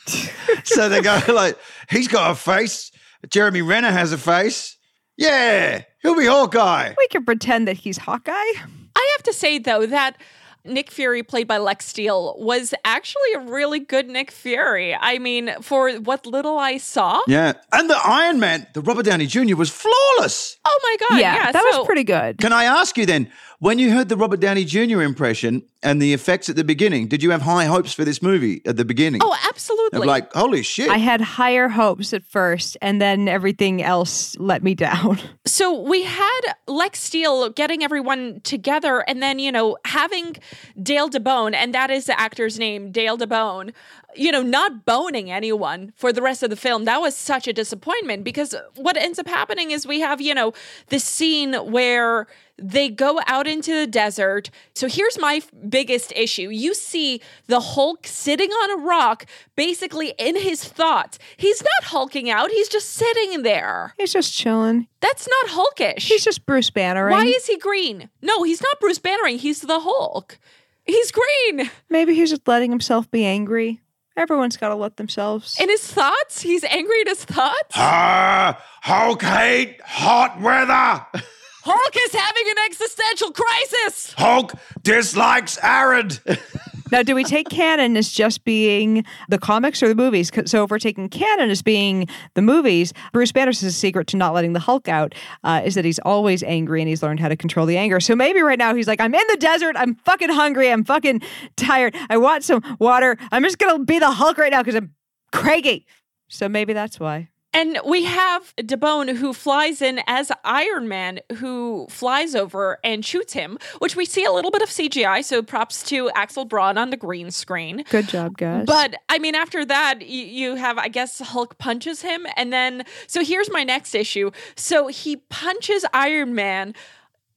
so 0.64 0.88
they 0.88 1.02
go 1.02 1.20
like, 1.34 1.58
he's 1.90 2.08
got 2.08 2.30
a 2.30 2.36
face. 2.36 2.92
Jeremy 3.28 3.64
Renner 3.64 3.92
has 3.92 4.14
a 4.14 4.20
face. 4.20 4.78
Yeah, 5.18 5.82
he'll 6.04 6.16
be 6.16 6.28
Hawkeye. 6.28 6.94
We 6.96 7.08
can 7.08 7.26
pretend 7.26 7.68
that 7.68 7.78
he's 7.78 7.98
Hawkeye. 7.98 8.54
I 8.96 9.14
have 9.18 9.24
to 9.24 9.34
say, 9.34 9.58
though, 9.58 9.88
that 9.88 10.18
Nick 10.66 10.92
Fury, 10.92 11.24
played 11.24 11.48
by 11.48 11.58
Lex 11.58 11.86
Steele, 11.86 12.36
was 12.38 12.74
actually 12.84 13.34
a 13.36 13.40
really 13.40 13.80
good 13.80 14.08
Nick 14.08 14.30
Fury. 14.30 14.94
I 14.94 15.18
mean, 15.18 15.54
for 15.62 15.92
what 16.00 16.26
little 16.26 16.58
I 16.60 16.78
saw. 16.78 17.22
Yeah. 17.28 17.54
And 17.72 17.90
the 17.90 17.98
Iron 18.04 18.40
Man, 18.40 18.68
the 18.74 18.82
Robert 18.82 19.06
Downey 19.06 19.26
Jr., 19.26 19.56
was 19.56 19.70
flawless. 19.70 20.58
Oh 20.66 20.80
my 20.84 20.98
God. 21.10 21.20
yeah, 21.22 21.36
Yeah, 21.36 21.52
that 21.54 21.64
so- 21.72 21.80
was 21.80 21.86
pretty 21.86 22.04
good. 22.04 22.38
Can 22.40 22.52
I 22.54 22.66
ask 22.66 22.98
you 22.98 23.06
then, 23.06 23.32
when 23.60 23.78
you 23.78 23.92
heard 23.92 24.08
the 24.08 24.16
Robert 24.16 24.40
Downey 24.40 24.64
Jr. 24.64 25.02
impression 25.02 25.64
and 25.84 26.02
the 26.02 26.14
effects 26.14 26.48
at 26.50 26.56
the 26.56 26.64
beginning, 26.64 27.08
did 27.08 27.22
you 27.22 27.32
have 27.32 27.42
high 27.42 27.66
hopes 27.66 27.94
for 27.94 28.06
this 28.06 28.22
movie 28.22 28.62
at 28.66 28.78
the 28.78 28.86
beginning? 28.86 29.22
Oh, 29.24 29.36
absolutely. 29.50 30.00
Of 30.00 30.06
like, 30.06 30.32
holy 30.34 30.64
shit. 30.64 30.90
I 30.90 30.98
had 30.98 31.20
higher 31.20 31.68
hopes 31.68 32.14
at 32.14 32.24
first, 32.24 32.78
and 32.82 33.02
then 33.02 33.28
everything 33.28 33.84
else 33.84 34.38
let 34.40 34.64
me 34.64 34.76
down. 34.90 35.20
So 35.46 35.78
we 35.78 36.04
had 36.04 36.42
Lex 36.68 37.02
Steele 37.02 37.50
getting 37.50 37.84
everyone 37.84 38.40
together 38.42 39.04
and 39.08 39.22
then, 39.22 39.40
you 39.40 39.52
know, 39.52 39.78
having 39.86 40.38
Dale 40.82 41.10
DaBone, 41.10 41.54
and 41.54 41.74
that 41.74 41.92
is 41.92 42.06
the 42.06 42.20
actor's 42.20 42.58
name, 42.58 42.92
Dale 42.92 43.18
DaBone, 43.18 43.74
you 44.16 44.32
know, 44.32 44.42
not 44.42 44.86
boning 44.86 45.32
anyone 45.32 45.92
for 45.96 46.12
the 46.14 46.22
rest 46.22 46.44
of 46.44 46.50
the 46.50 46.56
film. 46.56 46.86
That 46.86 47.02
was 47.02 47.16
such 47.16 47.48
a 47.48 47.54
disappointment 47.54 48.24
because 48.24 48.56
what 48.76 48.98
ends 48.98 49.20
up 49.20 49.28
happening 49.28 49.72
is 49.72 49.86
we 49.86 50.00
have, 50.00 50.22
you 50.22 50.34
know, 50.34 50.54
this 50.88 51.04
scene 51.04 51.54
where 51.54 52.28
They 52.62 52.90
go 52.90 53.20
out 53.28 53.48
into 53.48 53.74
the 53.74 53.88
desert. 53.88 54.50
So 54.76 54.88
here's 54.88 55.18
my 55.20 55.36
f- 55.36 55.50
biggest 55.70 56.12
issue. 56.16 56.50
You 56.50 56.74
see 56.74 57.22
the 57.48 57.60
Hulk 57.60 58.06
sitting 58.08 58.50
on 58.52 58.80
a 58.80 58.84
rock, 58.84 59.26
basically 59.56 60.14
in 60.18 60.36
his 60.36 60.64
thoughts. 60.64 61.20
He's 61.38 61.62
not 61.62 61.90
hulking 61.90 62.30
out, 62.30 62.52
he's 62.52 62.70
just 62.70 62.90
sitting 62.90 63.44
there. 63.44 63.94
He's 63.98 64.14
just 64.14 64.34
chilling. 64.34 64.88
That's 65.02 65.28
not 65.28 65.52
Hulkish. 65.52 66.04
He's 66.04 66.24
just 66.24 66.46
Bruce 66.46 66.70
Bannering. 66.70 67.12
Why 67.12 67.26
is 67.26 67.48
he 67.48 67.58
green? 67.58 68.10
No, 68.22 68.44
he's 68.44 68.62
not 68.62 68.80
Bruce 68.80 69.00
Bannering. 69.00 69.38
He's 69.38 69.62
the 69.62 69.80
Hulk. 69.80 70.38
He's 70.86 71.12
green. 71.12 71.70
Maybe 71.90 72.16
he's 72.16 72.30
just 72.32 72.48
letting 72.48 72.72
himself 72.72 73.10
be 73.12 73.26
angry. 73.26 73.80
Everyone's 74.18 74.58
got 74.58 74.70
to 74.70 74.76
let 74.76 74.98
themselves. 74.98 75.56
In 75.62 75.70
his 75.70 75.86
thoughts? 75.86 76.42
He's 76.42 76.64
angry 76.66 77.02
at 77.02 77.08
his 77.08 77.24
thoughts? 77.24 77.76
Ah, 77.76 78.62
Hulk 78.82 79.22
hate 79.22 79.80
hot 79.82 80.42
weather. 80.42 81.06
Hulk 81.62 81.96
is 81.96 82.14
having 82.14 82.44
an 82.50 82.56
existential 82.66 83.32
crisis. 83.32 84.14
Hulk 84.18 84.54
dislikes 84.82 85.58
arid. 85.62 86.20
now, 86.92 87.04
do 87.04 87.14
we 87.14 87.24
take 87.24 87.50
canon 87.50 87.98
as 87.98 88.10
just 88.10 88.44
being 88.46 89.04
the 89.28 89.38
comics 89.38 89.84
or 89.84 89.90
the 89.90 89.96
movies? 89.96 90.32
So, 90.46 90.64
if 90.64 90.72
we're 90.72 90.80
taking 90.80 91.10
canon 91.10 91.50
as 91.50 91.62
being 91.62 92.08
the 92.36 92.42
movies, 92.42 92.94
Bruce 93.12 93.32
Banner's 93.32 93.60
secret 93.60 94.08
to 94.08 94.18
not 94.18 94.34
letting 94.34 94.54
the 94.54 94.60
Hulk 94.60 94.88
out 94.88 95.14
uh, 95.44 95.62
is 95.66 95.76
that 95.76 95.84
he's 95.84 96.00
always 96.00 96.44
angry 96.44 96.82
and 96.82 96.88
he's 96.88 97.04
learned 97.04 97.20
how 97.20 97.28
to 97.28 97.36
control 97.36 97.66
the 97.66 97.78
anger. 97.78 98.00
So 98.00 98.16
maybe 98.16 98.42
right 98.42 98.60
now 98.60 98.74
he's 98.74 98.88
like, 98.88 99.02
I'm 99.02 99.14
in 99.14 99.28
the 99.30 99.38
desert. 99.38 99.76
I'm 99.78 99.96
fucking 99.96 100.30
hungry. 100.30 100.72
I'm 100.72 100.86
fucking 100.86 101.22
tired. 101.58 101.96
I 102.10 102.18
want 102.18 102.44
some 102.44 102.64
water. 102.80 103.18
I'm 103.32 103.44
just 103.44 103.58
gonna 103.58 103.84
be 103.84 104.00
the 104.00 104.12
Hulk 104.12 104.38
right 104.38 104.52
now 104.52 104.62
because 104.62 104.76
I'm 104.76 104.94
craggy. 105.34 105.86
So 106.30 106.48
maybe 106.48 106.74
that's 106.74 107.00
why. 107.00 107.30
And 107.52 107.80
we 107.84 108.04
have 108.04 108.56
DaBone 108.58 109.16
who 109.18 109.34
flies 109.34 109.82
in 109.82 110.02
as 110.06 110.32
Iron 110.46 110.88
Man, 110.88 111.20
who 111.38 111.88
flies 111.90 112.36
over 112.36 112.78
and 112.84 113.04
shoots 113.04 113.34
him, 113.34 113.58
which 113.80 113.96
we 113.96 114.06
see 114.06 114.24
a 114.24 114.32
little 114.32 114.52
bit 114.52 114.62
of 114.62 114.70
CGI. 114.70 115.24
So 115.24 115.42
props 115.42 115.82
to 115.84 116.12
Axel 116.12 116.46
Braun 116.46 116.78
on 116.78 116.92
the 116.92 116.98
green 116.98 117.32
screen. 117.32 117.84
Good 117.90 118.08
job, 118.08 118.38
guys. 118.38 118.66
But 118.68 118.96
I 119.10 119.18
mean, 119.18 119.34
after 119.34 119.66
that, 119.66 120.00
y- 120.00 120.06
you 120.06 120.56
have, 120.56 120.78
I 120.78 120.90
guess, 120.90 121.18
Hulk 121.20 121.58
punches 121.58 122.02
him. 122.04 122.28
And 122.38 122.54
then, 122.54 122.84
so 123.08 123.24
here's 123.24 123.50
my 123.52 123.64
next 123.64 123.96
issue. 123.96 124.30
So 124.56 124.88
he 124.88 125.16
punches 125.18 125.86
Iron 125.92 126.36
Man. 126.36 126.76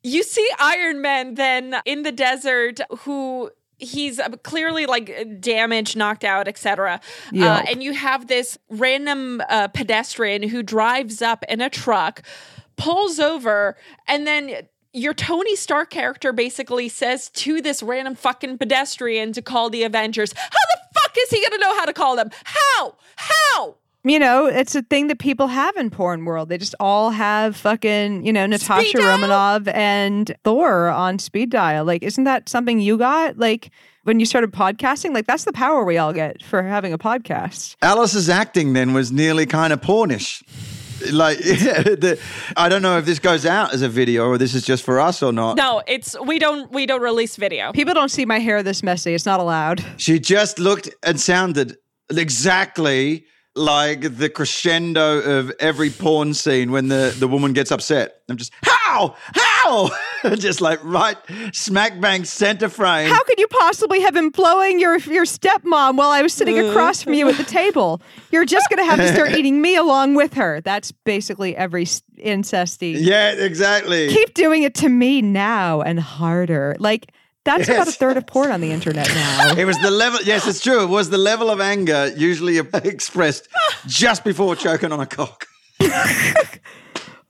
You 0.03 0.23
see 0.25 0.47
Iron 0.59 1.01
Man 1.01 1.35
then 1.37 1.77
in 1.87 2.03
the 2.03 2.13
desert 2.13 2.81
who. 3.01 3.51
He's 3.83 4.19
uh, 4.19 4.29
clearly 4.43 4.87
like 4.87 5.41
damaged, 5.41 5.97
knocked 5.97 6.25
out, 6.25 6.47
etc. 6.47 7.01
Uh, 7.35 7.63
and 7.69 7.83
you 7.83 7.93
have 7.93 8.29
this 8.29 8.57
random 8.71 9.43
uh, 9.49 9.69
pedestrian 9.69 10.45
who 10.45 10.63
drives 10.63 11.21
up 11.21 11.45
in 11.49 11.61
a 11.61 11.69
truck, 11.69 12.23
pulls 12.77 13.19
over, 13.19 13.77
and 14.07 14.27
then 14.27 14.69
your 14.93 15.15
Tony 15.15 15.57
Stark 15.57 15.91
character 15.91 16.33
basically 16.33 16.89
says 16.89 17.31
to 17.31 17.61
this 17.61 17.83
random 17.83 18.15
fucking 18.15 18.59
pedestrian 18.59 19.33
to 19.33 19.43
call 19.43 19.71
the 19.71 19.83
Avengers. 19.83 20.33
How 20.37 20.49
the 20.51 21.01
fuck 21.01 21.17
is 21.19 21.31
he 21.31 21.43
gonna 21.43 21.59
know 21.59 21.75
how 21.77 21.85
to 21.87 21.93
call 21.93 22.17
them? 22.17 22.31
How? 22.45 22.97
How? 23.17 23.77
You 24.05 24.19
know, 24.19 24.47
it's 24.47 24.75
a 24.75 24.83
thing 24.83 25.07
that 25.09 25.19
people 25.19 25.47
have 25.47 25.77
in 25.77 25.89
porn 25.89 26.25
world. 26.25 26.49
They 26.49 26.59
just 26.59 26.75
all 26.81 27.11
have 27.11 27.57
fucking, 27.57 28.27
you 28.27 28.33
know, 28.33 28.47
Natasha 28.47 28.99
dial? 28.99 29.07
Romanoff 29.07 29.69
and 29.69 30.35
Thor 30.43 30.89
on 30.89 31.19
speed 31.19 31.51
dial. 31.51 31.85
Like, 31.85 32.03
isn't 32.03 32.25
that 32.25 32.49
something 32.49 32.81
you 32.81 32.99
got? 32.99 33.39
Like 33.39 33.71
when 34.03 34.19
you 34.19 34.27
started 34.27 34.53
podcasting, 34.53 35.15
like 35.15 35.27
that's 35.27 35.45
the 35.45 35.53
power 35.53 35.85
we 35.85 35.99
all 35.99 36.13
get 36.13 36.43
for 36.43 36.63
having 36.63 36.93
a 36.93 36.99
podcast. 36.99 37.77
Alice's 37.81 38.29
acting 38.29 38.73
then 38.73 38.93
was 38.93 39.13
nearly 39.13 39.47
kind 39.47 39.73
of 39.73 39.81
pornish. 39.81 40.43
Like, 41.13 41.39
yeah, 41.45 41.83
the, 41.83 42.21
I 42.57 42.69
don't 42.69 42.83
know 42.83 42.99
if 42.99 43.05
this 43.05 43.21
goes 43.21 43.47
out 43.47 43.73
as 43.73 43.83
a 43.83 43.89
video 43.89 44.27
or 44.27 44.37
this 44.37 44.55
is 44.55 44.65
just 44.65 44.83
for 44.85 44.99
us 44.99 45.23
or 45.23 45.33
not. 45.33 45.57
No, 45.57 45.81
it's 45.87 46.17
we 46.27 46.41
don't 46.41 46.73
we 46.73 46.87
don't 46.87 47.03
release 47.03 47.37
video. 47.37 47.71
People 47.73 47.95
don't 47.95 48.11
see 48.11 48.25
my 48.25 48.41
hair 48.41 48.65
this 48.65 48.83
messy. 48.83 49.15
It's 49.15 49.27
not 49.27 49.39
allowed. 49.39 49.85
She 49.97 50.19
just 50.19 50.59
looked 50.59 50.91
and 51.05 51.21
sounded 51.21 51.77
exactly 52.11 53.27
like 53.55 54.17
the 54.17 54.31
crescendo 54.31 55.21
of 55.21 55.53
every 55.59 55.91
porn 55.91 56.35
scene 56.35 56.71
when 56.71 56.89
the, 56.89 57.15
the 57.19 57.29
woman 57.29 57.53
gets 57.53 57.71
upset. 57.71 58.23
I'm 58.29 58.37
just, 58.37 58.53
how? 58.63 59.15
How? 59.35 59.91
just 60.37 60.61
like 60.61 60.83
right 60.85 61.17
smack 61.53 62.01
bang 62.01 62.25
center 62.25 62.69
frame. 62.69 63.11
How 63.11 63.23
could 63.25 63.39
you 63.39 63.49
possibly 63.49 64.01
have 64.01 64.15
been 64.15 64.31
blowing 64.31 64.79
your 64.79 64.99
your 64.99 65.25
stepmom 65.25 65.97
while 65.97 66.11
I 66.11 66.23
was 66.23 66.33
sitting 66.33 66.59
uh. 66.59 66.65
across 66.65 67.03
from 67.03 67.15
you 67.15 67.29
at 67.29 67.37
the 67.37 67.45
table? 67.45 68.01
You're 68.31 68.45
just 68.45 68.69
going 68.71 68.79
to 68.79 68.85
have 68.85 68.99
to 68.99 69.13
start 69.13 69.33
eating 69.37 69.61
me 69.61 69.77
along 69.77 70.15
with 70.15 70.35
her. 70.35 70.61
That's 70.61 70.93
basically 70.93 71.57
every 71.57 71.85
incesty. 71.85 72.95
yeah, 72.99 73.33
exactly. 73.33 74.09
keep 74.09 74.35
doing 74.35 74.63
it 74.63 74.75
to 74.77 74.89
me 74.89 75.23
now 75.23 75.83
and 75.83 75.99
harder. 75.99 76.77
Like 76.79 77.13
that's 77.45 77.69
about 77.69 77.89
a 77.89 77.93
third 77.93 78.17
of 78.17 78.27
porn 78.27 78.51
on 78.51 78.61
the 78.61 78.71
internet 78.71 79.09
now. 79.09 79.55
It 79.57 79.65
was 79.65 79.79
the 79.79 79.91
level, 79.91 80.21
yes, 80.23 80.47
it's 80.47 80.61
true. 80.61 80.85
It 80.85 80.89
was 80.89 81.11
the 81.11 81.19
level 81.19 81.51
of 81.51 81.61
anger 81.61 82.13
usually 82.17 82.59
expressed 82.75 83.49
just 83.87 84.25
before 84.25 84.55
choking 84.57 84.93
on 84.93 85.01
a 85.01 85.07
cock. 85.07 85.47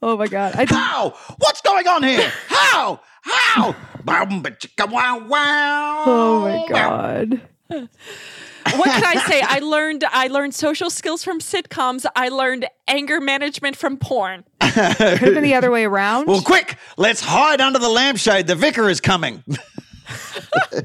oh 0.01 0.17
my 0.17 0.27
god! 0.27 0.55
I, 0.55 0.65
How? 0.65 1.15
What's 1.39 1.61
going 1.61 1.87
on 1.87 2.03
here? 2.03 2.31
How? 2.47 2.99
How? 3.21 3.75
Boom, 4.03 4.41
ba, 4.41 4.51
chicka, 4.51 4.91
wow, 4.91 5.25
wow. 5.27 6.03
oh 6.05 6.41
my 6.41 6.65
god! 6.69 7.41
What 7.69 8.89
can 8.89 9.03
I 9.03 9.15
say? 9.27 9.41
I 9.41 9.59
learned 9.59 10.03
I 10.07 10.27
learned 10.27 10.55
social 10.55 10.89
skills 10.89 11.23
from 11.23 11.39
sitcoms. 11.39 12.05
I 12.15 12.29
learned 12.29 12.67
anger 12.87 13.19
management 13.19 13.75
from 13.75 13.97
porn. 13.97 14.43
Could 14.61 14.71
have 14.73 15.19
been 15.19 15.43
the 15.43 15.55
other 15.55 15.71
way 15.71 15.85
around. 15.85 16.27
Well, 16.27 16.41
quick, 16.41 16.77
let's 16.97 17.21
hide 17.21 17.61
under 17.61 17.79
the 17.79 17.89
lampshade. 17.89 18.47
The 18.47 18.55
vicar 18.55 18.89
is 18.89 19.01
coming. 19.01 19.43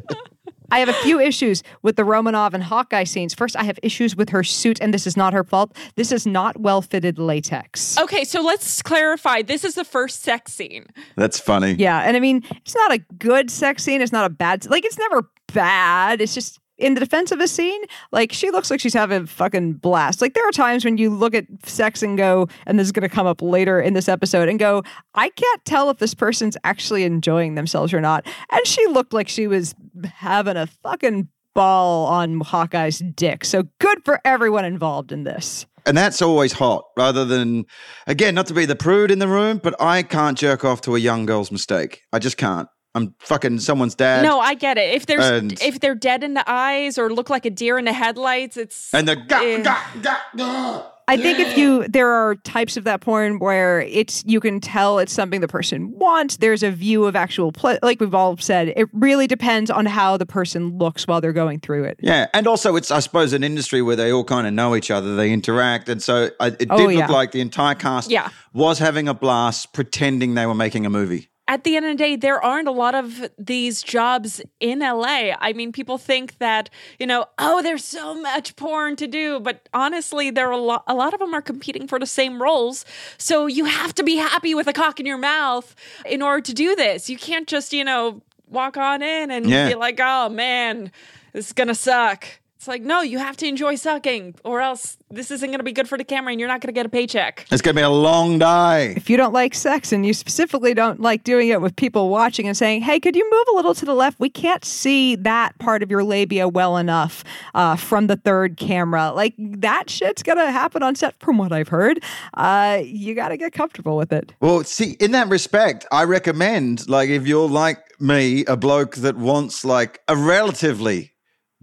I 0.70 0.80
have 0.80 0.88
a 0.88 0.94
few 0.94 1.18
issues 1.18 1.62
with 1.82 1.96
the 1.96 2.02
Romanov 2.02 2.52
and 2.52 2.62
Hawkeye 2.62 3.04
scenes. 3.04 3.32
First, 3.32 3.56
I 3.56 3.62
have 3.64 3.78
issues 3.82 4.14
with 4.14 4.28
her 4.30 4.44
suit, 4.44 4.78
and 4.82 4.92
this 4.92 5.06
is 5.06 5.16
not 5.16 5.32
her 5.32 5.42
fault. 5.42 5.74
This 5.96 6.12
is 6.12 6.26
not 6.26 6.60
well 6.60 6.82
fitted 6.82 7.18
latex. 7.18 7.96
Okay, 7.98 8.24
so 8.24 8.42
let's 8.42 8.82
clarify. 8.82 9.40
This 9.40 9.64
is 9.64 9.76
the 9.76 9.84
first 9.84 10.22
sex 10.22 10.52
scene. 10.52 10.86
That's 11.16 11.40
funny. 11.40 11.72
Yeah, 11.72 12.00
and 12.00 12.16
I 12.16 12.20
mean, 12.20 12.44
it's 12.50 12.74
not 12.74 12.92
a 12.92 12.98
good 13.18 13.50
sex 13.50 13.82
scene. 13.82 14.02
It's 14.02 14.12
not 14.12 14.26
a 14.26 14.30
bad. 14.30 14.68
Like, 14.68 14.84
it's 14.84 14.98
never 14.98 15.30
bad. 15.54 16.20
It's 16.20 16.34
just 16.34 16.60
in 16.78 16.94
the 16.94 17.00
defense 17.00 17.32
of 17.32 17.40
a 17.40 17.48
scene. 17.48 17.80
Like, 18.12 18.32
she 18.32 18.50
looks 18.50 18.70
like 18.70 18.80
she's 18.80 18.94
having 18.94 19.22
a 19.22 19.26
fucking 19.26 19.74
blast. 19.74 20.20
Like, 20.22 20.34
there 20.34 20.48
are 20.48 20.52
times 20.52 20.84
when 20.84 20.96
you 20.96 21.10
look 21.10 21.34
at 21.34 21.46
sex 21.64 22.02
and 22.02 22.16
go, 22.16 22.48
and 22.66 22.78
this 22.78 22.86
is 22.86 22.92
going 22.92 23.08
to 23.08 23.14
come 23.14 23.26
up 23.26 23.42
later 23.42 23.80
in 23.80 23.94
this 23.94 24.08
episode, 24.08 24.48
and 24.48 24.58
go, 24.58 24.82
I 25.14 25.28
can't 25.30 25.64
tell 25.64 25.90
if 25.90 25.98
this 25.98 26.14
person's 26.14 26.56
actually 26.64 27.04
enjoying 27.04 27.54
themselves 27.54 27.92
or 27.92 28.00
not. 28.00 28.26
And 28.50 28.66
she 28.66 28.86
looked 28.86 29.12
like 29.12 29.28
she 29.28 29.46
was 29.46 29.74
having 30.04 30.56
a 30.56 30.66
fucking 30.66 31.28
ball 31.54 32.06
on 32.06 32.40
Hawkeye's 32.40 33.00
dick. 33.16 33.44
So 33.44 33.64
good 33.80 34.04
for 34.04 34.20
everyone 34.24 34.64
involved 34.64 35.10
in 35.10 35.24
this. 35.24 35.66
And 35.86 35.96
that's 35.96 36.20
always 36.20 36.52
hot, 36.52 36.84
rather 36.96 37.24
than, 37.24 37.64
again, 38.06 38.34
not 38.34 38.46
to 38.46 38.54
be 38.54 38.66
the 38.66 38.76
prude 38.76 39.10
in 39.10 39.18
the 39.18 39.26
room, 39.26 39.58
but 39.62 39.74
I 39.80 40.02
can't 40.02 40.36
jerk 40.36 40.64
off 40.64 40.82
to 40.82 40.94
a 40.94 40.98
young 40.98 41.24
girl's 41.24 41.50
mistake. 41.50 42.02
I 42.12 42.18
just 42.18 42.36
can't. 42.36 42.68
I'm 42.94 43.14
fucking 43.20 43.60
someone's 43.60 43.94
dad. 43.94 44.22
No, 44.22 44.40
I 44.40 44.54
get 44.54 44.78
it. 44.78 44.94
If 44.94 45.06
there's 45.06 45.24
And- 45.24 45.60
if 45.62 45.80
they're 45.80 45.94
dead 45.94 46.24
in 46.24 46.34
the 46.34 46.44
eyes 46.50 46.98
or 46.98 47.12
look 47.12 47.30
like 47.30 47.44
a 47.46 47.50
deer 47.50 47.78
in 47.78 47.84
the 47.84 47.92
headlights, 47.92 48.56
it's 48.56 48.92
And 48.94 49.06
the 49.06 49.16
ga, 49.16 49.36
Eh. 49.42 49.62
ga, 49.62 49.76
ga, 50.02 50.16
ga. 50.36 50.82
I 51.10 51.16
think 51.16 51.38
if 51.38 51.56
you 51.56 51.88
there 51.88 52.10
are 52.10 52.34
types 52.34 52.76
of 52.76 52.84
that 52.84 53.00
porn 53.00 53.38
where 53.38 53.80
it's 53.80 54.22
you 54.26 54.40
can 54.40 54.60
tell 54.60 54.98
it's 54.98 55.10
something 55.12 55.40
the 55.40 55.48
person 55.48 55.90
wants. 55.96 56.36
There's 56.36 56.62
a 56.62 56.70
view 56.70 57.06
of 57.06 57.16
actual 57.16 57.50
play, 57.50 57.78
like 57.82 57.98
we've 57.98 58.14
all 58.14 58.36
said. 58.36 58.74
It 58.76 58.88
really 58.92 59.26
depends 59.26 59.70
on 59.70 59.86
how 59.86 60.18
the 60.18 60.26
person 60.26 60.76
looks 60.76 61.06
while 61.06 61.22
they're 61.22 61.32
going 61.32 61.60
through 61.60 61.84
it. 61.84 61.98
Yeah, 62.02 62.26
and 62.34 62.46
also 62.46 62.76
it's 62.76 62.90
I 62.90 62.98
suppose 63.00 63.32
an 63.32 63.42
industry 63.42 63.80
where 63.80 63.96
they 63.96 64.12
all 64.12 64.24
kind 64.24 64.46
of 64.46 64.52
know 64.52 64.76
each 64.76 64.90
other, 64.90 65.16
they 65.16 65.32
interact, 65.32 65.88
and 65.88 66.02
so 66.02 66.28
I, 66.40 66.48
it 66.48 66.58
did 66.58 66.70
Oh, 66.72 66.76
look 66.84 66.92
yeah. 66.92 67.06
like 67.06 67.32
the 67.32 67.40
entire 67.40 67.74
cast 67.74 68.10
Yeah. 68.10 68.28
was 68.52 68.78
having 68.78 69.08
a 69.08 69.14
blast, 69.14 69.72
pretending 69.72 70.34
they 70.34 70.44
were 70.44 70.54
making 70.54 70.84
a 70.84 70.90
movie. 70.90 71.30
At 71.48 71.64
the 71.64 71.76
end 71.76 71.86
of 71.86 71.92
the 71.92 71.96
day, 71.96 72.14
there 72.14 72.40
aren't 72.40 72.68
a 72.68 72.72
lot 72.72 72.94
of 72.94 73.28
these 73.38 73.82
jobs 73.82 74.40
in 74.60 74.80
LA. 74.80 75.32
I 75.40 75.54
mean, 75.54 75.72
people 75.72 75.96
think 75.96 76.38
that, 76.38 76.68
you 76.98 77.06
know, 77.06 77.24
oh, 77.38 77.62
there's 77.62 77.84
so 77.84 78.14
much 78.14 78.54
porn 78.54 78.96
to 78.96 79.06
do, 79.06 79.40
but 79.40 79.68
honestly, 79.72 80.30
there 80.30 80.46
are 80.48 80.52
a 80.52 80.58
lot, 80.58 80.84
a 80.86 80.94
lot 80.94 81.14
of 81.14 81.20
them 81.20 81.32
are 81.34 81.40
competing 81.42 81.88
for 81.88 81.98
the 81.98 82.06
same 82.06 82.40
roles. 82.40 82.84
So 83.16 83.46
you 83.46 83.64
have 83.64 83.94
to 83.94 84.04
be 84.04 84.16
happy 84.16 84.54
with 84.54 84.66
a 84.66 84.74
cock 84.74 85.00
in 85.00 85.06
your 85.06 85.18
mouth 85.18 85.74
in 86.04 86.20
order 86.20 86.42
to 86.42 86.52
do 86.54 86.76
this. 86.76 87.08
You 87.08 87.16
can't 87.16 87.48
just, 87.48 87.72
you 87.72 87.82
know, 87.82 88.20
walk 88.46 88.76
on 88.76 89.02
in 89.02 89.30
and 89.30 89.46
Yeah. 89.48 89.68
be 89.68 89.74
like, 89.74 89.98
oh 90.02 90.28
man, 90.28 90.92
this 91.32 91.46
is 91.46 91.52
going 91.54 91.68
to 91.68 91.74
suck. 91.74 92.26
It's 92.58 92.66
like, 92.66 92.82
no, 92.82 93.02
you 93.02 93.18
have 93.18 93.36
to 93.36 93.46
enjoy 93.46 93.76
sucking, 93.76 94.34
or 94.42 94.60
else 94.60 94.98
this 95.12 95.30
isn't 95.30 95.48
going 95.48 95.60
to 95.60 95.64
be 95.64 95.70
good 95.70 95.88
for 95.88 95.96
the 95.96 96.02
camera 96.02 96.32
and 96.32 96.40
you're 96.40 96.48
not 96.48 96.60
going 96.60 96.66
to 96.66 96.72
get 96.72 96.84
a 96.84 96.88
paycheck. 96.88 97.46
It's 97.52 97.62
going 97.62 97.76
to 97.76 97.78
be 97.78 97.84
a 97.84 97.88
long 97.88 98.40
day. 98.40 98.94
If 98.96 99.08
you 99.08 99.16
don't 99.16 99.32
like 99.32 99.54
sex 99.54 99.92
and 99.92 100.04
you 100.04 100.12
specifically 100.12 100.74
don't 100.74 100.98
like 100.98 101.22
doing 101.22 101.50
it 101.50 101.60
with 101.60 101.76
people 101.76 102.08
watching 102.08 102.48
and 102.48 102.56
saying, 102.56 102.82
hey, 102.82 102.98
could 102.98 103.14
you 103.14 103.30
move 103.30 103.44
a 103.52 103.56
little 103.56 103.76
to 103.76 103.84
the 103.84 103.94
left? 103.94 104.18
We 104.18 104.28
can't 104.28 104.64
see 104.64 105.14
that 105.14 105.56
part 105.60 105.84
of 105.84 105.90
your 105.92 106.02
labia 106.02 106.48
well 106.48 106.76
enough 106.78 107.22
uh, 107.54 107.76
from 107.76 108.08
the 108.08 108.16
third 108.16 108.56
camera. 108.56 109.12
Like 109.12 109.34
that 109.38 109.88
shit's 109.88 110.24
going 110.24 110.38
to 110.38 110.50
happen 110.50 110.82
on 110.82 110.96
set, 110.96 111.14
from 111.20 111.38
what 111.38 111.52
I've 111.52 111.68
heard. 111.68 112.02
Uh, 112.34 112.82
you 112.84 113.14
got 113.14 113.28
to 113.28 113.36
get 113.36 113.52
comfortable 113.52 113.96
with 113.96 114.12
it. 114.12 114.34
Well, 114.40 114.64
see, 114.64 114.96
in 114.98 115.12
that 115.12 115.28
respect, 115.28 115.86
I 115.92 116.02
recommend, 116.02 116.88
like, 116.88 117.08
if 117.08 117.24
you're 117.24 117.48
like 117.48 117.78
me, 118.00 118.44
a 118.46 118.56
bloke 118.56 118.96
that 118.96 119.16
wants, 119.16 119.64
like, 119.64 120.00
a 120.08 120.16
relatively 120.16 121.12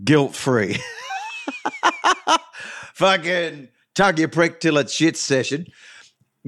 guilt 0.04 0.36
free, 0.36 0.78
fucking 2.94 3.70
tug 3.94 4.20
your 4.20 4.28
prick 4.28 4.60
till 4.60 4.78
it's 4.78 4.94
shit 4.94 5.18
session, 5.18 5.68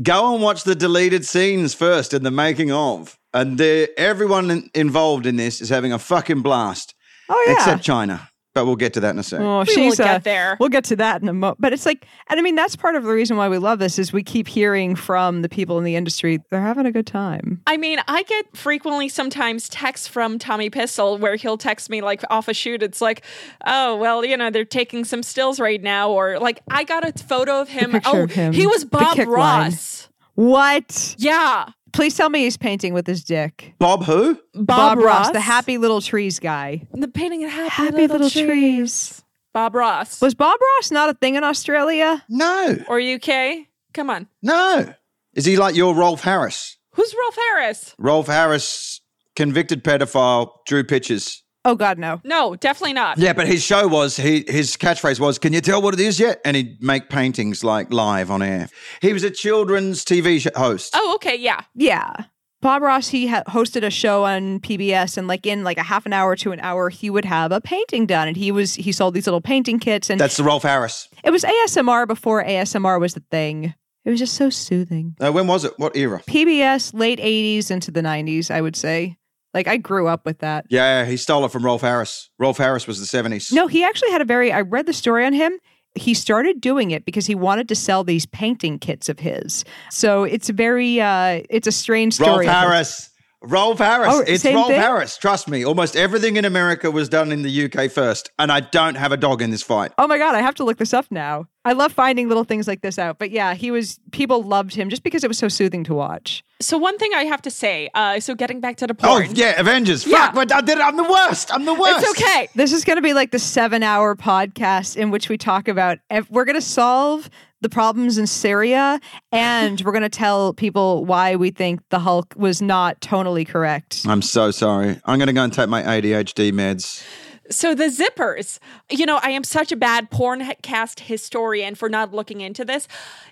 go 0.01 0.33
and 0.33 0.43
watch 0.43 0.63
the 0.63 0.75
deleted 0.75 1.25
scenes 1.25 1.73
first 1.73 2.13
in 2.13 2.23
the 2.23 2.31
making 2.31 2.71
of. 2.71 3.17
And 3.33 3.59
everyone 3.61 4.69
involved 4.73 5.25
in 5.25 5.35
this 5.35 5.61
is 5.61 5.69
having 5.69 5.93
a 5.93 5.99
fucking 5.99 6.41
blast, 6.41 6.95
Oh, 7.29 7.43
yeah. 7.47 7.53
except 7.53 7.83
Chyna. 7.83 8.29
But 8.57 8.65
we'll 8.65 8.75
get 8.75 8.93
to 8.93 8.99
that 9.01 9.11
in 9.11 9.19
a 9.19 9.23
second. 9.23 9.45
Oh, 9.45 9.59
We 9.59 9.65
will 9.65 9.65
she's 9.65 9.97
get 9.97 10.07
uh, 10.07 10.17
there. 10.17 10.57
We'll 10.59 10.69
get 10.69 10.83
to 10.85 10.95
that 10.95 11.21
in 11.21 11.29
a 11.29 11.33
moment. 11.33 11.61
But 11.61 11.73
it's 11.73 11.85
like, 11.85 12.07
and 12.27 12.39
I 12.39 12.41
mean, 12.41 12.55
that's 12.55 12.75
part 12.75 12.95
of 12.95 13.03
the 13.03 13.11
reason 13.11 13.37
why 13.37 13.49
we 13.49 13.59
love 13.59 13.77
this 13.77 13.99
is 13.99 14.11
we 14.11 14.23
keep 14.23 14.47
hearing 14.47 14.95
from 14.95 15.43
the 15.43 15.49
people 15.49 15.77
in 15.77 15.83
the 15.83 15.95
industry 15.95 16.39
they're 16.49 16.59
having 16.59 16.87
a 16.87 16.91
good 16.91 17.05
time. 17.05 17.61
I 17.67 17.77
mean, 17.77 17.99
I 18.07 18.23
get 18.23 18.57
frequently 18.57 19.09
sometimes 19.09 19.69
texts 19.69 20.07
from 20.07 20.39
Tommy 20.39 20.71
Pistol 20.71 21.19
where 21.19 21.35
he'll 21.35 21.59
text 21.59 21.91
me 21.91 22.01
like 22.01 22.23
off 22.31 22.47
a 22.47 22.53
shoot. 22.55 22.81
It's 22.81 22.99
like, 22.99 23.23
oh, 23.67 23.95
well, 23.97 24.25
you 24.25 24.35
know, 24.35 24.49
they're 24.49 24.65
taking 24.65 25.05
some 25.05 25.21
stills 25.21 25.59
right 25.59 25.83
now. 25.83 26.09
Or 26.09 26.39
like, 26.39 26.63
I 26.67 26.83
got 26.83 27.07
a 27.07 27.13
photo 27.23 27.61
of 27.61 27.69
him. 27.69 27.99
oh, 28.05 28.23
of 28.23 28.31
him. 28.31 28.53
he 28.53 28.65
was 28.65 28.85
Bob 28.85 29.15
kick 29.15 29.27
line. 29.27 29.69
Ross. 29.69 30.09
What? 30.33 31.15
Yeah. 31.19 31.69
Please 31.97 32.15
tell 32.15 32.29
me 32.29 32.43
he's 32.43 32.57
painting 32.57 32.93
with 32.93 33.07
his 33.07 33.23
dick. 33.23 33.73
Bob 33.79 34.03
who? 34.03 34.39
Bob, 34.53 34.99
Ross. 34.99 35.31
the 35.31 35.39
happy 35.39 35.79
little 35.79 35.99
trees 35.99 36.37
guy. 36.37 36.85
The 36.93 37.07
painting 37.07 37.43
of 37.43 37.49
happy, 37.49 37.69
Happy 37.71 37.91
little, 38.07 38.17
little 38.19 38.29
trees. 38.29 38.45
trees. 38.45 39.23
Bob 39.51 39.73
Ross. 39.73 40.21
Was 40.21 40.35
Bob 40.35 40.59
Ross 40.77 40.91
not 40.91 41.09
a 41.09 41.15
thing 41.15 41.33
in 41.33 41.43
Australia? 41.43 42.23
No, 42.29 42.77
or 42.87 42.99
UK? 43.01 43.65
Come 43.95 44.11
on. 44.11 44.27
no. 44.43 44.93
Is 45.33 45.45
he 45.45 45.57
like 45.57 45.75
your 45.75 45.95
Rolf 45.95 46.21
Harris? 46.21 46.77
Who's 46.91 47.15
Rolf 47.19 47.35
Harris? 47.35 47.95
Rolf 47.97 48.27
Harris, 48.27 49.01
convicted 49.35 49.83
pedophile, 49.83 50.51
drew 50.67 50.83
pictures. 50.83 51.41
Oh 51.67 51.75
God, 51.75 51.97
no. 51.99 52.21
No, 52.23 52.55
definitely 52.55 52.93
not. 52.93 53.17
Yeah, 53.17 53.33
but 53.33 53.45
his 53.45 53.61
show 53.61 53.87
was 53.89 54.15
he 54.15 54.45
his 54.47 54.77
catchphrase 54.77 55.19
was, 55.19 55.37
"Can 55.37 55.51
you 55.51 55.59
tell 55.59 55.81
what 55.81 55.93
it 55.93 55.99
is 55.99 56.17
yet?" 56.17 56.39
And 56.45 56.55
he'd 56.55 56.81
make 56.81 57.09
paintings 57.09 57.61
like 57.61 57.91
live 57.91 58.31
on 58.31 58.41
air. 58.41 58.69
He 59.01 59.11
was 59.11 59.23
a 59.23 59.29
children's 59.29 60.05
TV 60.05 60.39
sh- 60.39 60.47
host. 60.55 60.93
Oh, 60.95 61.15
okay, 61.15 61.35
yeah. 61.35 61.61
Yeah. 61.75 62.13
Bob 62.61 62.81
Ross, 62.81 63.09
he 63.09 63.27
ha- 63.27 63.43
hosted 63.49 63.83
a 63.83 63.89
show 63.91 64.23
on 64.23 64.59
PBS, 64.61 65.17
and 65.17 65.27
like 65.27 65.45
in 65.45 65.63
like 65.65 65.77
a 65.77 65.83
half 65.83 66.05
an 66.05 66.13
hour 66.13 66.35
to 66.37 66.53
an 66.53 66.59
hour, 66.61 66.89
he 66.89 67.09
would 67.09 67.25
have 67.25 67.51
a 67.51 67.59
painting 67.59 68.05
done, 68.05 68.29
and 68.29 68.37
he 68.37 68.49
was 68.51 68.75
he 68.75 68.91
sold 68.93 69.13
these 69.13 69.27
little 69.27 69.41
painting 69.41 69.77
kits, 69.77 70.09
and 70.09 70.19
That's 70.21 70.37
the 70.37 70.43
Rolf 70.43 70.63
Harris. 70.63 71.09
it 71.23 71.31
was 71.31 71.43
ASMR 71.43 72.07
before 72.07 72.43
ASMR 72.43 72.97
was 72.99 73.13
the 73.13 73.23
thing. 73.29 73.73
It 74.05 74.09
was 74.09 74.19
just 74.19 74.35
so 74.35 74.49
soothing. 74.49 75.15
Uh, 75.19 75.33
when 75.33 75.47
was 75.47 75.65
it? 75.65 75.73
What 75.75 75.97
era? 75.97 76.21
PBS, 76.27 76.93
late 76.93 77.19
'80s 77.19 77.69
into 77.69 77.91
the 77.91 78.01
'90s, 78.01 78.49
I 78.49 78.61
would 78.61 78.77
say. 78.77 79.17
Like 79.53 79.67
I 79.67 79.77
grew 79.77 80.07
up 80.07 80.25
with 80.25 80.39
that. 80.39 80.65
Yeah, 80.69 81.05
he 81.05 81.17
stole 81.17 81.45
it 81.45 81.51
from 81.51 81.63
Rolf 81.65 81.81
Harris. 81.81 82.29
Rolf 82.37 82.57
Harris 82.57 82.85
was 82.87 82.99
the 82.99 83.05
seventies. 83.05 83.51
No, 83.51 83.67
he 83.67 83.83
actually 83.83 84.11
had 84.11 84.21
a 84.21 84.25
very. 84.25 84.51
I 84.51 84.61
read 84.61 84.85
the 84.85 84.93
story 84.93 85.25
on 85.25 85.33
him. 85.33 85.57
He 85.95 86.13
started 86.13 86.61
doing 86.61 86.91
it 86.91 87.05
because 87.05 87.25
he 87.25 87.33
wanted 87.33 87.67
to 87.69 87.75
sell 87.75 88.03
these 88.03 88.25
painting 88.27 88.77
kits 88.77 89.09
of 89.09 89.19
his. 89.19 89.63
So 89.89 90.23
it's 90.25 90.49
very. 90.49 91.01
uh 91.01 91.41
It's 91.49 91.67
a 91.67 91.71
strange 91.71 92.13
story. 92.13 92.45
his. 92.45 92.53
Harris. 92.53 93.09
Rolf 93.43 93.77
Harris. 93.77 94.09
Oh, 94.11 94.23
it's 94.25 94.43
Rolf 94.43 94.67
thing? 94.67 94.79
Harris. 94.81 95.17
Trust 95.17 95.47
me. 95.47 95.63
Almost 95.63 95.95
everything 95.95 96.37
in 96.37 96.45
America 96.45 96.89
was 96.89 97.07
done 97.07 97.31
in 97.31 97.43
the 97.43 97.65
UK 97.65 97.91
first, 97.91 98.31
and 98.39 98.51
I 98.51 98.61
don't 98.61 98.95
have 98.95 99.11
a 99.11 99.17
dog 99.17 99.41
in 99.41 99.51
this 99.51 99.61
fight. 99.61 99.91
Oh 99.97 100.07
my 100.07 100.17
god, 100.17 100.33
I 100.35 100.41
have 100.41 100.55
to 100.55 100.63
look 100.63 100.77
this 100.77 100.93
up 100.93 101.05
now. 101.11 101.47
I 101.63 101.73
love 101.73 101.91
finding 101.91 102.29
little 102.29 102.45
things 102.45 102.67
like 102.67 102.81
this 102.81 102.97
out. 102.97 103.19
But 103.19 103.29
yeah, 103.29 103.53
he 103.53 103.71
was 103.71 103.99
people 104.11 104.41
loved 104.41 104.73
him 104.73 104.89
just 104.89 105.03
because 105.03 105.23
it 105.23 105.27
was 105.27 105.37
so 105.37 105.49
soothing 105.49 105.83
to 105.83 105.93
watch. 105.93 106.43
So 106.61 106.77
one 106.77 106.97
thing 106.97 107.11
I 107.13 107.25
have 107.25 107.41
to 107.43 107.51
say, 107.51 107.89
uh, 107.93 108.19
so 108.19 108.33
getting 108.33 108.59
back 108.59 108.77
to 108.77 108.87
the 108.87 108.95
Oh 109.03 109.19
yeah, 109.19 109.59
Avengers. 109.59 110.07
Yeah. 110.07 110.27
Fuck, 110.27 110.35
but 110.35 110.51
I 110.51 110.61
did 110.61 110.79
it. 110.79 110.81
I'm 110.81 110.97
the 110.97 111.03
worst. 111.03 111.53
I'm 111.53 111.65
the 111.65 111.73
worst. 111.73 112.05
It's 112.07 112.21
okay. 112.21 112.47
This 112.55 112.73
is 112.73 112.83
going 112.83 112.95
to 112.95 113.01
be 113.01 113.13
like 113.13 113.31
the 113.31 113.37
7-hour 113.37 114.15
podcast 114.15 114.95
in 114.97 115.11
which 115.11 115.29
we 115.29 115.37
talk 115.37 115.67
about 115.67 115.99
ev- 116.09 116.29
we're 116.31 116.45
going 116.45 116.55
to 116.55 116.61
solve 116.61 117.29
the 117.61 117.69
problems 117.69 118.17
in 118.17 118.27
Syria 118.27 118.99
and 119.31 119.81
we're 119.81 119.91
going 119.91 120.01
to 120.03 120.09
tell 120.09 120.53
people 120.53 121.05
why 121.05 121.35
we 121.35 121.49
think 121.51 121.81
the 121.89 121.99
Hulk 121.99 122.33
was 122.37 122.61
not 122.61 122.99
tonally 123.01 123.47
correct. 123.47 124.03
I'm 124.07 124.21
so 124.21 124.51
sorry. 124.51 124.99
I'm 125.05 125.17
going 125.17 125.27
to 125.27 125.33
go 125.33 125.43
and 125.43 125.51
take 125.53 125.69
my 125.69 125.81
ADHD 125.83 126.51
meds. 126.51 127.03
So 127.49 127.73
the 127.73 127.85
zippers, 127.85 128.59
you 128.91 129.05
know, 129.05 129.21
I 129.23 129.29
am 129.29 129.45
such 129.45 129.71
a 129.71 129.77
bad 129.77 130.11
porn 130.11 130.45
cast 130.61 130.99
historian 130.99 131.75
for 131.75 131.87
not 131.87 132.13
looking 132.13 132.41
into 132.41 132.65
this. 132.65 132.89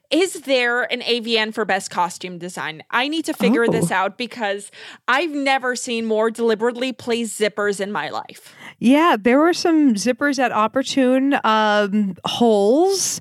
Is 0.10 0.42
there 0.44 0.84
an 0.84 1.02
AVN 1.02 1.54
for 1.54 1.66
best 1.66 1.92
costume 1.92 2.38
design? 2.38 2.82
I 2.92 3.10
need 3.10 3.26
to 3.26 3.34
figure 3.34 3.66
Oh. 3.68 3.72
this 3.72 3.92
out 3.92 4.18
because 4.18 4.72
I've 5.10 5.32
never 5.32 5.76
seen 5.76 6.06
more 6.06 6.32
deliberately 6.32 6.94
placed 6.94 7.38
zippers 7.42 7.82
in 7.82 7.92
my 7.92 8.10
life. 8.10 8.56
Yeah, 8.80 9.18
there 9.20 9.38
were 9.40 9.54
some 9.54 9.96
zippers 9.96 10.40
at 10.40 10.54
opportune 10.54 11.38
um, 11.44 12.16
holes, 12.24 13.20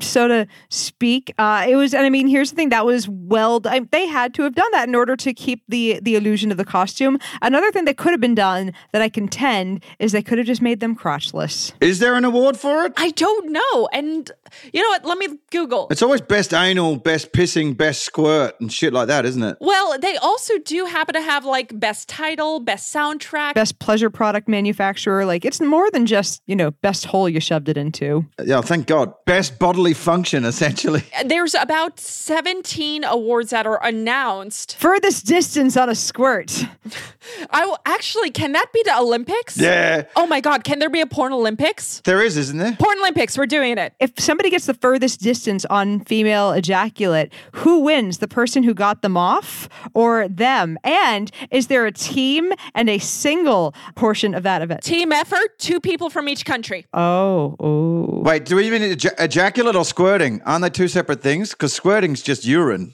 so 0.00 0.28
to 0.28 0.46
speak. 0.68 1.32
Uh, 1.38 1.66
it 1.68 1.76
was, 1.76 1.94
and 1.94 2.04
I 2.04 2.10
mean, 2.10 2.26
here's 2.26 2.50
the 2.50 2.56
thing: 2.56 2.70
that 2.70 2.84
was 2.84 3.08
well. 3.08 3.60
I, 3.64 3.80
they 3.80 4.06
had 4.06 4.34
to 4.34 4.42
have 4.42 4.54
done 4.54 4.70
that 4.72 4.88
in 4.88 4.94
order 4.94 5.16
to 5.16 5.32
keep 5.32 5.62
the 5.68 6.00
the 6.02 6.16
illusion 6.16 6.50
of 6.50 6.56
the 6.56 6.64
costume. 6.64 7.18
Another 7.42 7.70
thing 7.70 7.84
that 7.84 7.96
could 7.96 8.12
have 8.12 8.20
been 8.20 8.34
done 8.34 8.72
that 8.92 9.02
I 9.02 9.08
contend 9.08 9.84
is 9.98 10.12
they 10.12 10.22
could 10.22 10.38
have 10.38 10.46
just 10.46 10.62
made 10.62 10.80
them 10.80 10.96
crotchless. 10.96 11.72
Is 11.80 11.98
there 11.98 12.14
an 12.14 12.24
award 12.24 12.56
for 12.56 12.84
it? 12.84 12.92
I 12.96 13.10
don't 13.10 13.52
know. 13.52 13.88
And 13.92 14.30
you 14.72 14.82
know 14.82 14.88
what? 14.88 15.04
Let 15.04 15.18
me 15.18 15.38
Google. 15.50 15.86
It's 15.90 16.02
always 16.02 16.20
best 16.20 16.52
anal, 16.54 16.96
best 16.96 17.32
pissing, 17.32 17.76
best 17.76 18.02
squirt, 18.02 18.60
and 18.60 18.72
shit 18.72 18.92
like 18.92 19.08
that, 19.08 19.24
isn't 19.26 19.42
it? 19.42 19.56
Well, 19.60 19.98
they 19.98 20.16
also 20.16 20.58
do 20.58 20.86
happen 20.86 21.14
to 21.14 21.20
have 21.22 21.44
like 21.44 21.78
best 21.78 22.08
title, 22.08 22.60
best 22.60 22.94
soundtrack. 22.94 23.54
Best 23.54 23.78
pleasure 23.78 24.10
product 24.10 24.48
manufacturer, 24.48 25.24
like 25.24 25.44
it's 25.44 25.60
more 25.60 25.90
than 25.90 26.06
just 26.06 26.42
you 26.46 26.56
know 26.56 26.70
best 26.70 27.06
hole 27.06 27.28
you 27.28 27.40
shoved 27.40 27.68
it 27.68 27.76
into. 27.76 28.26
Yeah, 28.44 28.60
thank 28.60 28.86
God. 28.86 29.12
Best 29.24 29.58
bodily 29.58 29.94
function, 29.94 30.44
essentially. 30.44 31.02
There's 31.24 31.54
about 31.54 31.98
17 32.00 33.04
awards 33.04 33.50
that 33.50 33.66
are 33.66 33.82
announced. 33.84 34.76
Furthest 34.78 35.26
distance 35.26 35.76
on 35.76 35.88
a 35.88 35.94
squirt. 35.94 36.64
I 37.50 37.66
will, 37.66 37.78
actually, 37.86 38.30
can 38.30 38.52
that 38.52 38.66
be 38.72 38.82
the 38.84 38.96
Olympics? 38.98 39.56
Yeah, 39.58 40.04
Oh 40.16 40.26
my 40.26 40.40
God, 40.40 40.64
can 40.64 40.78
there 40.78 40.90
be 40.90 41.00
a 41.00 41.06
porn 41.06 41.32
Olympics? 41.32 42.00
there 42.04 42.22
is, 42.22 42.36
isn't 42.36 42.58
there? 42.58 42.76
Porn 42.78 42.98
Olympics, 42.98 43.36
we're 43.36 43.46
doing 43.46 43.78
it. 43.78 43.94
if 44.00 44.14
somebody 44.36 44.50
gets 44.50 44.66
the 44.66 44.74
furthest 44.74 45.22
distance 45.22 45.64
on 45.70 46.00
female 46.00 46.52
ejaculate, 46.52 47.32
who 47.52 47.80
wins? 47.80 48.18
The 48.18 48.28
person 48.28 48.62
who 48.62 48.74
got 48.74 49.00
them 49.00 49.16
off 49.16 49.66
or 49.94 50.28
them? 50.28 50.76
And 50.84 51.30
is 51.50 51.68
there 51.68 51.86
a 51.86 51.90
team 51.92 52.52
and 52.74 52.90
a 52.90 52.98
single 52.98 53.74
portion 53.94 54.34
of 54.34 54.42
that 54.42 54.60
event? 54.60 54.82
Team 54.82 55.10
effort, 55.10 55.58
two 55.58 55.80
people 55.80 56.10
from 56.10 56.28
each 56.28 56.44
country. 56.44 56.84
Oh, 56.92 57.56
oh. 57.60 58.20
Wait, 58.24 58.44
do 58.44 58.56
we 58.56 58.70
mean 58.70 58.82
eja- 58.82 59.18
ejaculate 59.18 59.74
or 59.74 59.86
squirting? 59.86 60.42
Aren't 60.42 60.60
they 60.64 60.68
two 60.68 60.88
separate 60.88 61.22
things? 61.22 61.52
Because 61.52 61.72
squirting's 61.72 62.20
just 62.20 62.44
urine, 62.44 62.92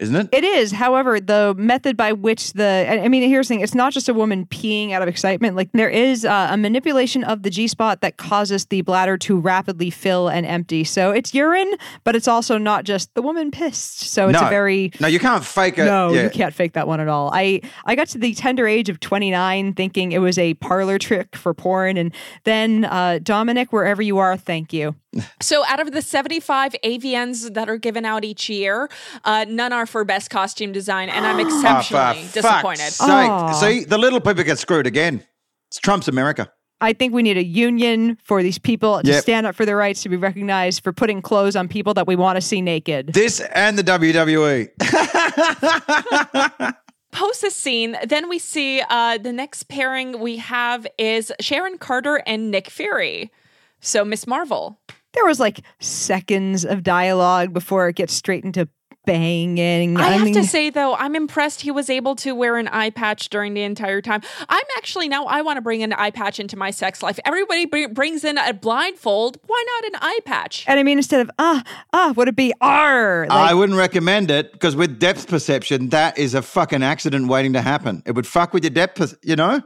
isn't 0.00 0.16
it? 0.16 0.28
It 0.32 0.44
is, 0.44 0.72
however, 0.72 1.20
the 1.20 1.54
method 1.56 1.96
by 1.96 2.12
which 2.12 2.54
the, 2.54 2.86
I 2.88 3.08
mean, 3.08 3.22
here's 3.28 3.48
the 3.48 3.54
thing 3.54 3.60
it's 3.60 3.74
not 3.74 3.92
just 3.92 4.08
a 4.08 4.14
woman 4.14 4.46
peeing 4.46 4.92
out 4.92 5.02
of 5.02 5.08
excitement. 5.08 5.56
Like, 5.56 5.70
there 5.72 5.90
is 5.90 6.24
uh, 6.24 6.48
a 6.50 6.56
manipulation 6.56 7.22
of 7.24 7.42
the 7.42 7.50
G 7.50 7.68
spot 7.68 8.00
that 8.00 8.16
causes 8.16 8.66
the 8.66 8.80
bladder 8.82 9.16
to 9.18 9.38
rapidly 9.38 9.90
fill 9.90 10.28
and 10.28 10.46
empty. 10.46 10.84
So 10.84 11.10
it's 11.10 11.34
urine, 11.34 11.72
but 12.04 12.16
it's 12.16 12.26
also 12.26 12.58
not 12.58 12.84
just 12.84 13.14
the 13.14 13.22
woman 13.22 13.50
pissed. 13.50 14.00
So 14.00 14.28
it's 14.28 14.40
no, 14.40 14.46
a 14.46 14.50
very, 14.50 14.90
no, 15.00 15.06
you 15.06 15.18
can't 15.18 15.44
fake 15.44 15.78
it. 15.78 15.84
No, 15.84 16.12
yeah. 16.12 16.24
you 16.24 16.30
can't 16.30 16.54
fake 16.54 16.72
that 16.72 16.88
one 16.88 17.00
at 17.00 17.08
all. 17.08 17.30
I 17.32 17.60
I 17.84 17.94
got 17.94 18.08
to 18.08 18.18
the 18.18 18.34
tender 18.34 18.66
age 18.66 18.88
of 18.88 19.00
29 19.00 19.74
thinking 19.74 20.12
it 20.12 20.18
was 20.18 20.38
a 20.38 20.54
parlor 20.54 20.98
trick 20.98 21.36
for 21.36 21.54
porn 21.54 21.96
and 21.96 22.14
then 22.44 22.84
uh 22.84 23.18
Dominic 23.22 23.72
wherever 23.72 24.02
you 24.02 24.18
are, 24.18 24.36
thank 24.36 24.72
you. 24.72 24.94
So, 25.40 25.64
out 25.66 25.80
of 25.80 25.90
the 25.92 26.02
75 26.02 26.74
AVNs 26.84 27.54
that 27.54 27.68
are 27.68 27.78
given 27.78 28.04
out 28.04 28.24
each 28.24 28.48
year, 28.48 28.88
uh, 29.24 29.44
none 29.48 29.72
are 29.72 29.86
for 29.86 30.04
best 30.04 30.30
costume 30.30 30.70
design, 30.72 31.08
and 31.08 31.26
I'm 31.26 31.36
Ah, 31.36 31.40
exceptionally 31.48 32.22
for 32.28 32.32
disappointed. 32.34 32.78
fuck's 32.82 32.96
sake. 32.98 33.08
Aw. 33.30 33.52
See, 33.54 33.84
the 33.84 33.98
little 33.98 34.20
people 34.20 34.44
get 34.44 34.58
screwed 34.58 34.86
again. 34.86 35.24
It's 35.68 35.78
Trump's 35.78 36.06
America. 36.08 36.52
I 36.82 36.92
think 36.94 37.12
we 37.12 37.22
need 37.22 37.36
a 37.36 37.44
union 37.44 38.16
for 38.24 38.42
these 38.42 38.58
people 38.58 39.02
to 39.02 39.06
Yep. 39.10 39.22
stand 39.22 39.46
up 39.46 39.54
for 39.54 39.66
their 39.66 39.76
rights 39.76 40.02
to 40.04 40.08
be 40.08 40.16
recognized 40.16 40.82
for 40.82 40.92
putting 40.92 41.20
clothes 41.20 41.54
on 41.56 41.68
people 41.68 41.92
that 41.94 42.06
we 42.06 42.16
want 42.16 42.36
to 42.36 42.40
see 42.40 42.62
naked. 42.62 43.12
This 43.12 43.40
and 43.54 43.76
the. 43.76 43.82
WWE. 43.84 44.70
Post 47.12 47.42
this 47.42 47.56
scene, 47.56 47.96
then 48.06 48.28
we 48.28 48.38
see 48.38 48.80
uh, 48.88 49.18
the 49.18 49.32
next 49.32 49.64
pairing 49.64 50.20
we 50.20 50.36
have 50.36 50.86
is 50.96 51.32
Sharon 51.40 51.76
Carter 51.76 52.22
and 52.24 52.52
Nick 52.52 52.70
Fury. 52.70 53.32
So, 53.80 54.04
Miss 54.04 54.26
Marvel. 54.28 54.78
There 55.12 55.24
was 55.24 55.40
like 55.40 55.60
seconds 55.80 56.64
of 56.64 56.82
dialogue 56.82 57.52
before 57.52 57.88
it 57.88 57.96
gets 57.96 58.12
straight 58.12 58.44
into 58.44 58.68
banging. 59.06 59.96
I, 59.96 60.10
have 60.10 60.24
mean, 60.24 60.34
to 60.34 60.44
say 60.44 60.70
though, 60.70 60.94
I'm 60.94 61.16
impressed 61.16 61.62
he 61.62 61.70
was 61.70 61.90
able 61.90 62.14
to 62.16 62.34
wear 62.34 62.56
an 62.58 62.68
eye 62.68 62.90
patch 62.90 63.28
during 63.30 63.54
the 63.54 63.62
entire 63.62 64.00
time. 64.00 64.20
I'm 64.48 64.64
actually 64.76 65.08
now 65.08 65.24
I 65.24 65.42
want 65.42 65.56
to 65.56 65.62
bring 65.62 65.82
an 65.82 65.92
eye 65.92 66.10
patch 66.10 66.38
into 66.38 66.56
my 66.56 66.70
sex 66.70 67.02
life. 67.02 67.18
Everybody 67.24 67.66
br- 67.66 67.88
brings 67.92 68.24
in 68.24 68.38
a 68.38 68.52
blindfold. 68.52 69.38
Why 69.46 69.64
not 69.66 69.92
an 69.92 69.98
eye 70.02 70.20
patch? 70.24 70.64
and 70.68 70.78
I 70.78 70.82
mean, 70.82 70.98
instead 70.98 71.20
of 71.20 71.30
ah 71.38 71.62
ah, 71.92 72.12
would 72.16 72.28
it 72.28 72.36
be 72.36 72.52
r? 72.60 73.24
I 73.24 73.46
Like, 73.46 73.54
wouldn't 73.56 73.78
recommend 73.78 74.30
it 74.30 74.52
because 74.52 74.76
with 74.76 74.98
depth 74.98 75.28
perception, 75.28 75.88
that 75.88 76.18
is 76.18 76.34
a 76.34 76.42
fucking 76.42 76.82
accident 76.82 77.28
waiting 77.28 77.54
to 77.54 77.62
happen. 77.62 78.02
It 78.06 78.12
would 78.12 78.26
fuck 78.26 78.52
with 78.52 78.64
your 78.64 78.70
depth, 78.70 78.96
per- 78.96 79.18
you 79.22 79.36
know? 79.36 79.62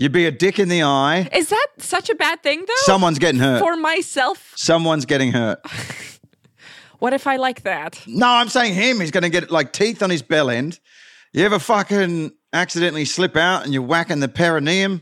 You'd 0.00 0.12
be 0.12 0.24
a 0.24 0.30
dick 0.30 0.58
in 0.58 0.70
the 0.70 0.82
eye. 0.82 1.28
Is 1.30 1.50
that 1.50 1.66
such 1.76 2.08
a 2.08 2.14
bad 2.14 2.42
thing 2.42 2.60
though? 2.60 2.72
Someone's 2.76 3.18
getting 3.18 3.38
hurt. 3.38 3.60
for 3.60 3.76
myself. 3.76 4.54
Someone's 4.56 5.04
getting 5.04 5.32
hurt. 5.32 5.60
What 7.00 7.14
if 7.14 7.26
I 7.26 7.36
like 7.36 7.62
that? 7.62 7.98
No, 8.06 8.26
I'm 8.26 8.50
saying 8.50 8.74
him. 8.74 9.00
He's 9.00 9.10
going 9.10 9.22
to 9.22 9.30
get 9.30 9.50
like 9.50 9.72
teeth 9.72 10.02
on 10.02 10.10
his 10.10 10.20
bell 10.20 10.50
end. 10.50 10.80
You 11.32 11.46
ever 11.46 11.58
fucking 11.58 12.32
accidentally 12.52 13.06
slip 13.06 13.38
out 13.38 13.64
and 13.64 13.72
you're 13.72 13.82
whacking 13.82 14.20
the 14.20 14.28
perineum 14.28 15.00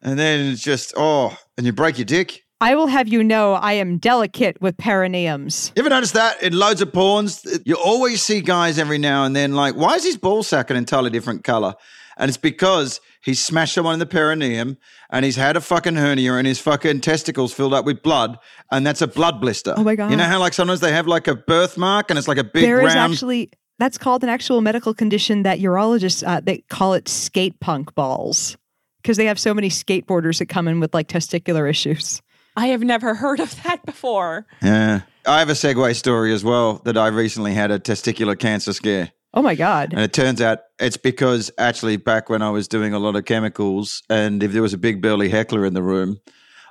and 0.00 0.16
then 0.16 0.52
it's 0.52 0.62
just, 0.62 0.94
oh, 0.96 1.36
and 1.56 1.66
you 1.66 1.72
break 1.72 1.98
your 1.98 2.04
dick? 2.04 2.44
I 2.60 2.76
will 2.76 2.86
have 2.86 3.08
you 3.08 3.24
know, 3.24 3.54
I 3.54 3.72
am 3.72 3.98
delicate 3.98 4.62
with 4.62 4.76
perineums. 4.76 5.72
You 5.74 5.80
ever 5.80 5.90
notice 5.90 6.12
that 6.12 6.40
in 6.40 6.52
loads 6.52 6.82
of 6.82 6.92
porns? 6.92 7.44
You 7.66 7.74
always 7.74 8.22
see 8.22 8.40
guys 8.40 8.78
every 8.78 8.98
now 8.98 9.24
and 9.24 9.34
then 9.34 9.54
like, 9.54 9.74
why 9.74 9.96
is 9.96 10.04
his 10.04 10.16
ball 10.16 10.44
sack 10.44 10.70
an 10.70 10.76
entirely 10.76 11.10
different 11.10 11.42
color? 11.42 11.74
And 12.16 12.28
it's 12.28 12.38
because 12.38 13.00
he's 13.28 13.44
smashed 13.44 13.74
someone 13.74 13.92
in 13.92 13.98
the 14.00 14.06
perineum 14.06 14.78
and 15.10 15.24
he's 15.24 15.36
had 15.36 15.54
a 15.56 15.60
fucking 15.60 15.96
hernia 15.96 16.34
and 16.34 16.46
his 16.46 16.58
fucking 16.58 17.00
testicles 17.00 17.52
filled 17.52 17.74
up 17.74 17.84
with 17.84 18.02
blood 18.02 18.38
and 18.72 18.86
that's 18.86 19.02
a 19.02 19.06
blood 19.06 19.40
blister. 19.40 19.74
Oh 19.76 19.84
my 19.84 19.94
God. 19.94 20.10
You 20.10 20.16
know 20.16 20.24
how 20.24 20.40
like 20.40 20.54
sometimes 20.54 20.80
they 20.80 20.92
have 20.92 21.06
like 21.06 21.28
a 21.28 21.34
birthmark 21.34 22.10
and 22.10 22.18
it's 22.18 22.26
like 22.26 22.38
a 22.38 22.44
big 22.44 22.62
There 22.62 22.80
is 22.80 22.94
round 22.94 23.12
actually 23.12 23.50
that's 23.78 23.98
called 23.98 24.24
an 24.24 24.30
actual 24.30 24.60
medical 24.62 24.94
condition 24.94 25.42
that 25.42 25.58
urologists 25.60 26.26
uh, 26.26 26.40
they 26.40 26.64
call 26.70 26.94
it 26.94 27.06
skate 27.06 27.60
punk 27.60 27.94
balls 27.94 28.56
because 29.02 29.18
they 29.18 29.26
have 29.26 29.38
so 29.38 29.52
many 29.52 29.68
skateboarders 29.68 30.38
that 30.38 30.46
come 30.46 30.66
in 30.66 30.80
with 30.80 30.94
like 30.94 31.08
testicular 31.08 31.68
issues. 31.68 32.22
I 32.56 32.68
have 32.68 32.82
never 32.82 33.14
heard 33.14 33.40
of 33.40 33.62
that 33.62 33.84
before. 33.84 34.46
Yeah. 34.62 35.02
I 35.26 35.40
have 35.40 35.50
a 35.50 35.52
segue 35.52 35.94
story 35.94 36.32
as 36.32 36.42
well 36.42 36.80
that 36.84 36.96
I 36.96 37.08
recently 37.08 37.52
had 37.52 37.70
a 37.70 37.78
testicular 37.78 38.38
cancer 38.38 38.72
scare. 38.72 39.12
Oh 39.34 39.42
my 39.42 39.54
god! 39.54 39.92
And 39.92 40.00
it 40.00 40.12
turns 40.12 40.40
out 40.40 40.60
it's 40.78 40.96
because 40.96 41.50
actually 41.58 41.96
back 41.96 42.30
when 42.30 42.42
I 42.42 42.50
was 42.50 42.66
doing 42.66 42.94
a 42.94 42.98
lot 42.98 43.16
of 43.16 43.24
chemicals 43.24 44.02
and 44.08 44.42
if 44.42 44.52
there 44.52 44.62
was 44.62 44.72
a 44.72 44.78
big 44.78 45.02
burly 45.02 45.28
heckler 45.28 45.66
in 45.66 45.74
the 45.74 45.82
room, 45.82 46.20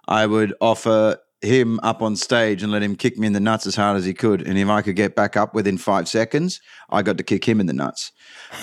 I 0.07 0.25
would 0.25 0.53
offer 0.59 1.17
him 1.41 1.79
up 1.83 2.01
on 2.01 2.15
stage 2.15 2.63
and 2.63 2.71
let 2.71 2.81
him 2.81 2.95
kick 2.95 3.17
me 3.17 3.27
in 3.27 3.33
the 3.33 3.39
nuts 3.39 3.67
as 3.67 3.75
hard 3.75 3.95
as 3.95 4.05
he 4.05 4.13
could. 4.13 4.41
And 4.41 4.57
if 4.57 4.67
I 4.67 4.81
could 4.81 4.95
get 4.95 5.15
back 5.15 5.37
up 5.37 5.53
within 5.53 5.77
five 5.77 6.07
seconds, 6.07 6.59
I 6.89 7.03
got 7.03 7.17
to 7.19 7.23
kick 7.23 7.47
him 7.47 7.59
in 7.59 7.67
the 7.67 7.73
nuts. 7.73 8.11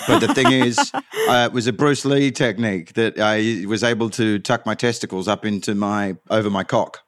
But 0.07 0.19
the 0.19 0.33
thing 0.33 0.51
is, 0.51 0.77
uh, 0.93 1.47
it 1.49 1.53
was 1.53 1.67
a 1.67 1.73
Bruce 1.73 2.03
Lee 2.03 2.31
technique 2.31 2.93
that 2.93 3.17
I 3.17 3.65
was 3.65 3.81
able 3.81 4.09
to 4.11 4.39
tuck 4.39 4.65
my 4.65 4.75
testicles 4.75 5.29
up 5.29 5.45
into 5.45 5.73
my 5.73 6.17
over 6.29 6.49
my 6.49 6.65
cock 6.65 6.99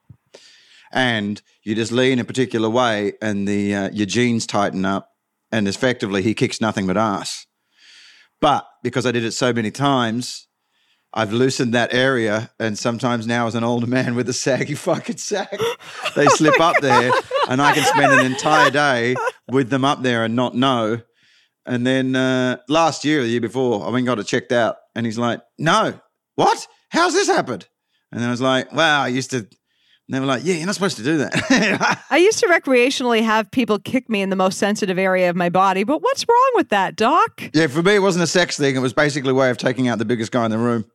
and 0.91 1.41
you 1.63 1.75
just 1.75 1.91
lean 1.91 2.19
a 2.19 2.23
particular 2.23 2.69
way 2.69 3.13
and 3.21 3.47
the 3.47 3.75
uh, 3.75 3.89
your 3.91 4.05
jeans 4.05 4.47
tighten 4.47 4.85
up 4.85 5.16
and 5.51 5.67
effectively 5.67 6.21
he 6.21 6.33
kicks 6.33 6.61
nothing 6.61 6.87
but 6.87 6.97
ass. 6.97 7.45
But 8.39 8.67
because 8.83 9.05
i 9.05 9.11
did 9.11 9.25
it 9.25 9.33
so 9.33 9.51
many 9.51 9.69
times 9.69 10.47
i've 11.13 11.33
loosened 11.33 11.73
that 11.73 11.93
area 11.93 12.49
and 12.59 12.77
sometimes 12.77 13.27
now 13.27 13.45
as 13.47 13.55
an 13.55 13.63
older 13.63 13.87
man 13.87 14.15
with 14.15 14.29
a 14.29 14.33
saggy 14.33 14.75
fucking 14.75 15.17
sack 15.17 15.57
they 16.15 16.25
slip 16.39 16.59
up 16.59 16.75
there 16.81 17.11
and 17.49 17.61
i 17.61 17.73
can 17.73 17.83
spend 17.83 18.13
an 18.13 18.25
entire 18.25 18.69
day 18.69 19.15
with 19.51 19.69
them 19.69 19.83
up 19.83 20.01
there 20.03 20.23
and 20.23 20.35
not 20.35 20.55
know. 20.55 21.01
And 21.65 21.85
then 21.85 22.15
uh, 22.15 22.59
last 22.69 23.03
year 23.03 23.19
or 23.19 23.23
the 23.23 23.29
year 23.29 23.41
before 23.41 23.81
i 23.81 23.85
went 23.85 23.97
and 23.97 24.07
got 24.07 24.19
it 24.19 24.27
checked 24.27 24.53
out 24.53 24.77
and 24.95 25.05
he's 25.05 25.17
like 25.17 25.41
no 25.57 25.99
what? 26.35 26.67
How's 26.89 27.13
this 27.13 27.27
happened? 27.27 27.67
And 28.11 28.23
i 28.23 28.29
was 28.31 28.41
like 28.41 28.71
wow 28.71 29.01
i 29.01 29.09
used 29.09 29.31
to 29.31 29.47
and 30.07 30.15
they 30.15 30.19
were 30.21 30.25
like, 30.25 30.45
yeah, 30.45 30.55
you're 30.55 30.65
not 30.65 30.75
supposed 30.75 30.95
to 30.97 31.03
do 31.03 31.17
that. 31.17 32.01
I 32.09 32.17
used 32.17 32.39
to 32.39 32.47
recreationally 32.47 33.23
have 33.23 33.51
people 33.51 33.77
kick 33.77 34.09
me 34.09 34.21
in 34.21 34.29
the 34.29 34.37
most 34.37 34.57
sensitive 34.57 34.97
area 34.97 35.29
of 35.29 35.35
my 35.35 35.49
body, 35.49 35.83
but 35.83 36.01
what's 36.01 36.25
wrong 36.27 36.51
with 36.55 36.69
that, 36.69 36.95
Doc? 36.95 37.43
yeah, 37.53 37.67
for 37.67 37.83
me, 37.83 37.95
it 37.95 37.99
wasn't 37.99 38.23
a 38.23 38.27
sex 38.27 38.57
thing. 38.57 38.77
It 38.77 38.79
was 38.79 38.93
basically 38.93 39.31
a 39.31 39.35
way 39.35 39.49
of 39.49 39.57
taking 39.57 39.89
out 39.89 39.97
the 39.97 40.05
biggest 40.05 40.31
guy 40.31 40.45
in 40.45 40.51
the 40.51 40.57
room. 40.57 40.85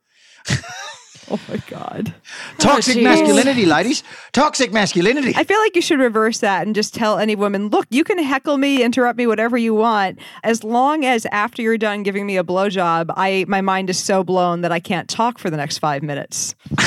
Oh 1.31 1.39
my 1.49 1.57
god! 1.69 2.15
Toxic 2.59 2.97
oh, 2.97 3.01
jeez. 3.01 3.05
masculinity, 3.05 3.65
ladies. 3.65 4.03
Toxic 4.33 4.73
masculinity. 4.73 5.33
I 5.37 5.45
feel 5.45 5.59
like 5.61 5.77
you 5.77 5.83
should 5.83 6.01
reverse 6.01 6.39
that 6.41 6.67
and 6.67 6.75
just 6.75 6.95
tell 6.95 7.19
any 7.19 7.37
woman, 7.37 7.69
look, 7.69 7.87
you 7.91 8.03
can 8.03 8.19
heckle 8.19 8.59
me, 8.59 8.83
interrupt 8.83 9.17
me, 9.19 9.27
whatever 9.27 9.57
you 9.57 9.75
want, 9.75 10.19
as 10.43 10.65
long 10.65 11.05
as 11.05 11.27
after 11.27 11.63
you're 11.63 11.79
done 11.79 12.03
giving 12.03 12.27
me 12.27 12.37
a 12.37 12.45
blowjob, 12.45 13.13
I 13.17 13.45
my 13.49 13.61
mind 13.61 13.89
is 13.89 13.99
so 13.99 14.25
blown 14.25 14.63
that 14.63 14.73
I 14.73 14.81
can't 14.81 15.09
talk 15.09 15.39
for 15.39 15.49
the 15.49 15.57
next 15.57 15.79
five 15.79 16.03
minutes. 16.03 16.55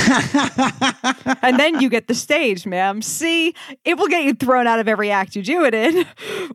and 1.41 1.59
then 1.59 1.79
you 1.79 1.89
get 1.89 2.07
the 2.07 2.15
stage, 2.15 2.65
ma'am. 2.65 3.01
See, 3.01 3.53
it 3.85 3.97
will 3.97 4.07
get 4.07 4.23
you 4.23 4.33
thrown 4.33 4.67
out 4.67 4.79
of 4.79 4.87
every 4.87 5.11
act 5.11 5.35
you 5.35 5.43
do 5.43 5.63
it 5.63 5.73
in, 5.73 6.05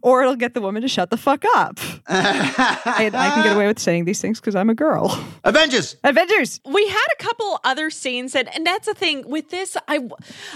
or 0.02 0.22
it'll 0.22 0.36
get 0.36 0.54
the 0.54 0.60
woman 0.60 0.82
to 0.82 0.88
shut 0.88 1.10
the 1.10 1.16
fuck 1.16 1.44
up. 1.56 1.78
and 2.08 3.16
I 3.16 3.30
can 3.34 3.42
get 3.44 3.54
away 3.54 3.66
with 3.66 3.78
saying 3.78 4.04
these 4.04 4.20
things 4.20 4.40
because 4.40 4.54
I'm 4.54 4.70
a 4.70 4.74
girl. 4.74 5.18
Avengers. 5.44 5.96
Avengers. 6.04 6.60
we 6.64 6.86
had 6.86 7.06
a 7.18 7.22
couple 7.22 7.60
other 7.70 7.88
scenes 7.90 8.34
and, 8.34 8.46
and 8.54 8.66
that's 8.66 8.86
the 8.86 8.94
thing 8.94 9.16
with 9.34 9.46
this 9.50 9.76
i 9.86 9.96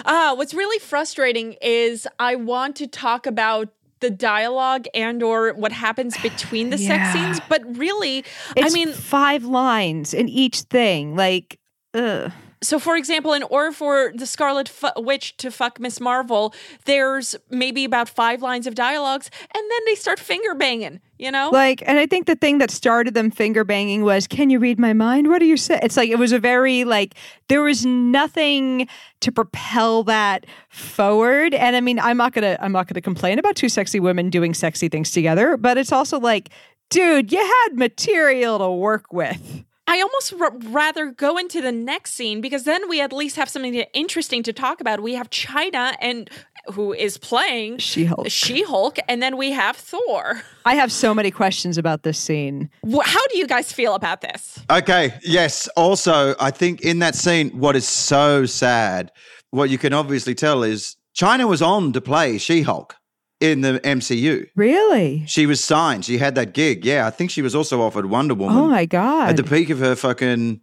uh 0.05 0.35
what's 0.39 0.55
really 0.63 0.81
frustrating 0.81 1.49
is 1.63 2.07
i 2.19 2.35
want 2.35 2.75
to 2.77 2.87
talk 2.87 3.27
about 3.35 3.69
the 4.01 4.11
dialogue 4.11 4.87
and 4.95 5.23
or 5.23 5.53
what 5.55 5.73
happens 5.73 6.19
between 6.19 6.71
the 6.71 6.77
Yeah. 6.79 6.89
sex 6.89 7.03
scenes 7.15 7.39
but 7.49 7.61
really 7.85 8.19
It's 8.57 8.67
i 8.67 8.69
mean 8.79 8.93
five 8.93 9.45
lines 9.45 10.13
in 10.13 10.29
each 10.29 10.63
thing. 10.63 11.15
Like, 11.17 11.59
ugh. 11.95 12.33
So 12.67 12.79
for 12.79 12.97
example 12.97 13.33
in 13.33 13.43
order 13.45 13.73
for 13.73 14.13
the 14.15 14.27
scarlet 14.27 14.69
Fu- 14.69 14.89
witch 14.97 15.37
to 15.37 15.51
fuck 15.51 15.79
miss 15.79 16.01
marvel 16.01 16.55
there's 16.85 17.37
maybe 17.51 17.85
about 17.85 18.09
five 18.09 18.43
lines 18.43 18.67
of 18.67 18.75
dialogues 18.75 19.31
and 19.55 19.63
then 19.71 19.81
they 19.87 19.95
start 19.95 20.19
finger 20.19 20.55
banging 20.55 21.01
you 21.19 21.31
know 21.31 21.51
Like, 21.53 21.83
and 21.87 21.99
I 21.99 22.07
think 22.07 22.27
the 22.27 22.35
thing 22.35 22.59
that 22.59 22.71
started 22.71 23.15
them 23.15 23.31
finger 23.31 23.63
banging 23.65 24.03
was, 24.03 24.27
"Can 24.27 24.51
you 24.51 24.59
read 24.59 24.79
my 24.79 24.93
mind? 24.93 25.29
What 25.29 25.39
do 25.39 25.47
you 25.47 25.57
say?" 25.57 25.79
It's 25.83 25.97
like 25.97 26.11
it 26.11 26.19
was 26.19 26.33
a 26.33 26.39
very 26.41 26.85
like 26.85 27.15
there 27.49 27.63
was 27.63 27.87
nothing 27.87 28.89
to 29.21 29.33
propel 29.33 30.03
that 30.05 30.47
forward. 30.69 31.55
And 31.55 31.77
I 31.77 31.81
mean, 31.81 32.01
I'm 32.01 32.17
not 32.17 32.33
gonna 32.33 32.59
I'm 32.61 32.73
not 32.73 32.89
gonna 32.89 33.01
complain 33.01 33.39
about 33.39 33.55
two 33.55 33.69
sexy 33.69 34.01
women 34.01 34.29
doing 34.29 34.55
sexy 34.55 34.89
things 34.89 35.13
together, 35.13 35.57
but 35.57 35.79
it's 35.79 35.93
also 35.93 36.19
like, 36.19 36.51
dude, 36.91 37.33
you 37.33 37.39
had 37.39 37.79
material 37.79 38.59
to 38.59 38.71
work 38.71 39.13
with. 39.13 39.65
I 39.87 40.01
almost 40.01 40.35
r- 40.41 40.57
rather 40.73 41.11
go 41.11 41.37
into 41.37 41.61
the 41.61 41.73
next 41.73 42.15
scene 42.15 42.41
because 42.41 42.65
then 42.65 42.89
we 42.89 43.01
at 43.01 43.13
least 43.13 43.37
have 43.37 43.49
something 43.49 43.75
interesting 43.75 44.43
to 44.45 44.53
talk 44.53 44.81
about. 44.81 45.03
We 45.03 45.15
have 45.15 45.29
Chyna 45.31 45.95
and 46.01 46.31
who 46.73 46.95
is 46.95 47.19
playing 47.19 47.79
She-Hulk. 47.79 48.31
She-Hulk, 48.31 48.99
and 49.07 49.23
then 49.23 49.37
we 49.37 49.53
have 49.53 49.77
Thor. 49.77 50.43
I 50.65 50.75
have 50.77 50.91
so 50.91 51.13
many 51.15 51.31
questions 51.31 51.77
about 51.77 52.03
this 52.03 52.19
scene. 52.19 52.71
How 53.03 53.27
do 53.27 53.37
you 53.37 53.47
guys 53.47 53.71
feel 53.71 53.95
about 53.95 54.23
this? 54.23 54.59
Okay. 54.71 55.13
Yes. 55.23 55.69
Also, 55.77 56.35
I 56.41 56.51
think 56.51 56.81
in 56.81 57.01
that 57.01 57.15
scene, 57.15 57.51
what 57.51 57.77
is 57.77 57.87
so 57.87 58.47
sad, 58.47 59.13
what 59.51 59.69
you 59.69 59.77
can 59.77 59.93
obviously 59.93 60.35
tell 60.35 60.63
is 60.63 60.97
Chyna 61.15 61.47
was 61.47 61.61
on 61.61 61.93
to 61.93 62.01
play 62.01 62.39
She 62.39 62.63
Hulk 62.63 62.97
in 63.41 63.61
the 63.63 63.81
MCU. 63.81 64.49
Really? 64.57 65.25
She 65.27 65.47
was 65.47 65.63
signed. 65.63 66.05
She 66.05 66.19
had 66.19 66.35
that 66.37 66.55
gig. 66.55 66.85
Yeah. 66.85 67.07
I 67.07 67.11
think 67.11 67.31
she 67.31 67.43
was 67.43 67.55
also 67.55 67.83
offered 67.83 68.07
Wonder 68.07 68.35
Woman. 68.35 68.57
Oh 68.57 68.69
my 68.69 68.87
god! 68.87 69.31
at 69.31 69.37
the 69.37 69.45
peak 69.45 69.71
of 69.71 69.79
her 69.81 69.95
fucking 69.97 70.61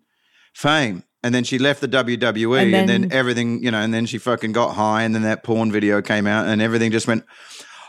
fame. 0.53 1.03
And 1.23 1.35
then 1.35 1.43
she 1.43 1.59
left 1.59 1.81
the 1.81 1.87
WWE 1.87 2.57
And 2.63 2.73
and 2.73 2.89
then, 2.89 3.01
then- 3.03 3.11
everything, 3.11 3.63
you 3.63 3.69
know, 3.69 3.79
and 3.79 3.93
then 3.93 4.07
she 4.07 4.17
fucking 4.17 4.53
got 4.53 4.73
high 4.73 5.03
and 5.03 5.13
then 5.13 5.21
that 5.21 5.43
porn 5.43 5.71
video 5.71 6.01
came 6.01 6.25
out 6.25 6.47
and 6.47 6.61
everything 6.63 6.91
just 6.91 7.05
went 7.07 7.25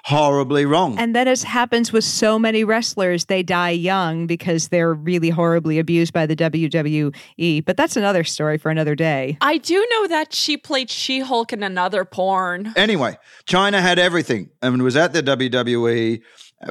horribly 0.04 0.66
wrong. 0.66 0.98
And 0.98 1.14
then, 1.14 1.28
as 1.28 1.42
happens 1.42 1.92
with 1.92 2.04
so 2.04 2.38
many 2.38 2.64
wrestlers, 2.64 3.26
they 3.26 3.42
die 3.42 3.70
young 3.70 4.26
because 4.26 4.68
they're 4.68 4.94
really 4.94 5.30
horribly 5.30 5.78
abused 5.78 6.12
by 6.12 6.26
the 6.26 6.36
WWE. 6.36 7.64
But 7.64 7.76
that's 7.76 7.96
another 7.96 8.24
story 8.24 8.58
for 8.58 8.70
another 8.70 8.94
day. 8.94 9.38
I 9.40 9.58
do 9.58 9.86
know 9.90 10.08
that 10.08 10.34
she 10.34 10.56
played 10.56 10.90
She-Hulk 10.90 11.52
in 11.52 11.62
another 11.62 12.04
porn. 12.04 12.72
anyway, 12.76 13.16
Chyna 13.46 13.80
had 13.80 13.98
everything 13.98 14.50
and 14.60 14.82
was 14.82 14.96
at 14.96 15.12
the 15.12 15.22
WWE. 15.22 16.22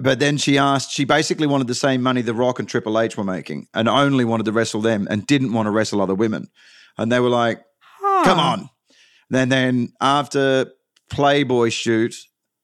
But 0.02 0.20
then 0.20 0.38
she 0.38 0.58
asked, 0.58 0.92
she 0.92 1.04
basically 1.04 1.48
wanted 1.48 1.68
the 1.68 1.76
same 1.76 2.02
money 2.02 2.22
The 2.22 2.34
Rock 2.34 2.60
and 2.60 2.68
Triple 2.70 2.98
H 2.98 3.18
were 3.18 3.26
making 3.26 3.68
and 3.74 3.90
only 3.90 4.24
wanted 4.24 4.46
to 4.46 4.54
wrestle 4.54 4.80
them 4.80 5.06
and 5.10 5.28
didn't 5.28 5.52
want 5.52 5.68
to 5.68 5.72
wrestle 5.72 6.02
other 6.02 6.16
women. 6.16 6.48
And 6.98 7.12
they 7.12 7.20
were 7.20 7.30
like, 7.30 7.62
come 8.24 8.40
on. 8.40 8.70
Then, 9.30 9.50
then 9.50 9.92
after 10.00 10.72
Playboy 11.10 11.70
shoot, 11.70 12.16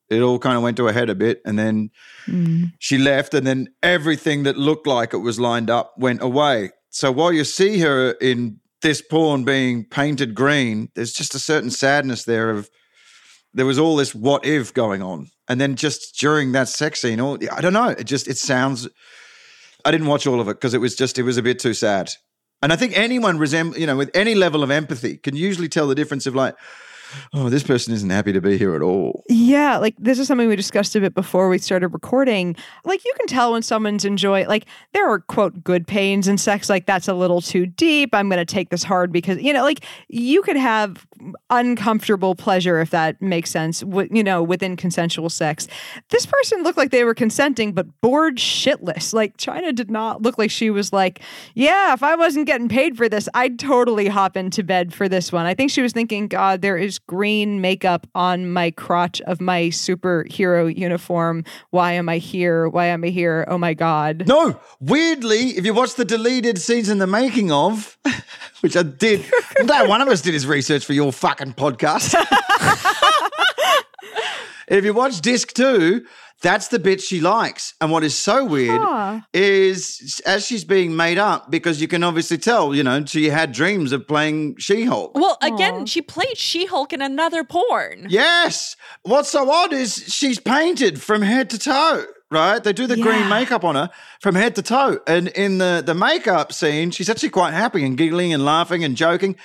it 0.10 0.22
all 0.22 0.40
kind 0.40 0.58
of 0.58 0.64
went 0.64 0.78
to 0.78 0.88
a 0.88 0.94
head 0.94 1.10
a 1.10 1.16
bit. 1.16 1.42
And 1.46 1.58
then 1.58 1.92
Mm. 2.28 2.74
she 2.80 2.98
left, 2.98 3.34
and 3.34 3.48
then 3.48 3.70
everything 3.82 4.44
that 4.44 4.58
looked 4.58 4.86
like 4.86 5.14
it 5.14 5.18
was 5.20 5.40
lined 5.40 5.70
up 5.70 5.94
went 5.98 6.22
away. 6.22 6.72
So 6.90 7.12
while 7.12 7.32
you 7.32 7.44
see 7.46 7.80
her 7.80 8.12
in 8.20 8.60
this 8.82 9.02
porn 9.02 9.46
being 9.46 9.86
painted 9.86 10.36
green, 10.36 10.90
there's 10.94 11.14
just 11.14 11.36
a 11.36 11.40
certain 11.40 11.72
sadness 11.72 12.26
there 12.26 12.50
of 12.50 12.70
there 13.54 13.66
was 13.66 13.80
all 13.80 13.96
this 13.96 14.14
what 14.14 14.46
if 14.46 14.74
going 14.74 15.02
on. 15.02 15.30
And 15.48 15.60
then 15.62 15.76
just 15.76 16.20
during 16.20 16.52
that 16.52 16.68
sex 16.68 17.02
scene, 17.02 17.20
all 17.22 17.38
I 17.52 17.62
don't 17.62 17.74
know, 17.74 17.90
it 17.90 18.04
just 18.04 18.28
it 18.28 18.38
sounds 18.38 18.88
I 19.86 19.92
didn't 19.92 20.08
watch 20.08 20.28
all 20.28 20.42
of 20.42 20.48
it 20.50 20.56
because 20.56 20.74
it 20.74 20.82
was 20.82 20.96
just 20.96 21.18
it 21.18 21.24
was 21.24 21.38
a 21.38 21.42
bit 21.42 21.60
too 21.60 21.74
sad. 21.74 22.12
And 22.62 22.74
I 22.74 22.76
think 22.76 22.98
anyone 22.98 23.38
resemble, 23.38 23.78
you 23.78 23.86
know, 23.88 23.96
with 23.96 24.12
any 24.14 24.36
level 24.36 24.64
of 24.64 24.72
empathy 24.72 25.18
can 25.18 25.36
usually 25.36 25.70
tell 25.70 25.88
the 25.88 25.96
difference 25.96 26.26
of 26.26 26.36
like, 26.36 26.56
oh, 27.34 27.50
this 27.50 27.64
person 27.64 27.94
isn't 27.94 28.10
happy 28.10 28.34
to 28.34 28.42
be 28.42 28.58
here 28.58 28.76
at 28.76 28.82
all. 28.82 29.24
Yeah, 29.30 29.78
like 29.78 29.96
this 29.98 30.20
is 30.20 30.28
something 30.28 30.48
we 30.48 30.56
discussed 30.56 30.96
a 30.96 31.00
bit 31.00 31.14
before 31.14 31.50
we 31.50 31.58
started 31.58 31.90
recording. 31.90 32.56
Like 32.86 33.04
you 33.06 33.14
can 33.18 33.28
tell 33.28 33.54
when 33.54 33.62
someone's 33.62 34.06
enjoy 34.06 34.46
like 34.46 34.66
there 34.94 35.10
are 35.10 35.20
quote 35.20 35.64
good 35.64 35.88
pains 35.88 36.28
in 36.28 36.38
sex 36.38 36.70
like 36.70 36.86
that's 36.86 37.08
a 37.08 37.14
little 37.14 37.42
too 37.42 37.66
deep. 37.66 38.14
I'm 38.14 38.30
to 38.30 38.46
take 38.46 38.70
this 38.70 38.84
hard 38.84 39.12
because 39.12 39.42
you 39.42 39.54
know 39.54 39.64
like 39.64 39.86
you 40.10 40.42
could 40.42 40.58
have 40.58 41.07
uncomfortable 41.50 42.36
pleasure 42.36 42.80
if 42.80 42.90
that 42.92 43.22
makes 43.22 43.50
sense, 43.50 43.82
w- 43.82 44.10
you 44.12 44.24
know, 44.24 44.44
within 44.44 44.76
consensual 44.76 45.30
sex. 45.30 45.68
This 46.10 46.26
person 46.26 46.64
looked 46.64 46.78
like 46.78 46.92
they 46.92 47.04
were 47.04 47.14
consenting 47.14 47.74
but 47.74 47.88
bored 48.02 48.38
shitless. 48.38 49.14
Like 49.14 49.38
Chyna 49.38 49.74
did 49.74 49.90
not 49.92 50.22
look 50.22 50.38
like 50.38 50.52
she 50.52 50.70
was 50.70 50.94
like, 50.94 51.22
"Yeah, 51.56 51.94
if 51.94 52.04
I 52.04 52.16
wasn't 52.16 52.48
getting 52.48 52.70
paid 52.70 52.98
for 52.98 53.10
this, 53.10 53.28
I'd 53.34 53.60
totally 53.60 54.08
hop 54.08 54.38
into 54.38 54.64
bed 54.64 54.94
for 54.94 55.10
this 55.10 55.32
one." 55.32 55.46
I 55.46 55.54
think 55.54 55.72
she 55.72 55.82
was 55.82 55.94
thinking, 55.94 56.28
"God, 56.28 56.62
there 56.62 56.78
is 56.78 57.00
green 57.00 57.62
makeup 57.62 58.08
on 58.16 58.52
my 58.52 58.72
crotch 58.72 59.22
of 59.22 59.42
my 59.42 59.64
superhero 59.64 60.76
uniform. 60.76 61.44
Why 61.72 61.94
am 61.94 62.10
I 62.10 62.18
here? 62.18 62.68
Why 62.70 62.88
am 62.88 63.04
I 63.04 63.08
here? 63.10 63.46
Oh 63.48 63.58
my 63.58 63.74
god. 63.74 64.28
No, 64.28 64.60
weirdly, 64.80 65.58
if 65.58 65.66
you 65.66 65.74
watch 65.74 65.96
the 65.96 66.06
deleted 66.06 66.60
scenes 66.60 66.90
in 66.90 66.98
the 66.98 67.08
making 67.08 67.52
of, 67.52 67.98
which 68.62 68.76
I 68.76 68.84
did, 68.84 69.26
no 69.64 69.86
one 69.86 70.02
of 70.02 70.08
us 70.08 70.22
did 70.22 70.34
his 70.34 70.48
research 70.48 70.86
for 70.86 70.94
your 70.94 71.12
fucking 71.12 71.54
podcast. 71.54 72.16
if 74.68 74.84
you 74.84 74.94
watch 74.94 75.22
disc 75.22 75.54
two, 75.54 76.06
that's 76.44 76.68
the 76.68 76.78
bit 76.80 77.02
she 77.02 77.20
likes. 77.20 77.74
And 77.82 77.92
what 77.92 78.04
is 78.04 78.16
so 78.18 78.46
weird 78.46 78.80
Huh. 78.80 79.22
is 79.34 80.22
as 80.26 80.46
she's 80.46 80.64
being 80.64 80.96
made 80.96 81.18
up, 81.18 81.50
because 81.50 81.82
you 81.82 81.88
can 81.88 82.04
obviously 82.04 82.38
tell, 82.38 82.76
you 82.76 82.84
know, 82.84 83.04
she 83.06 83.30
had 83.30 83.52
dreams 83.52 83.92
of 83.92 84.08
playing 84.08 84.56
She 84.60 84.86
Hulk. 84.86 85.16
Well, 85.18 85.38
again, 85.42 85.82
Aw. 85.82 85.86
she 85.86 86.02
played 86.02 86.38
She-Hulk 86.38 86.94
in 86.94 87.02
another 87.02 87.44
porn. 87.44 88.06
Yes. 88.10 88.76
What's 89.04 89.30
so 89.30 89.50
odd 89.50 89.74
is 89.74 89.96
she's 90.08 90.40
painted 90.40 91.02
from 91.02 91.22
head 91.24 91.50
to 91.52 91.58
toe, 91.60 92.06
right? 92.30 92.64
They 92.64 92.74
do 92.74 92.86
the 92.88 92.98
green 92.98 93.28
makeup 93.30 93.64
on 93.64 93.76
her 93.76 93.90
from 94.22 94.36
head 94.36 94.56
to 94.56 94.62
toe. 94.62 95.00
And 95.08 95.30
in 95.30 95.58
the, 95.58 95.82
the 95.86 95.96
makeup 95.96 96.54
scene, 96.54 96.92
she's 96.92 97.10
actually 97.10 97.30
quite 97.30 97.54
happy 97.54 97.84
and 97.84 97.98
giggling 97.98 98.32
and 98.34 98.46
laughing 98.46 98.84
and 98.84 98.96
joking. 98.96 99.36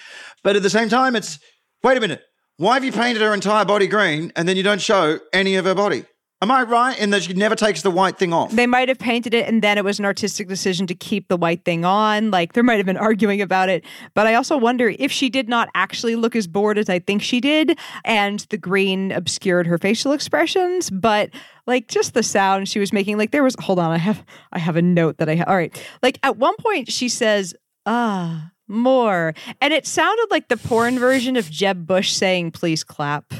But 0.43 0.57
at 0.57 0.62
the 0.62 0.70
same 0.70 0.88
time, 0.88 1.16
it's 1.16 1.38
wait 1.82 1.97
a 1.97 2.01
minute. 2.01 2.22
Why 2.59 2.74
have 2.74 2.84
you 2.84 2.93
painted 2.93 3.22
her 3.22 3.32
entire 3.32 3.64
body 3.64 3.86
green 3.86 4.30
and 4.36 4.47
then 4.47 4.57
you 4.57 4.62
don't 4.62 4.80
show 4.80 5.18
any 5.32 5.57
of 5.57 5.64
her 5.64 5.74
body? 5.74 6.05
Am 6.43 6.51
I 6.51 6.62
right 6.64 6.99
in 6.99 7.11
that 7.11 7.22
she 7.22 7.34
never 7.34 7.55
takes 7.55 7.82
the 7.82 7.90
white 7.90 8.18
thing 8.18 8.32
off? 8.32 8.51
They 8.51 8.66
might 8.66 8.88
have 8.88 8.99
painted 8.99 9.32
it 9.32 9.47
and 9.47 9.62
then 9.62 9.78
it 9.78 9.84
was 9.84 10.01
an 10.01 10.05
artistic 10.05 10.49
decision 10.49 10.88
to 10.88 10.95
keep 10.95 11.28
the 11.28 11.36
white 11.36 11.64
thing 11.64 11.84
on. 11.84 12.32
Like 12.32 12.55
there 12.55 12.64
might 12.64 12.78
have 12.78 12.86
been 12.86 12.97
arguing 12.97 13.40
about 13.40 13.68
it. 13.68 13.84
But 14.14 14.26
I 14.26 14.34
also 14.34 14.57
wonder 14.57 14.93
if 14.99 15.12
she 15.12 15.30
did 15.30 15.49
not 15.49 15.68
actually 15.76 16.16
look 16.16 16.34
as 16.34 16.49
bored 16.49 16.78
as 16.78 16.88
I 16.88 16.99
think 16.99 17.22
she 17.22 17.40
did 17.40 17.78
and 18.05 18.40
the 18.51 18.59
green 18.59 19.12
obscured 19.12 19.68
her 19.68 19.78
facial 19.78 20.11
expressions, 20.11 20.90
but 20.90 21.30
like 21.68 21.86
just 21.86 22.12
the 22.12 22.24
sound 22.24 22.68
she 22.68 22.80
was 22.80 22.93
making 22.93 23.18
like 23.18 23.30
there 23.30 23.45
was 23.45 23.55
hold 23.61 23.78
on, 23.78 23.93
I 23.93 23.99
have 23.99 24.24
I 24.53 24.59
have 24.59 24.74
a 24.74 24.82
note 24.82 25.18
that 25.18 25.28
I 25.28 25.36
have. 25.36 25.47
All 25.47 25.55
right. 25.55 25.72
Like 26.03 26.18
at 26.24 26.38
one 26.38 26.57
point 26.57 26.90
she 26.90 27.09
says, 27.09 27.55
"Ah, 27.86 28.51
more." 28.66 29.32
And 29.61 29.72
it 29.72 29.86
sounded 29.86 30.26
like 30.32 30.49
the 30.49 30.57
porn 30.57 30.99
version 30.99 31.36
of 31.36 31.49
Jeb 31.49 31.86
Bush 31.86 32.11
saying, 32.11 32.51
"Please 32.51 32.82
clap." 32.82 33.32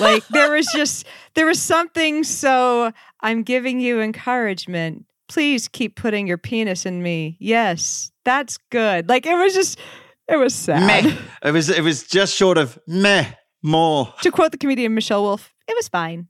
Like 0.00 0.26
there 0.28 0.50
was 0.50 0.66
just 0.72 1.06
there 1.34 1.46
was 1.46 1.60
something 1.60 2.24
so 2.24 2.92
i'm 3.20 3.42
giving 3.42 3.80
you 3.80 4.00
encouragement. 4.00 5.04
Please 5.28 5.66
keep 5.66 5.96
putting 5.96 6.28
your 6.28 6.38
penis 6.38 6.86
in 6.86 7.02
me. 7.02 7.36
Yes 7.40 8.10
that's 8.24 8.58
good. 8.70 9.08
Like 9.08 9.24
it 9.26 9.34
was 9.36 9.54
just 9.54 9.78
it 10.28 10.36
was 10.36 10.54
sad. 10.54 11.04
Meh. 11.04 11.16
It 11.44 11.52
was 11.52 11.68
it 11.70 11.82
was 11.82 12.02
just 12.04 12.34
short 12.34 12.58
of 12.58 12.78
meh 12.86 13.26
more. 13.62 14.12
to 14.22 14.30
quote 14.30 14.52
the 14.52 14.58
comedian 14.58 14.94
michelle 14.94 15.22
wolf 15.22 15.52
it 15.66 15.74
was 15.74 15.88
fine 15.88 16.28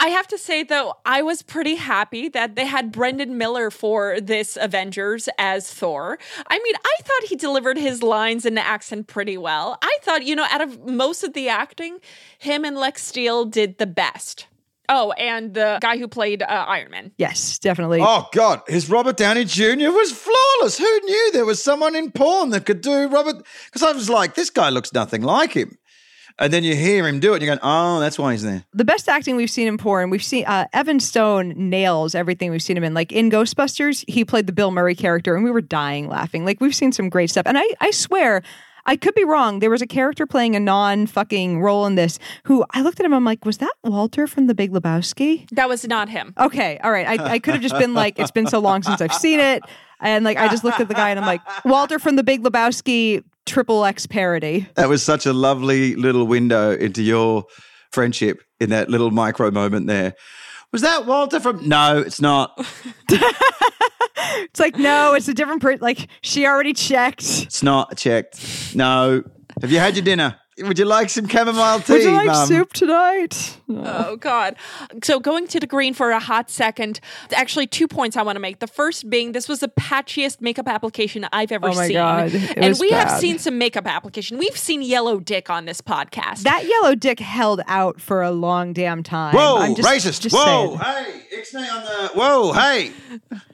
I 0.00 0.08
have 0.08 0.26
to 0.28 0.38
say 0.38 0.62
though, 0.62 0.94
I 1.06 1.22
was 1.22 1.42
pretty 1.42 1.76
happy 1.76 2.28
that 2.30 2.56
they 2.56 2.66
had 2.66 2.92
Brendon 2.92 3.38
Miller 3.38 3.70
for 3.70 4.20
this 4.20 4.58
Avengers 4.60 5.28
as 5.38 5.72
Thor. 5.72 6.18
I 6.48 6.58
mean, 6.58 6.74
I 6.84 6.96
thought 7.02 7.28
he 7.28 7.36
delivered 7.36 7.78
his 7.78 8.02
lines 8.02 8.44
and 8.44 8.58
accent 8.58 9.06
pretty 9.06 9.38
well. 9.38 9.78
I 9.82 9.96
thought, 10.02 10.24
you 10.24 10.36
know, 10.36 10.46
out 10.50 10.60
of 10.60 10.84
most 10.86 11.22
of 11.24 11.32
the 11.32 11.48
acting, 11.48 11.98
him 12.38 12.64
and 12.64 12.76
Lex 12.76 13.04
Steele 13.04 13.44
did 13.44 13.78
the 13.78 13.86
best. 13.86 14.46
Oh, 14.88 15.12
and 15.12 15.54
the 15.54 15.78
guy 15.80 15.96
who 15.96 16.06
played 16.06 16.42
uh, 16.42 16.46
Iron 16.68 16.90
Man. 16.90 17.12
yes 17.16 17.58
definitely 17.58 18.00
Oh 18.02 18.28
God, 18.32 18.60
his 18.68 18.90
Robert 18.90 19.16
Downey 19.16 19.44
Jr. 19.46 19.90
was 19.90 20.12
flawless. 20.12 20.76
Who 20.76 21.00
knew 21.04 21.32
there 21.32 21.46
was 21.46 21.62
someone 21.62 21.96
in 21.96 22.10
porn 22.10 22.50
that 22.50 22.66
could 22.66 22.82
do 22.82 23.08
Robert? 23.08 23.46
Because 23.66 23.82
I 23.82 23.92
was 23.92 24.10
like, 24.10 24.34
this 24.34 24.50
guy 24.50 24.68
looks 24.68 24.92
nothing 24.92 25.22
like 25.22 25.52
him. 25.52 25.78
And 26.38 26.52
then 26.52 26.64
you 26.64 26.74
hear 26.74 27.06
him 27.06 27.20
do 27.20 27.32
it, 27.32 27.36
and 27.36 27.42
you're 27.44 27.54
going, 27.54 27.60
oh, 27.62 28.00
that's 28.00 28.18
why 28.18 28.32
he's 28.32 28.42
there. 28.42 28.64
the 28.74 28.84
best 28.84 29.08
acting 29.08 29.36
we've 29.36 29.50
seen 29.50 29.68
in 29.68 29.78
porn 29.78 30.10
we've 30.10 30.22
seen 30.24 30.44
uh, 30.46 30.66
evan 30.72 30.98
stone 30.98 31.52
nails 31.56 32.14
everything 32.14 32.50
we've 32.50 32.62
seen 32.62 32.76
him 32.76 32.82
in 32.84 32.92
like 32.92 33.12
in 33.12 33.30
ghostbusters 33.30 34.04
he 34.08 34.24
played 34.24 34.46
the 34.46 34.52
bill 34.52 34.70
murray 34.72 34.94
character 34.96 35.34
and 35.36 35.44
we 35.44 35.50
were 35.50 35.60
dying 35.60 36.08
laughing 36.08 36.44
like 36.44 36.60
we've 36.60 36.74
seen 36.74 36.90
some 36.92 37.08
great 37.08 37.30
stuff 37.30 37.46
and 37.46 37.56
i 37.58 37.64
i 37.80 37.90
swear 37.90 38.42
I 38.86 38.96
could 38.96 39.14
be 39.14 39.24
wrong. 39.24 39.60
There 39.60 39.70
was 39.70 39.80
a 39.80 39.86
character 39.86 40.26
playing 40.26 40.54
a 40.56 40.60
non 40.60 41.06
fucking 41.06 41.62
role 41.62 41.86
in 41.86 41.94
this 41.94 42.18
who 42.44 42.66
I 42.72 42.82
looked 42.82 43.00
at 43.00 43.06
him. 43.06 43.14
I'm 43.14 43.24
like, 43.24 43.46
was 43.46 43.56
that 43.56 43.72
Walter 43.82 44.26
from 44.26 44.46
The 44.46 44.54
Big 44.54 44.72
Lebowski? 44.72 45.48
That 45.52 45.70
was 45.70 45.86
not 45.88 46.10
him. 46.10 46.34
Okay, 46.38 46.78
all 46.84 46.92
right. 46.92 47.18
I, 47.18 47.32
I 47.32 47.38
could 47.38 47.54
have 47.54 47.62
just 47.62 47.78
been 47.78 47.94
like, 47.94 48.18
it's 48.18 48.30
been 48.30 48.46
so 48.46 48.58
long 48.58 48.82
since 48.82 49.00
I've 49.00 49.14
seen 49.14 49.40
it. 49.40 49.62
And 50.00 50.22
like, 50.22 50.36
I 50.36 50.48
just 50.48 50.64
looked 50.64 50.80
at 50.80 50.88
the 50.88 50.94
guy 50.94 51.08
and 51.08 51.18
I'm 51.18 51.24
like, 51.24 51.40
Walter 51.64 51.98
from 51.98 52.16
The 52.16 52.22
Big 52.22 52.42
Lebowski, 52.42 53.24
triple 53.46 53.84
X 53.84 54.06
parody. 54.06 54.68
That 54.74 54.88
was 54.88 55.02
such 55.02 55.26
a 55.26 55.32
lovely 55.32 55.94
little 55.96 56.26
window 56.26 56.72
into 56.72 57.02
your 57.02 57.44
friendship 57.92 58.40
in 58.60 58.70
that 58.70 58.88
little 58.90 59.10
micro 59.10 59.50
moment 59.50 59.86
there. 59.86 60.14
Was 60.72 60.82
that 60.82 61.06
Walter 61.06 61.40
from? 61.40 61.68
No, 61.68 61.98
it's 61.98 62.20
not. 62.20 62.58
It's 64.54 64.60
like, 64.60 64.76
no, 64.78 65.14
it's 65.14 65.28
a 65.28 65.34
different 65.34 65.62
person. 65.62 65.80
Like, 65.80 66.08
she 66.22 66.46
already 66.46 66.72
checked. 66.72 67.22
It's 67.42 67.62
not 67.62 67.96
checked. 67.96 68.74
No. 68.74 69.22
Have 69.60 69.70
you 69.70 69.78
had 69.78 69.96
your 69.96 70.04
dinner? 70.04 70.36
Would 70.58 70.78
you 70.78 70.84
like 70.84 71.10
some 71.10 71.26
chamomile 71.26 71.80
tea, 71.80 71.94
Would 71.94 72.02
you 72.02 72.10
like 72.12 72.26
Mum? 72.26 72.46
soup 72.46 72.72
tonight? 72.72 73.58
Oh 73.68 74.16
God! 74.16 74.54
So 75.02 75.18
going 75.18 75.48
to 75.48 75.58
the 75.58 75.66
green 75.66 75.94
for 75.94 76.10
a 76.12 76.20
hot 76.20 76.48
second. 76.48 77.00
Actually, 77.34 77.66
two 77.66 77.88
points 77.88 78.16
I 78.16 78.22
want 78.22 78.36
to 78.36 78.40
make. 78.40 78.60
The 78.60 78.68
first 78.68 79.10
being 79.10 79.32
this 79.32 79.48
was 79.48 79.58
the 79.60 79.68
patchiest 79.68 80.40
makeup 80.40 80.68
application 80.68 81.26
I've 81.32 81.50
ever 81.50 81.72
seen. 81.72 81.96
Oh 81.96 82.04
my 82.14 82.28
seen, 82.28 82.40
God, 82.40 82.50
it 82.50 82.56
and 82.56 82.68
was 82.68 82.80
we 82.80 82.90
have 82.90 83.10
seen 83.18 83.38
some 83.40 83.58
makeup 83.58 83.86
application. 83.86 84.38
We've 84.38 84.56
seen 84.56 84.80
yellow 84.82 85.18
dick 85.18 85.50
on 85.50 85.64
this 85.64 85.80
podcast. 85.80 86.42
That 86.42 86.66
yellow 86.68 86.94
dick 86.94 87.18
held 87.18 87.60
out 87.66 88.00
for 88.00 88.22
a 88.22 88.30
long 88.30 88.72
damn 88.72 89.02
time. 89.02 89.34
Whoa, 89.34 89.56
I'm 89.58 89.74
just, 89.74 89.88
racist. 89.88 90.20
just 90.20 90.36
Whoa, 90.36 90.76
saying. 90.78 90.78
hey, 90.78 91.22
Ixnay 91.40 91.72
on 91.72 91.84
the. 91.84 92.08
Whoa, 92.14 92.52
hey. 92.52 92.92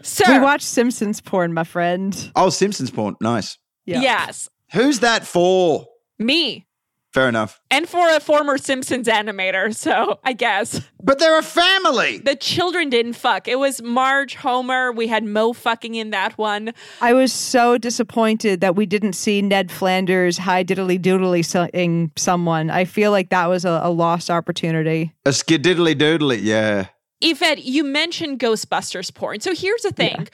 Sir, 0.02 0.24
We 0.34 0.38
watched 0.40 0.66
Simpsons 0.66 1.20
porn, 1.22 1.54
my 1.54 1.64
friend. 1.64 2.30
Oh, 2.36 2.50
Simpsons 2.50 2.90
porn. 2.90 3.16
Nice. 3.22 3.56
Yeah. 3.86 4.00
yes, 4.02 4.50
Who's 4.72 5.00
that 5.00 5.26
for? 5.26 5.86
me, 6.18 6.66
Fair 7.12 7.28
enough. 7.28 7.60
and 7.72 7.88
for 7.88 8.08
a 8.14 8.20
former 8.20 8.56
Simpsons 8.56 9.08
animator. 9.08 9.74
So 9.74 10.20
I 10.22 10.32
guess 10.32 10.80
But 11.02 11.18
they're 11.18 11.38
a 11.38 11.42
family. 11.42 12.18
the 12.18 12.36
children 12.36 12.88
didn't 12.88 13.14
fuck. 13.14 13.48
It 13.48 13.58
was 13.58 13.82
Marge, 13.82 14.36
Homer. 14.36 14.92
We 14.92 15.08
had 15.08 15.24
Mo 15.24 15.52
fucking 15.52 15.96
in 15.96 16.10
that 16.10 16.38
one. 16.38 16.72
I 17.00 17.12
was 17.14 17.32
so 17.32 17.78
disappointed 17.78 18.60
that 18.60 18.76
we 18.76 18.86
didn't 18.86 19.14
see 19.14 19.42
Ned 19.42 19.72
Flanders 19.72 20.38
high 20.38 20.62
diddly 20.62 21.00
doodly 21.00 21.44
saying 21.44 22.12
someone. 22.16 22.70
I 22.70 22.84
feel 22.84 23.10
like 23.10 23.30
that 23.30 23.46
was 23.46 23.64
a, 23.64 23.80
a 23.82 23.90
lost 23.90 24.30
opportunity. 24.30 25.12
A 25.26 25.30
skididdly 25.30 25.96
doodly. 25.96 26.38
Yeah. 26.40 26.86
Yvette, 27.20 27.64
you 27.64 27.82
mentioned 27.82 28.38
Ghostbusters 28.38 29.12
porn. 29.12 29.40
So 29.40 29.52
here's 29.54 29.82
the 29.82 29.90
thing. 29.92 30.28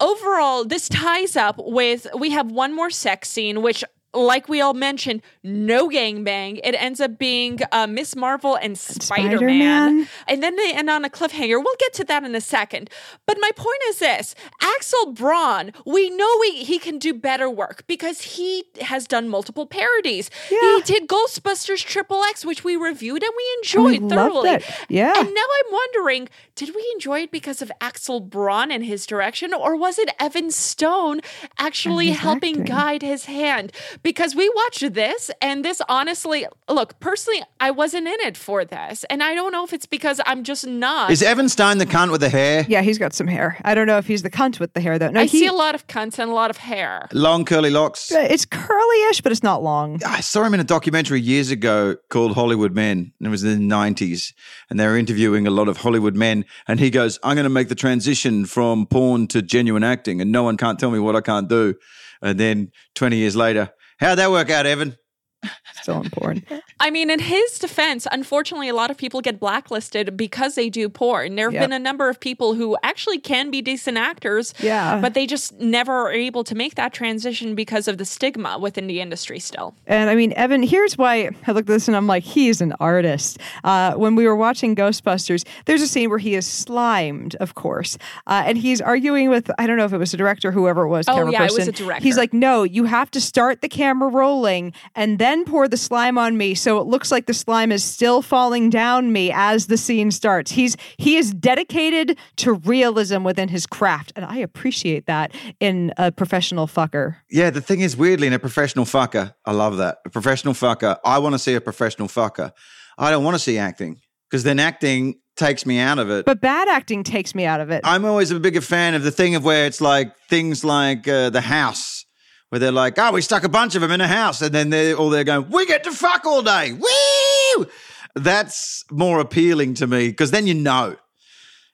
Overall, 0.00 0.64
this 0.64 0.88
ties 0.88 1.34
up 1.34 1.56
with 1.58 2.06
we 2.16 2.30
have 2.30 2.52
one 2.52 2.74
more 2.76 2.88
sex 2.90 3.28
scene, 3.28 3.62
which, 3.62 3.82
like 4.14 4.48
we 4.48 4.60
all 4.60 4.74
mentioned, 4.74 5.22
no 5.42 5.88
gangbang. 5.88 6.60
It 6.64 6.74
ends 6.74 7.00
up 7.00 7.18
being 7.18 7.60
uh, 7.72 7.86
Miss 7.86 8.16
Marvel 8.16 8.56
and 8.56 8.76
Spider 8.78 9.40
Man. 9.40 10.08
And 10.26 10.42
then 10.42 10.56
they 10.56 10.72
end 10.72 10.88
on 10.88 11.04
a 11.04 11.10
cliffhanger. 11.10 11.62
We'll 11.62 11.76
get 11.78 11.92
to 11.94 12.04
that 12.04 12.24
in 12.24 12.34
a 12.34 12.40
second. 12.40 12.90
But 13.26 13.38
my 13.40 13.50
point 13.54 13.78
is 13.88 13.98
this 13.98 14.34
Axel 14.60 15.12
Braun, 15.12 15.72
we 15.84 16.10
know 16.10 16.36
we, 16.40 16.64
he 16.64 16.78
can 16.78 16.98
do 16.98 17.12
better 17.12 17.50
work 17.50 17.84
because 17.86 18.22
he 18.22 18.64
has 18.80 19.06
done 19.06 19.28
multiple 19.28 19.66
parodies. 19.66 20.30
Yeah. 20.50 20.58
He 20.60 20.82
did 20.82 21.08
Ghostbusters 21.08 21.84
Triple 21.84 22.22
X, 22.24 22.44
which 22.44 22.64
we 22.64 22.76
reviewed 22.76 23.22
and 23.22 23.32
we 23.36 23.58
enjoyed 23.58 24.10
loved 24.10 24.14
thoroughly. 24.14 24.64
Yeah. 24.88 25.12
And 25.16 25.34
now 25.34 25.46
I'm 25.58 25.72
wondering, 25.72 26.28
did 26.54 26.74
we 26.74 26.88
enjoy 26.94 27.22
it 27.22 27.30
because 27.30 27.62
of 27.62 27.70
Axel 27.80 28.20
Braun 28.20 28.70
and 28.70 28.84
his 28.84 29.06
direction, 29.06 29.52
or 29.52 29.76
was 29.76 29.98
it 29.98 30.10
Evan 30.18 30.50
Stone 30.50 31.20
actually 31.58 32.10
helping 32.10 32.64
guide 32.64 33.02
his 33.02 33.26
hand? 33.26 33.72
Because 34.02 34.34
we 34.34 34.50
watched 34.54 34.94
this, 34.94 35.30
and 35.42 35.64
this 35.64 35.80
honestly, 35.88 36.46
look, 36.68 36.98
personally, 37.00 37.42
I 37.60 37.70
wasn't 37.70 38.06
in 38.06 38.16
it 38.20 38.36
for 38.36 38.64
this. 38.64 39.04
And 39.10 39.22
I 39.22 39.34
don't 39.34 39.52
know 39.52 39.64
if 39.64 39.72
it's 39.72 39.86
because 39.86 40.20
I'm 40.26 40.44
just 40.44 40.66
not. 40.66 41.10
Is 41.10 41.22
Evan 41.22 41.48
Stein 41.48 41.78
the 41.78 41.86
cunt 41.86 42.10
with 42.10 42.20
the 42.20 42.28
hair? 42.28 42.64
Yeah, 42.68 42.82
he's 42.82 42.98
got 42.98 43.12
some 43.12 43.26
hair. 43.26 43.58
I 43.64 43.74
don't 43.74 43.86
know 43.86 43.98
if 43.98 44.06
he's 44.06 44.22
the 44.22 44.30
cunt 44.30 44.60
with 44.60 44.74
the 44.74 44.80
hair 44.80 44.98
though. 44.98 45.10
No, 45.10 45.20
I 45.20 45.24
he, 45.24 45.40
see 45.40 45.46
a 45.46 45.52
lot 45.52 45.74
of 45.74 45.86
cunts 45.86 46.18
and 46.18 46.30
a 46.30 46.34
lot 46.34 46.50
of 46.50 46.56
hair. 46.56 47.08
Long 47.12 47.44
curly 47.44 47.70
locks. 47.70 48.12
Uh, 48.12 48.26
it's 48.30 48.44
curly-ish, 48.44 49.20
but 49.20 49.32
it's 49.32 49.42
not 49.42 49.62
long. 49.62 50.00
I 50.04 50.20
saw 50.20 50.44
him 50.44 50.54
in 50.54 50.60
a 50.60 50.64
documentary 50.64 51.20
years 51.20 51.50
ago 51.50 51.96
called 52.08 52.34
Hollywood 52.34 52.74
Men, 52.74 53.12
and 53.18 53.26
it 53.26 53.30
was 53.30 53.44
in 53.44 53.68
the 53.68 53.74
90s. 53.74 54.32
And 54.70 54.78
they 54.78 54.86
were 54.86 54.96
interviewing 54.96 55.46
a 55.46 55.50
lot 55.50 55.68
of 55.68 55.78
Hollywood 55.78 56.14
men. 56.14 56.44
And 56.66 56.80
he 56.80 56.90
goes, 56.90 57.18
I'm 57.22 57.34
going 57.34 57.44
to 57.44 57.50
make 57.50 57.68
the 57.68 57.74
transition 57.74 58.46
from 58.46 58.86
porn 58.86 59.26
to 59.28 59.42
genuine 59.42 59.84
acting, 59.84 60.20
and 60.20 60.30
no 60.30 60.42
one 60.42 60.56
can't 60.56 60.78
tell 60.78 60.90
me 60.90 60.98
what 60.98 61.16
I 61.16 61.20
can't 61.20 61.48
do. 61.48 61.74
And 62.20 62.38
then 62.38 62.72
20 62.94 63.16
years 63.16 63.36
later, 63.36 63.70
how'd 63.98 64.18
that 64.18 64.30
work 64.30 64.50
out, 64.50 64.66
Evan? 64.66 64.96
Still 65.82 66.00
important. 66.02 66.44
I 66.80 66.90
mean, 66.90 67.10
in 67.10 67.18
his 67.20 67.58
defense, 67.58 68.06
unfortunately, 68.12 68.68
a 68.68 68.74
lot 68.74 68.90
of 68.90 68.96
people 68.96 69.20
get 69.20 69.40
blacklisted 69.40 70.16
because 70.16 70.54
they 70.54 70.68
do 70.70 70.88
porn. 70.88 71.34
There 71.36 71.46
have 71.46 71.54
Yep. 71.54 71.62
been 71.64 71.72
a 71.72 71.78
number 71.78 72.08
of 72.08 72.20
people 72.20 72.54
who 72.54 72.76
actually 72.82 73.18
can 73.18 73.50
be 73.50 73.60
decent 73.62 73.96
actors, 73.98 74.54
Yeah. 74.60 75.00
but 75.00 75.14
they 75.14 75.26
just 75.26 75.58
never 75.60 75.92
are 75.92 76.12
able 76.12 76.44
to 76.44 76.54
make 76.54 76.74
that 76.76 76.92
transition 76.92 77.54
because 77.54 77.88
of 77.88 77.98
the 77.98 78.04
stigma 78.04 78.58
within 78.58 78.86
the 78.86 79.00
industry 79.00 79.38
still. 79.38 79.74
And 79.86 80.08
I 80.10 80.14
mean, 80.14 80.32
Evan, 80.34 80.62
here's 80.62 80.96
why 80.98 81.30
I 81.46 81.52
look 81.52 81.62
at 81.62 81.66
this 81.66 81.88
and 81.88 81.96
I'm 81.96 82.06
like, 82.06 82.22
he's 82.24 82.60
an 82.60 82.74
artist. 82.80 83.38
Uh, 83.64 83.94
when 83.94 84.14
we 84.14 84.26
were 84.26 84.36
watching 84.36 84.74
Ghostbusters, 84.76 85.44
there's 85.66 85.82
a 85.82 85.88
scene 85.88 86.10
where 86.10 86.18
he 86.18 86.34
is 86.34 86.46
slimed, 86.46 87.34
of 87.36 87.54
course, 87.54 87.98
uh, 88.26 88.42
and 88.46 88.58
he's 88.58 88.80
arguing 88.80 89.28
with 89.30 89.50
I 89.58 89.66
don't 89.66 89.76
know 89.76 89.84
if 89.84 89.92
it 89.92 89.98
was 89.98 90.14
a 90.14 90.16
director, 90.16 90.52
whoever 90.52 90.82
it 90.82 90.88
was, 90.88 91.06
Oh, 91.08 91.14
camera 91.14 91.32
yeah, 91.32 91.40
it 91.42 91.52
was 91.52 91.56
person. 91.66 91.74
a 91.74 91.76
director. 91.76 92.02
He's 92.04 92.16
like, 92.16 92.32
no, 92.32 92.62
you 92.62 92.84
have 92.84 93.10
to 93.12 93.20
start 93.20 93.60
the 93.62 93.68
camera 93.68 94.08
rolling 94.08 94.72
and 94.94 95.18
then 95.18 95.44
pour 95.44 95.67
the 95.70 95.76
slime 95.76 96.18
on 96.18 96.36
me, 96.36 96.54
so 96.54 96.78
it 96.78 96.86
looks 96.86 97.10
like 97.10 97.26
the 97.26 97.34
slime 97.34 97.72
is 97.72 97.84
still 97.84 98.22
falling 98.22 98.70
down 98.70 99.12
me 99.12 99.30
as 99.32 99.66
the 99.66 99.76
scene 99.76 100.10
starts. 100.10 100.50
He's 100.50 100.76
he 100.96 101.16
is 101.16 101.32
dedicated 101.32 102.18
to 102.36 102.54
realism 102.54 103.22
within 103.22 103.48
his 103.48 103.66
craft, 103.66 104.12
and 104.16 104.24
I 104.24 104.38
appreciate 104.38 105.06
that 105.06 105.34
in 105.60 105.92
a 105.96 106.12
professional 106.12 106.66
fucker. 106.66 107.16
Yeah, 107.30 107.50
the 107.50 107.60
thing 107.60 107.80
is, 107.80 107.96
weirdly, 107.96 108.26
in 108.26 108.32
a 108.32 108.38
professional 108.38 108.84
fucker, 108.84 109.34
I 109.44 109.52
love 109.52 109.76
that. 109.78 109.98
A 110.06 110.10
professional 110.10 110.54
fucker, 110.54 110.98
I 111.04 111.18
want 111.18 111.34
to 111.34 111.38
see 111.38 111.54
a 111.54 111.60
professional 111.60 112.08
fucker. 112.08 112.52
I 112.96 113.10
don't 113.10 113.24
want 113.24 113.36
to 113.36 113.38
see 113.38 113.58
acting 113.58 114.00
because 114.28 114.42
then 114.42 114.58
acting 114.58 115.20
takes 115.36 115.64
me 115.64 115.78
out 115.78 115.98
of 115.98 116.10
it. 116.10 116.26
But 116.26 116.40
bad 116.40 116.68
acting 116.68 117.04
takes 117.04 117.34
me 117.34 117.46
out 117.46 117.60
of 117.60 117.70
it. 117.70 117.80
I'm 117.84 118.04
always 118.04 118.30
a 118.30 118.40
bigger 118.40 118.60
fan 118.60 118.94
of 118.94 119.02
the 119.02 119.10
thing 119.10 119.36
of 119.36 119.44
where 119.44 119.66
it's 119.66 119.80
like 119.80 120.14
things 120.28 120.64
like 120.64 121.08
uh, 121.08 121.30
the 121.30 121.40
house, 121.40 122.04
where 122.48 122.58
they're 122.58 122.72
like, 122.72 122.98
"Oh, 122.98 123.12
we 123.12 123.22
stuck 123.22 123.44
a 123.44 123.48
bunch 123.48 123.74
of 123.74 123.82
them 123.82 123.90
in 123.90 124.00
a 124.00 124.08
house," 124.08 124.40
and 124.42 124.54
then 124.54 124.70
they're 124.70 124.94
all 124.94 125.10
they're 125.10 125.24
going, 125.24 125.50
"We 125.50 125.66
get 125.66 125.84
to 125.84 125.92
fuck 125.92 126.24
all 126.24 126.42
day." 126.42 126.72
Woo! 126.72 127.66
That's 128.14 128.84
more 128.90 129.20
appealing 129.20 129.74
to 129.74 129.86
me 129.86 130.08
because 130.08 130.30
then 130.30 130.46
you 130.46 130.54
know, 130.54 130.96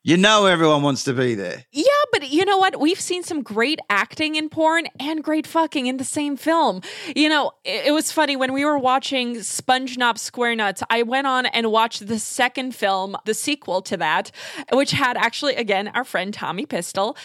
you 0.02 0.16
know, 0.16 0.46
everyone 0.46 0.82
wants 0.82 1.04
to 1.04 1.12
be 1.12 1.34
there. 1.34 1.64
Yeah, 1.72 1.84
but 2.14 2.30
you 2.30 2.44
know 2.44 2.58
what? 2.58 2.78
We've 2.78 3.00
seen 3.00 3.22
some 3.24 3.42
great 3.42 3.80
acting 3.90 4.36
in 4.36 4.48
porn 4.48 4.84
and 5.00 5.22
great 5.24 5.46
fucking 5.46 5.86
in 5.86 5.96
the 5.96 6.04
same 6.04 6.36
film. 6.36 6.80
You 7.16 7.28
know, 7.28 7.52
it, 7.64 7.86
it 7.86 7.90
was 7.92 8.12
funny 8.12 8.36
when 8.36 8.52
we 8.52 8.64
were 8.64 8.78
watching 8.78 9.34
SpongeKnob 9.36 10.14
SquareNuts. 10.16 10.82
I 10.88 11.02
went 11.02 11.26
on 11.26 11.46
and 11.46 11.72
watched 11.72 12.06
the 12.06 12.18
second 12.20 12.74
film, 12.74 13.16
the 13.24 13.34
sequel 13.34 13.82
to 13.82 13.96
that, 13.96 14.30
which 14.72 14.92
had 14.92 15.16
actually 15.16 15.56
again 15.56 15.88
our 15.94 16.04
friend 16.04 16.32
Tommy 16.32 16.66
Pistol. 16.66 17.16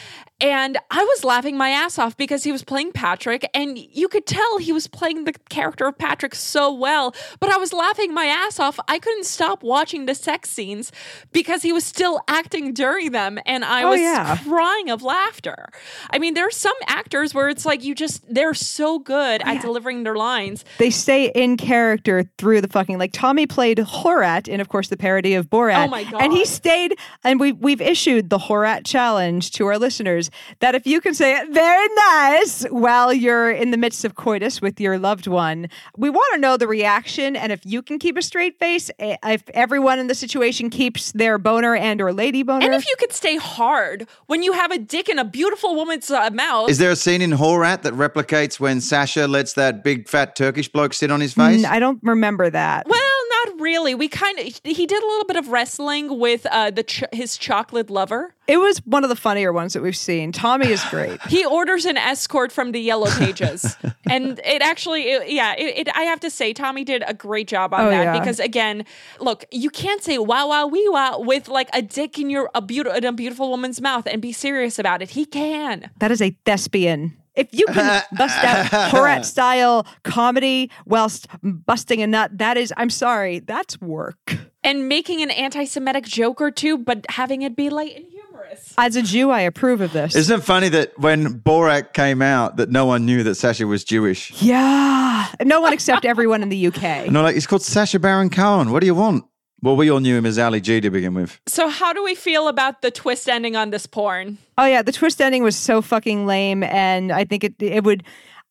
And 0.41 0.77
I 0.89 1.03
was 1.03 1.25
laughing 1.25 1.57
my 1.57 1.69
ass 1.69 1.99
off 1.99 2.15
because 2.15 2.45
he 2.45 2.51
was 2.53 2.63
playing 2.63 2.93
Patrick, 2.93 3.45
and 3.53 3.77
you 3.77 4.07
could 4.07 4.25
tell 4.25 4.57
he 4.57 4.71
was 4.71 4.87
playing 4.87 5.25
the 5.25 5.33
character 5.49 5.85
of 5.87 5.97
Patrick 5.97 6.33
so 6.33 6.73
well. 6.73 7.13
But 7.41 7.49
I 7.49 7.57
was 7.57 7.73
laughing 7.73 8.13
my 8.13 8.23
ass 8.25 8.57
off. 8.57 8.79
I 8.87 8.99
couldn't 8.99 9.25
stop 9.25 9.63
watching 9.63 10.05
the 10.05 10.15
sex 10.15 10.49
scenes 10.49 10.93
because 11.33 11.61
he 11.61 11.73
was 11.73 11.83
still 11.83 12.21
acting 12.29 12.73
during 12.73 13.11
them, 13.11 13.37
and 13.45 13.65
I 13.65 13.83
Oh, 13.83 13.89
was 13.89 13.99
yeah. 13.99 14.37
crying 14.37 14.78
of 14.87 15.01
laughter. 15.01 15.69
I 16.11 16.19
mean, 16.19 16.35
there 16.35 16.47
are 16.47 16.51
some 16.51 16.75
actors 16.87 17.33
where 17.33 17.49
it's 17.49 17.65
like 17.65 17.83
you 17.83 17.95
just 17.95 18.23
they're 18.33 18.53
so 18.53 18.99
good 18.99 19.41
at 19.43 19.61
delivering 19.61 20.03
their 20.03 20.15
lines. 20.15 20.63
they 20.77 20.91
stay 20.91 21.31
in 21.33 21.57
character 21.57 22.23
through 22.37 22.61
the 22.61 22.67
fucking 22.67 22.99
like 22.99 23.11
Tommy 23.11 23.47
played 23.47 23.79
Horat 23.79 24.47
in 24.47 24.61
of 24.61 24.69
course 24.69 24.89
the 24.89 24.97
parody 24.97 25.33
of 25.33 25.49
Borat. 25.49 25.85
Oh 25.85 25.87
my 25.89 26.05
And 26.19 26.31
he 26.31 26.45
stayed 26.45 26.95
and 27.23 27.39
we 27.39 27.51
we've 27.51 27.81
issued 27.81 28.29
the 28.29 28.37
Horat 28.37 28.85
challenge 28.85 29.51
to 29.51 29.65
our 29.65 29.79
listeners 29.79 30.29
that 30.59 30.75
if 30.75 30.85
you 30.85 31.01
can 31.01 31.13
say 31.13 31.43
very 31.49 31.87
nice 31.95 32.63
while 32.65 33.11
you're 33.11 33.49
in 33.49 33.71
the 33.71 33.77
midst 33.77 34.05
of 34.05 34.15
coitus 34.15 34.61
with 34.61 34.79
your 34.79 34.99
loved 34.99 35.25
one, 35.27 35.67
we 35.97 36.09
want 36.09 36.35
to 36.35 36.39
know 36.39 36.55
the 36.57 36.67
reaction 36.67 37.35
and 37.35 37.51
if 37.51 37.65
you 37.65 37.81
can 37.81 37.97
keep 37.97 38.15
a 38.17 38.21
straight 38.21 38.59
face, 38.59 38.91
eh, 38.99 39.17
if 39.25 39.43
everyone 39.53 39.97
in 39.97 40.07
the 40.07 40.15
situation 40.15 40.69
keeps 40.69 41.11
their 41.13 41.37
boner 41.37 41.75
and 41.75 42.01
or 42.01 42.13
lady 42.13 42.43
boner. 42.43 42.65
And 42.65 42.75
if 42.75 42.87
you 42.87 42.95
could 42.99 43.13
stay 43.13 43.37
hard 43.37 44.07
when 44.27 44.43
you 44.43 44.53
have 44.53 44.68
a 44.71 44.77
dick 44.79 45.09
in 45.09 45.19
a 45.19 45.25
beautiful 45.25 45.75
woman's 45.75 46.09
uh, 46.09 46.29
mouth. 46.31 46.69
Is 46.69 46.77
there 46.77 46.91
a 46.91 46.95
scene 46.95 47.21
in 47.21 47.31
Horat 47.31 47.81
that 47.83 47.93
replicates 47.93 48.59
when 48.59 48.81
Sacha 48.81 49.27
lets 49.27 49.53
that 49.53 49.83
big 49.83 50.07
fat 50.07 50.35
Turkish 50.35 50.69
bloke 50.69 50.93
sit 50.93 51.11
on 51.11 51.21
his 51.21 51.33
face? 51.33 51.63
Mm, 51.63 51.69
I 51.69 51.79
don't 51.79 51.99
remember 52.03 52.49
that. 52.49 52.87
well, 52.87 52.99
not 52.99 53.18
really. 53.59 53.95
We 53.95 54.07
kind 54.07 54.39
of 54.39 54.45
he 54.63 54.85
did 54.85 55.03
a 55.03 55.05
little 55.05 55.25
bit 55.25 55.35
of 55.37 55.49
wrestling 55.49 56.19
with 56.19 56.45
uh, 56.47 56.71
the 56.71 56.83
ch- 56.83 57.03
his 57.11 57.37
chocolate 57.37 57.89
lover. 57.89 58.33
It 58.47 58.57
was 58.57 58.79
one 58.85 59.03
of 59.03 59.09
the 59.09 59.15
funnier 59.15 59.53
ones 59.53 59.73
that 59.73 59.83
we've 59.83 59.95
seen. 59.95 60.31
Tommy 60.31 60.69
is 60.69 60.83
great. 60.85 61.21
He 61.27 61.45
orders 61.45 61.85
an 61.85 61.97
escort 61.97 62.51
from 62.51 62.71
the 62.71 62.79
Yellow 62.79 63.09
Pages, 63.11 63.77
and 64.09 64.39
it 64.43 64.61
actually, 64.63 65.03
it- 65.03 65.29
yeah, 65.31 65.53
it, 65.55 65.87
it, 65.87 65.95
I 65.95 66.03
have 66.03 66.19
to 66.21 66.29
say, 66.29 66.53
Tommy 66.53 66.83
did 66.83 67.03
a 67.05 67.13
great 67.13 67.47
job 67.47 67.73
on 67.73 67.81
Oh, 67.85 67.89
that 67.91 68.03
yeah. 68.03 68.19
because 68.19 68.39
again, 68.39 68.85
look, 69.19 69.45
you 69.51 69.69
can't 69.69 70.01
say 70.03 70.17
wow 70.17 70.47
wow 70.49 70.65
wee 70.67 70.87
wow 70.89 71.19
with 71.19 71.47
like 71.47 71.69
a 71.73 71.81
dick 71.81 72.17
in 72.17 72.29
your 72.29 72.49
a 72.55 72.61
beautiful 72.61 72.97
in 72.97 73.05
a 73.05 73.11
beautiful 73.13 73.49
woman's 73.49 73.79
mouth 73.81 74.07
and 74.07 74.21
be 74.21 74.31
serious 74.31 74.79
about 74.79 75.01
it. 75.01 75.11
He 75.11 75.25
can. 75.25 75.89
That 75.99 76.11
is 76.11 76.21
a 76.21 76.35
thespian. 76.45 77.15
If 77.35 77.47
you 77.51 77.65
can 77.67 78.03
bust 78.17 78.43
out 78.43 78.65
Horat 78.91 79.23
style 79.25 79.85
comedy 80.03 80.69
whilst 80.85 81.27
busting 81.41 82.01
a 82.01 82.07
nut, 82.07 82.37
that 82.37 82.57
is, 82.57 82.73
I'm 82.75 82.89
sorry, 82.89 83.39
that's 83.39 83.79
work. 83.79 84.37
and 84.63 84.89
making 84.89 85.21
an 85.21 85.31
anti-Semitic 85.31 86.03
joke 86.05 86.41
or 86.41 86.51
two, 86.51 86.77
but 86.77 87.05
having 87.09 87.41
it 87.43 87.55
be 87.55 87.69
light 87.69 87.95
and 87.95 88.05
humorous. 88.07 88.73
As 88.77 88.95
a 88.95 89.01
Jew, 89.01 89.29
I 89.31 89.41
approve 89.41 89.79
of 89.81 89.93
this. 89.93 90.15
Isn't 90.15 90.39
it 90.39 90.43
funny 90.43 90.69
that 90.69 90.97
when 90.99 91.39
Borat 91.39 91.93
came 91.93 92.21
out, 92.21 92.57
that 92.57 92.69
no 92.69 92.85
one 92.85 93.05
knew 93.05 93.23
that 93.23 93.35
Sacha 93.35 93.65
was 93.67 93.83
Jewish? 93.83 94.31
yeah. 94.41 95.27
No 95.43 95.61
one 95.61 95.73
except 95.73 96.05
everyone 96.05 96.41
in 96.43 96.49
the 96.49 96.67
UK. 96.67 96.83
And 96.83 97.15
they're 97.15 97.23
like, 97.23 97.35
it's 97.35 97.45
called 97.47 97.61
Sacha 97.61 97.99
Baron 97.99 98.29
Cohen. 98.29 98.71
What 98.71 98.79
do 98.81 98.85
you 98.87 98.95
want? 98.95 99.25
Well, 99.61 99.75
we 99.75 99.89
all 99.91 99.99
knew 99.99 100.17
him 100.17 100.25
as 100.25 100.39
Ali 100.39 100.61
G 100.61 100.79
to 100.81 100.89
begin 100.89 101.13
with. 101.13 101.39
So, 101.47 101.67
how 101.69 101.91
do 101.93 102.03
we 102.03 102.15
feel 102.15 102.47
about 102.47 102.81
the 102.81 102.91
twist 102.91 103.27
ending 103.27 103.55
on 103.55 103.71
this 103.71 103.85
porn? 103.85 104.37
Oh 104.57 104.65
yeah, 104.65 104.81
the 104.81 104.91
twist 104.91 105.19
ending 105.21 105.43
was 105.43 105.55
so 105.55 105.81
fucking 105.81 106.25
lame, 106.25 106.63
and 106.63 107.11
I 107.11 107.25
think 107.25 107.43
it 107.43 107.55
it 107.59 107.83
would. 107.83 108.03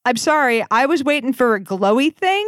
I'm 0.04 0.16
sorry, 0.16 0.64
I 0.70 0.86
was 0.86 1.02
waiting 1.04 1.32
for 1.32 1.54
a 1.54 1.61
glowy 1.61 2.14
thing, 2.14 2.46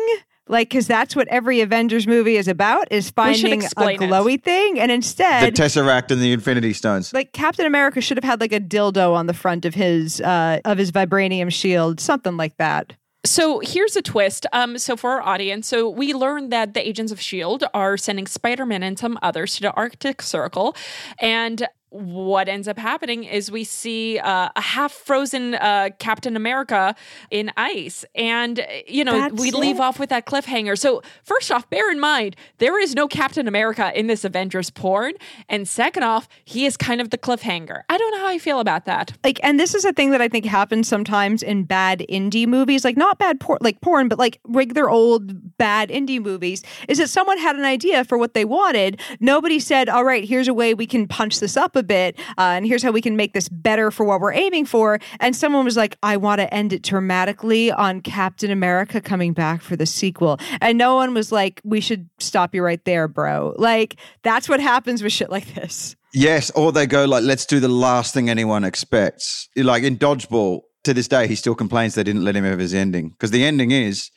like 0.49 0.69
because 0.71 0.87
that's 0.87 1.15
what 1.17 1.29
every 1.29 1.61
Avengers 1.61 2.07
movie 2.07 2.37
is 2.37 2.49
about 2.49 2.89
is 2.91 3.11
finding 3.11 3.61
a 3.63 3.65
explain 3.65 4.03
it. 4.03 4.11
glowy 4.11 4.43
thing, 4.43 4.79
and 4.81 4.91
instead 4.91 5.55
The. 5.55 5.63
Tesseract 5.63 6.11
and 6.11 6.21
the 6.21 6.33
Infinity 6.33 6.73
Stones. 6.73 7.13
like 7.13 7.33
Captain 7.33 7.67
America 7.67 8.01
should 8.01 8.17
have 8.17 8.25
had 8.25 8.41
like 8.41 8.53
a 8.53 8.61
dildo 8.61 9.15
on 9.15 9.27
the 9.27 9.35
front 9.35 9.65
of 9.65 9.75
his 9.75 10.21
uh, 10.21 10.61
of 10.65 10.79
his 10.79 10.91
vibranium 10.93 11.51
shield, 11.53 12.01
something 12.01 12.37
like 12.37 12.57
that. 12.59 12.95
So 13.25 13.61
here's 13.61 13.97
a 13.97 14.03
twist. 14.03 14.47
Um, 14.53 14.79
so 14.79 14.97
for 14.97 15.11
our 15.11 15.23
audience, 15.23 15.69
so 15.69 15.89
we 15.89 16.15
learned 16.15 16.51
that 16.53 16.73
the 16.73 16.87
agents 16.87 17.13
of 17.13 17.21
Shield 17.21 17.65
are 17.75 17.97
sending 17.99 18.27
Spider-Man 18.27 18.83
and 18.83 18.99
some 18.99 19.19
others 19.21 19.57
to 19.57 19.63
the 19.63 19.73
Arctic 19.73 20.23
Circle, 20.23 20.75
and 21.21 21.69
what 21.91 22.49
ends 22.49 22.69
up 22.69 22.79
happening 22.79 23.25
is 23.25 23.51
we 23.51 23.65
see 23.65 24.19
uh, 24.19 24.49
a 24.55 24.61
half-frozen 24.61 25.57
uh, 25.57 25.91
Captain 25.99 26.37
America 26.37 26.95
in 27.31 27.51
ice, 27.57 28.05
and 28.15 28.65
you 28.87 29.05
know 29.05 29.13
That's 29.13 29.41
we 29.41 29.51
leave 29.51 29.81
off 29.81 29.99
with 29.99 30.09
that 30.11 30.25
cliffhanger. 30.25 30.79
So 30.79 31.03
first 31.25 31.51
off, 31.51 31.69
bear 31.69 31.91
in 31.91 31.99
mind 31.99 32.37
there 32.59 32.81
is 32.81 32.95
no 32.95 33.09
Captain 33.09 33.49
America 33.49 33.93
in 33.99 34.07
this 34.07 34.25
Avengers 34.25 34.71
porn, 34.71 35.15
and 35.49 35.69
second 35.69 36.05
off, 36.05 36.29
he 36.45 36.65
is 36.65 36.77
kind 36.77 37.01
of 37.01 37.11
the 37.11 37.19
cliffhanger. 37.19 37.83
I 37.89 37.99
don't 37.99 38.13
know 38.13 38.21
how 38.21 38.29
I 38.29 38.39
feel 38.39 38.61
about 38.61 38.85
that. 38.85 39.13
Like, 39.25 39.41
and 39.43 39.59
this 39.59 39.75
is 39.75 39.85
a 39.85 39.93
thing 39.93 40.11
that 40.13 40.23
I 40.23 40.29
think 40.29 40.45
happens 40.45 40.87
sometimes 40.87 41.43
in 41.43 41.65
bad 41.65 42.05
indie 42.09 42.47
movies, 42.47 42.85
like 42.85 42.97
not 42.97 43.19
bad 43.19 43.41
por- 43.41 43.59
like 43.61 43.81
porn, 43.81 44.09
but 44.09 44.19
like 44.19 44.39
regular 44.45 44.89
old 44.89 45.57
bad 45.59 45.89
indie 45.89 46.23
movies. 46.23 46.63
Is 46.87 46.99
that 46.99 47.11
someone 47.11 47.39
had 47.39 47.57
an 47.57 47.65
idea 47.65 48.05
for 48.05 48.17
what 48.17 48.35
they 48.35 48.45
wanted? 48.45 49.01
Nobody 49.19 49.59
said, 49.59 49.89
"All 49.89 50.05
right, 50.05 50.25
here's 50.25 50.47
a 50.47 50.55
way 50.55 50.73
we 50.73 50.87
can 50.87 51.09
punch 51.09 51.41
this 51.41 51.57
up 51.57 51.80
a 51.81 51.83
bit, 51.83 52.17
uh, 52.39 52.55
and 52.55 52.65
here's 52.65 52.85
how 52.85 52.93
we 52.93 53.01
can 53.01 53.17
make 53.17 53.33
this 53.33 53.49
better 53.49 53.91
for 53.91 54.05
what 54.05 54.21
we're 54.21 54.33
aiming 54.33 54.67
for. 54.67 55.01
And 55.19 55.35
someone 55.35 55.65
was 55.65 55.77
like, 55.77 55.97
I 56.05 56.17
want 56.17 56.41
to 56.41 56.55
end 56.55 56.73
it 56.73 56.83
dramatically 56.83 57.73
on 57.73 58.01
Captain 58.03 58.53
America 58.53 59.01
coming 59.01 59.33
back 59.33 59.63
for 59.63 59.75
the 59.75 59.87
sequel. 59.87 60.39
And 60.61 60.79
no 60.79 60.95
one 60.95 61.13
was 61.13 61.33
like, 61.33 61.61
we 61.65 61.81
should 61.81 62.09
stop 62.19 62.55
you 62.55 62.63
right 62.63 62.85
there, 62.85 63.09
bro. 63.09 63.55
Like, 63.59 63.97
that's 64.23 64.49
what 64.49 64.61
happens 64.61 65.03
with 65.03 65.13
shit 65.13 65.31
like 65.31 65.55
this. 65.55 65.97
Yes, 66.13 66.51
or 66.53 66.71
they 66.71 66.87
go 66.87 67.05
like, 67.05 67.25
let's 67.25 67.47
do 67.47 67.59
the 67.59 67.69
last 67.69 68.15
thing 68.15 68.31
anyone 68.31 68.65
expects. 68.65 69.49
Like 69.57 69.83
in 69.83 69.97
Dodgeball, 69.97 70.61
to 70.85 70.95
this 70.95 71.09
day, 71.09 71.29
he 71.29 71.35
still 71.35 71.55
complains 71.55 71.95
they 71.95 72.03
didn't 72.03 72.25
let 72.25 72.35
him 72.35 72.45
have 72.45 72.59
his 72.59 72.73
ending 72.73 73.11
because 73.11 73.31
the 73.31 73.45
ending 73.45 73.71
is, 73.71 74.11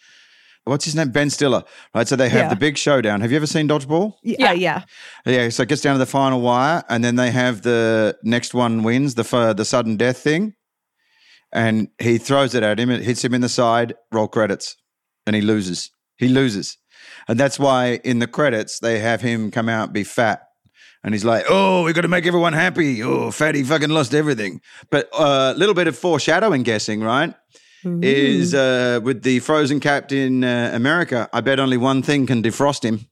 what's 0.66 0.86
his 0.86 0.96
name? 0.96 1.10
Ben 1.10 1.30
Stiller, 1.30 1.64
right? 1.94 2.08
So 2.08 2.16
they 2.16 2.30
have 2.30 2.42
Yeah. 2.46 2.50
the 2.50 2.56
big 2.56 2.78
showdown. 2.78 3.22
Have 3.22 3.32
you 3.32 3.38
ever 3.38 3.48
seen 3.48 3.68
Dodgeball? 3.68 4.14
Yeah, 4.24 4.52
yeah. 4.54 4.84
Yeah, 5.26 5.50
so 5.50 5.64
it 5.64 5.70
gets 5.70 5.82
down 5.82 5.94
to 5.96 6.00
the 6.00 6.06
final 6.06 6.42
wire, 6.42 6.84
and 6.90 7.04
then 7.04 7.16
they 7.16 7.32
have 7.32 7.62
the 7.64 8.18
next 8.24 8.54
one 8.54 8.84
wins 8.84 9.16
the 9.16 9.24
f- 9.24 9.56
the 9.58 9.66
sudden 9.66 9.98
death 9.98 10.18
thing, 10.20 10.54
and 11.52 11.88
he 12.00 12.18
throws 12.18 12.56
it 12.56 12.64
at 12.64 12.80
him. 12.80 12.90
It 12.90 13.04
hits 13.04 13.24
him 13.24 13.34
in 13.34 13.42
the 13.42 13.50
side. 13.50 13.94
Roll 14.12 14.28
credits, 14.28 14.76
and 15.26 15.36
he 15.36 15.42
loses. 15.42 15.92
He 16.18 16.28
loses, 16.28 16.78
and 17.28 17.40
that's 17.40 17.60
why 17.60 18.00
in 18.04 18.20
the 18.20 18.28
credits 18.28 18.80
they 18.80 19.00
have 19.00 19.22
him 19.22 19.52
come 19.52 19.68
out 19.68 19.86
and 19.86 19.94
be 19.94 20.04
fat, 20.04 20.44
and 21.04 21.14
he's 21.14 21.26
like, 21.26 21.46
"Oh, 21.50 21.84
we 21.84 21.92
got 21.94 22.02
to 22.02 22.08
make 22.08 22.26
everyone 22.26 22.54
happy. 22.54 23.02
Oh, 23.04 23.32
fatty 23.32 23.64
fucking 23.64 23.90
lost 23.90 24.14
everything." 24.14 24.62
But 24.90 25.10
a 25.14 25.18
uh, 25.22 25.54
little 25.58 25.76
bit 25.76 25.88
of 25.88 25.98
foreshadowing, 25.98 26.64
guessing, 26.64 27.02
right? 27.02 27.34
Is 27.86 28.54
uh, 28.54 29.00
with 29.04 29.24
the 29.24 29.40
frozen 29.40 29.80
Captain 29.80 30.44
uh, 30.44 30.72
America. 30.74 31.30
I 31.34 31.42
bet 31.42 31.60
only 31.60 31.78
one 31.78 32.02
thing 32.02 32.26
can 32.26 32.42
defrost 32.42 32.84
him. 32.84 33.08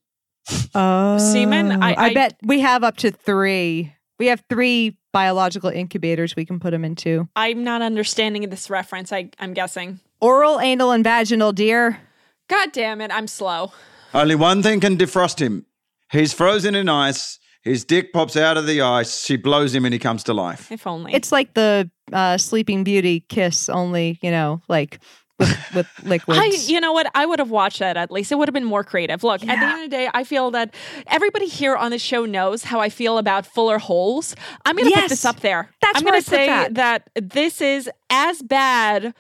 Oh, 0.74 1.18
Semen? 1.18 1.84
I- 1.84 1.96
I- 1.96 2.14
bet 2.14 2.38
we 2.44 2.60
have 2.62 2.84
up 2.84 2.98
to 2.98 3.12
three. 3.12 3.94
We 4.20 4.28
have 4.28 4.44
three 4.50 4.98
biological 5.14 5.70
incubators 5.70 6.36
we 6.36 6.46
can 6.46 6.60
put 6.60 6.72
them 6.72 6.86
into. 6.86 7.28
I'm 7.36 7.64
not 7.64 7.82
understanding 7.82 8.48
this 8.50 8.70
reference. 8.70 9.12
I, 9.12 9.30
I'm 9.40 9.54
guessing. 9.54 10.00
Oral, 10.20 10.60
anal, 10.60 10.92
and 10.92 11.04
vaginal, 11.04 11.52
dear. 11.52 12.00
God 12.48 12.72
damn 12.72 13.02
it, 13.02 13.12
I'm 13.12 13.28
slow. 13.28 13.72
Only 14.14 14.36
one 14.36 14.62
thing 14.62 14.80
can 14.80 14.98
defrost 14.98 15.40
him. 15.40 15.66
He's 16.12 16.34
frozen 16.34 16.76
in 16.76 16.88
ice. 16.90 17.40
His 17.64 17.86
dick 17.86 18.12
pops 18.14 18.36
out 18.36 18.58
of 18.58 18.66
the 18.66 18.82
ice. 18.82 19.24
She 19.24 19.36
blows 19.38 19.74
him 19.76 19.86
and 19.86 19.94
he 19.94 20.00
comes 20.00 20.24
to 20.24 20.34
life. 20.34 20.72
If 20.72 20.88
only. 20.88 21.14
It's 21.14 21.32
like 21.32 21.54
the 21.54 21.90
uh, 22.12 22.38
Sleeping 22.38 22.84
Beauty 22.84 23.22
kiss, 23.30 23.70
only 23.70 24.18
you 24.24 24.32
know, 24.32 24.62
like 24.68 25.00
with, 25.40 25.58
with 25.76 25.88
liquids. 26.04 26.40
I, 26.40 26.46
you 26.72 26.80
know 26.80 26.92
what? 26.92 27.10
I 27.14 27.26
would 27.26 27.38
have 27.40 27.52
watched 27.52 27.80
that 27.80 27.98
at 27.98 28.12
least. 28.12 28.32
It 28.32 28.36
would 28.36 28.48
have 28.48 28.54
been 28.54 28.64
more 28.66 28.84
creative. 28.84 29.24
Look, 29.24 29.42
at 29.44 29.60
the 29.60 29.66
end 29.66 29.84
of 29.84 29.90
the 29.92 29.96
day, 29.96 30.10
I 30.14 30.24
feel 30.24 30.50
that 30.52 30.74
everybody 31.08 31.46
here 31.48 31.76
on 31.76 31.92
the 31.92 32.00
show 32.00 32.26
knows 32.26 32.64
how 32.64 32.80
I 32.80 32.90
feel 32.90 33.18
about 33.20 33.46
Fuller 33.46 33.78
Holes. 33.78 34.36
I'm 34.66 34.76
going 34.76 34.86
to 34.86 34.92
Yes. 34.92 35.02
put 35.04 35.10
this 35.10 35.26
up 35.26 35.40
there. 35.42 35.70
That's 35.82 36.00
I'm 36.00 36.04
gonna 36.04 36.18
I 36.18 36.20
put 36.22 36.26
say 36.26 36.68
that. 36.72 37.10
this 37.16 37.62
is 37.62 37.90
as 38.10 38.42
bad. 38.42 39.14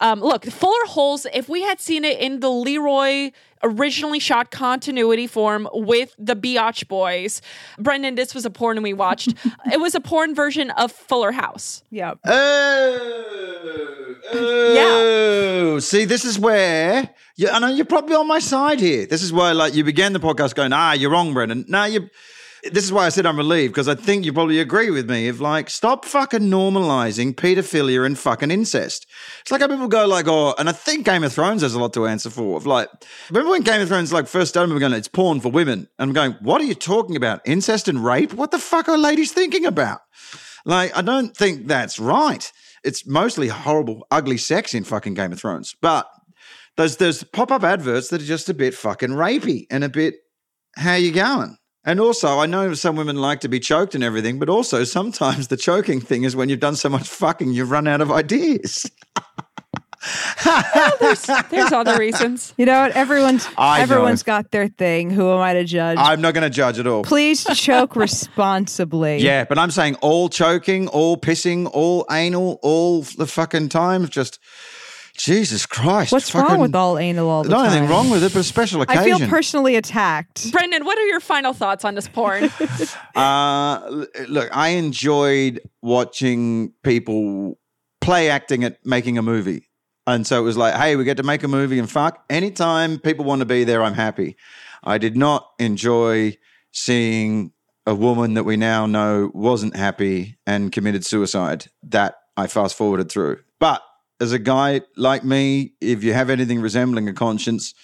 Um, 0.00 0.20
look, 0.20 0.44
Fuller 0.44 0.86
Holes, 0.86 1.26
if 1.32 1.48
we 1.48 1.62
had 1.62 1.80
seen 1.80 2.04
it 2.04 2.18
in 2.20 2.40
the 2.40 2.50
Leroy 2.50 3.30
originally 3.62 4.18
shot 4.20 4.50
continuity 4.50 5.26
form 5.26 5.68
with 5.72 6.14
the 6.18 6.36
Biatch 6.36 6.86
Boys, 6.88 7.40
Brendon, 7.78 8.14
this 8.14 8.34
was 8.34 8.44
a 8.44 8.50
porn 8.50 8.82
we 8.82 8.92
watched. 8.92 9.34
it 9.72 9.80
was 9.80 9.94
a 9.94 10.00
porn 10.00 10.34
version 10.34 10.70
of 10.72 10.92
Fuller 10.92 11.32
House. 11.32 11.82
yeah. 11.90 12.14
Oh, 12.24 14.14
oh. 14.34 15.78
See, 15.78 16.04
this 16.04 16.24
is 16.24 16.38
where 16.38 17.10
you, 17.36 17.48
I 17.48 17.58
know 17.58 17.68
you're 17.68 17.84
probably 17.84 18.16
on 18.16 18.26
my 18.26 18.38
side 18.38 18.80
here. 18.80 19.06
This 19.06 19.22
is 19.22 19.32
why, 19.32 19.52
like, 19.52 19.74
you 19.74 19.84
began 19.84 20.12
the 20.12 20.20
podcast 20.20 20.54
going, 20.54 20.72
"Ah, 20.72 20.92
you're 20.92 21.10
wrong, 21.10 21.32
Brendon." 21.34 21.64
No, 21.68 21.84
you. 21.84 22.08
This 22.64 22.84
is 22.84 22.92
why 22.92 23.06
I 23.06 23.10
said 23.10 23.26
I'm 23.26 23.36
relieved 23.36 23.74
because 23.74 23.88
I 23.88 23.94
think 23.94 24.24
you 24.24 24.32
probably 24.32 24.60
agree 24.60 24.90
with 24.90 25.08
me. 25.08 25.28
Of 25.28 25.40
like, 25.40 25.70
stop 25.70 26.04
fucking 26.04 26.40
normalizing 26.40 27.34
pedophilia 27.34 28.04
and 28.04 28.18
fucking 28.18 28.50
incest. 28.50 29.06
It's 29.40 29.52
like 29.52 29.60
how 29.60 29.68
people 29.68 29.88
go 29.88 30.06
like, 30.06 30.26
oh, 30.28 30.54
and 30.58 30.68
I 30.68 30.72
think 30.72 31.04
Game 31.04 31.22
of 31.22 31.32
Thrones 31.32 31.62
has 31.62 31.74
a 31.74 31.80
lot 31.80 31.92
to 31.94 32.06
answer 32.06 32.30
for. 32.30 32.56
Of 32.56 32.66
like, 32.66 32.88
remember 33.30 33.50
when 33.50 33.62
Game 33.62 33.80
of 33.80 33.88
Thrones 33.88 34.12
like 34.12 34.26
first 34.26 34.50
started, 34.50 34.68
we 34.68 34.74
were 34.74 34.80
going, 34.80 34.92
it's 34.92 35.08
porn 35.08 35.40
for 35.40 35.50
women, 35.50 35.88
and 35.98 36.08
I'm 36.08 36.12
going, 36.12 36.32
what 36.40 36.60
are 36.60 36.64
you 36.64 36.74
talking 36.74 37.16
about? 37.16 37.40
Incest 37.44 37.88
and 37.88 38.04
rape? 38.04 38.32
What 38.32 38.50
the 38.50 38.58
fuck 38.58 38.88
are 38.88 38.98
ladies 38.98 39.32
thinking 39.32 39.66
about? 39.66 40.00
Like, 40.64 40.96
I 40.96 41.02
don't 41.02 41.36
think 41.36 41.68
that's 41.68 41.98
right. 41.98 42.50
It's 42.82 43.06
mostly 43.06 43.48
horrible, 43.48 44.06
ugly 44.10 44.38
sex 44.38 44.74
in 44.74 44.84
fucking 44.84 45.14
Game 45.14 45.32
of 45.32 45.40
Thrones. 45.40 45.74
But 45.80 46.08
there's 46.76 46.96
there's 46.96 47.24
pop 47.24 47.50
up 47.50 47.64
adverts 47.64 48.08
that 48.08 48.22
are 48.22 48.26
just 48.26 48.48
a 48.48 48.54
bit 48.54 48.74
fucking 48.74 49.10
rapey 49.10 49.66
and 49.70 49.82
a 49.84 49.88
bit 49.88 50.14
how 50.76 50.94
you 50.94 51.12
going. 51.12 51.56
And 51.86 52.00
also, 52.00 52.40
I 52.40 52.46
know 52.46 52.74
some 52.74 52.96
women 52.96 53.16
like 53.16 53.40
to 53.40 53.48
be 53.48 53.60
choked 53.60 53.94
and 53.94 54.02
everything, 54.02 54.40
but 54.40 54.48
also 54.48 54.82
sometimes 54.82 55.46
the 55.48 55.56
choking 55.56 56.00
thing 56.00 56.24
is 56.24 56.34
when 56.34 56.48
you've 56.48 56.60
done 56.60 56.74
so 56.74 56.88
much 56.88 57.08
fucking, 57.08 57.52
you've 57.52 57.70
run 57.70 57.86
out 57.86 58.00
of 58.00 58.10
ideas. 58.10 58.90
There's 61.50 61.72
other 61.72 61.96
reasons. 61.98 62.54
You 62.56 62.66
know 62.66 62.82
what? 62.82 62.92
Everyone's 62.92 63.48
I 63.56 63.78
know. 63.78 63.82
everyone's 63.84 64.22
got 64.22 64.50
their 64.50 64.68
thing. 64.68 65.10
Who 65.10 65.30
am 65.32 65.38
I 65.38 65.54
to 65.54 65.64
judge? 65.64 65.98
I'm 65.98 66.20
not 66.20 66.34
going 66.34 66.42
to 66.42 66.50
judge 66.50 66.78
at 66.78 66.86
all. 66.86 67.02
Please 67.02 67.44
choke 67.54 67.96
responsibly. 67.96 69.18
Yeah, 69.18 69.44
but 69.44 69.58
I'm 69.58 69.70
saying 69.70 69.96
all 69.96 70.28
choking, 70.28 70.88
all 70.88 71.16
pissing, 71.16 71.68
all 71.72 72.04
anal, 72.10 72.58
all 72.62 73.02
the 73.02 73.26
fucking 73.26 73.68
time. 73.68 74.08
Just 74.08 74.38
Jesus 75.18 75.66
Christ. 75.66 76.12
What's 76.12 76.30
fucking, 76.30 76.48
wrong 76.48 76.60
with 76.60 76.74
all 76.74 76.98
anal 76.98 77.28
all 77.28 77.42
the 77.42 77.48
Not 77.48 77.64
time? 77.64 77.72
anything 77.72 77.88
wrong 77.90 78.10
with 78.10 78.22
it, 78.22 78.32
but 78.32 78.40
a 78.40 78.44
special 78.44 78.82
occasion. 78.82 79.14
I 79.14 79.18
feel 79.18 79.28
personally 79.28 79.76
attacked. 79.76 80.50
Brendon, 80.52 80.84
what 80.84 80.98
are 80.98 81.06
your 81.06 81.20
final 81.20 81.52
thoughts 81.52 81.84
on 81.84 81.94
this 81.94 82.08
porn? 82.08 82.50
Uh, 83.14 84.04
look, 84.28 84.54
I 84.54 84.68
enjoyed 84.70 85.60
watching 85.82 86.72
people 86.82 87.58
play 88.02 88.28
acting 88.28 88.62
at 88.62 88.84
making 88.84 89.16
a 89.16 89.22
movie. 89.22 89.68
And 90.06 90.26
so 90.26 90.38
it 90.38 90.42
was 90.42 90.56
like, 90.56 90.74
hey, 90.74 90.96
we 90.96 91.04
get 91.04 91.16
to 91.16 91.22
make 91.22 91.42
a 91.42 91.48
movie 91.48 91.78
and 91.78 91.90
fuck. 91.90 92.24
Anytime 92.30 92.98
people 92.98 93.24
want 93.24 93.40
to 93.40 93.46
be 93.46 93.64
there, 93.64 93.82
I'm 93.82 93.94
happy. 93.94 94.36
I 94.84 94.98
did 94.98 95.16
not 95.16 95.48
enjoy 95.58 96.36
seeing 96.72 97.52
a 97.86 97.94
woman 97.94 98.34
that 98.34 98.44
we 98.44 98.56
now 98.56 98.86
know 98.86 99.30
wasn't 99.34 99.74
happy 99.74 100.36
and 100.46 100.70
committed 100.70 101.04
suicide. 101.04 101.66
That 101.82 102.16
I 102.36 102.46
fast 102.46 102.76
forwarded 102.76 103.10
through. 103.10 103.38
But 103.58 103.82
as 104.20 104.32
a 104.32 104.38
guy 104.38 104.82
like 104.96 105.24
me, 105.24 105.72
if 105.80 106.02
you 106.02 106.12
have 106.12 106.30
anything 106.30 106.60
resembling 106.60 107.08
a 107.08 107.12
conscience, 107.12 107.74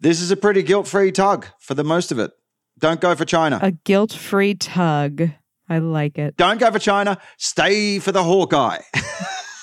this 0.00 0.20
is 0.20 0.30
a 0.30 0.36
pretty 0.36 0.62
guilt 0.62 0.88
free 0.88 1.12
tug 1.12 1.46
for 1.60 1.74
the 1.74 1.84
most 1.84 2.10
of 2.10 2.18
it. 2.18 2.32
Don't 2.78 3.00
go 3.00 3.14
for 3.14 3.24
Chyna. 3.24 3.62
A 3.62 3.70
guilt-free 3.70 4.56
tug. 4.56 5.30
I 5.68 5.78
like 5.78 6.18
it. 6.18 6.36
Don't 6.36 6.58
go 6.58 6.70
for 6.72 6.78
Chyna. 6.78 7.18
Stay 7.36 8.00
for 8.00 8.10
the 8.10 8.24
Hawkeye. 8.24 8.80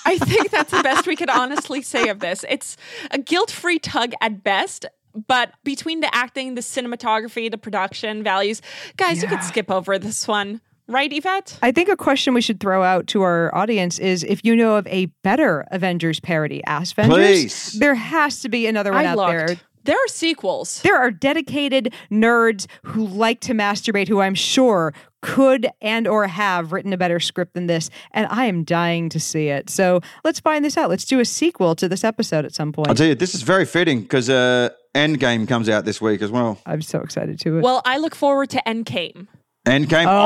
I 0.06 0.16
think 0.16 0.50
that's 0.50 0.70
the 0.70 0.82
best 0.82 1.06
we 1.06 1.16
could 1.16 1.28
honestly 1.28 1.82
say 1.82 2.08
of 2.08 2.20
this. 2.20 2.44
It's 2.48 2.76
a 3.10 3.18
guilt 3.18 3.50
free 3.50 3.78
tug 3.78 4.12
at 4.22 4.42
best. 4.42 4.86
But 5.26 5.52
between 5.64 6.00
the 6.00 6.14
acting, 6.14 6.54
the 6.54 6.60
cinematography, 6.60 7.50
the 7.50 7.58
production 7.58 8.22
values, 8.22 8.62
guys, 8.96 9.20
you 9.22 9.28
could 9.28 9.42
skip 9.42 9.70
over 9.70 9.98
this 9.98 10.26
one. 10.26 10.60
Right, 10.90 11.12
Yvette? 11.12 11.56
I 11.62 11.70
think 11.70 11.88
a 11.88 11.96
question 11.96 12.34
we 12.34 12.40
should 12.40 12.58
throw 12.58 12.82
out 12.82 13.06
to 13.08 13.22
our 13.22 13.54
audience 13.54 14.00
is 14.00 14.24
if 14.24 14.44
you 14.44 14.56
know 14.56 14.74
of 14.74 14.88
a 14.88 15.06
better 15.22 15.64
Avengers 15.70 16.18
parody, 16.18 16.64
Ask 16.64 16.98
Avengers. 16.98 17.16
Please. 17.16 17.72
There 17.78 17.94
has 17.94 18.40
to 18.40 18.48
be 18.48 18.66
another 18.66 18.90
one 18.90 19.06
I 19.06 19.10
out 19.10 19.16
looked. 19.16 19.30
there. 19.30 19.56
There 19.84 19.94
are 19.96 20.08
sequels. 20.08 20.82
There 20.82 20.96
are 20.98 21.12
dedicated 21.12 21.94
nerds 22.10 22.66
who 22.82 23.06
like 23.06 23.38
to 23.42 23.54
masturbate 23.54 24.08
who 24.08 24.20
I'm 24.20 24.34
sure 24.34 24.92
could 25.22 25.68
and 25.80 26.08
or 26.08 26.26
have 26.26 26.72
written 26.72 26.92
a 26.92 26.98
better 26.98 27.20
script 27.20 27.54
than 27.54 27.68
this 27.68 27.88
and 28.10 28.26
I 28.28 28.46
am 28.46 28.64
dying 28.64 29.08
to 29.10 29.20
see 29.20 29.46
it. 29.46 29.70
So 29.70 30.00
let's 30.24 30.40
find 30.40 30.64
this 30.64 30.76
out. 30.76 30.90
Let's 30.90 31.04
do 31.04 31.20
a 31.20 31.24
sequel 31.24 31.76
to 31.76 31.88
this 31.88 32.02
episode 32.02 32.44
at 32.44 32.52
some 32.52 32.72
point. 32.72 32.88
I'll 32.88 32.96
tell 32.96 33.06
you, 33.06 33.14
this 33.14 33.34
is 33.34 33.42
very 33.42 33.64
fitting 33.64 34.00
because 34.02 34.28
uh, 34.28 34.70
Endgame 34.94 35.46
comes 35.46 35.68
out 35.68 35.84
this 35.84 36.00
week 36.00 36.20
as 36.20 36.32
well. 36.32 36.58
I'm 36.66 36.82
so 36.82 36.98
excited 37.00 37.38
to 37.40 37.58
it. 37.58 37.62
Well, 37.62 37.80
I 37.84 37.98
look 37.98 38.16
forward 38.16 38.50
to 38.50 38.62
Endgame. 38.66 39.28
Endgame. 39.70 40.06
oh, 40.08 40.16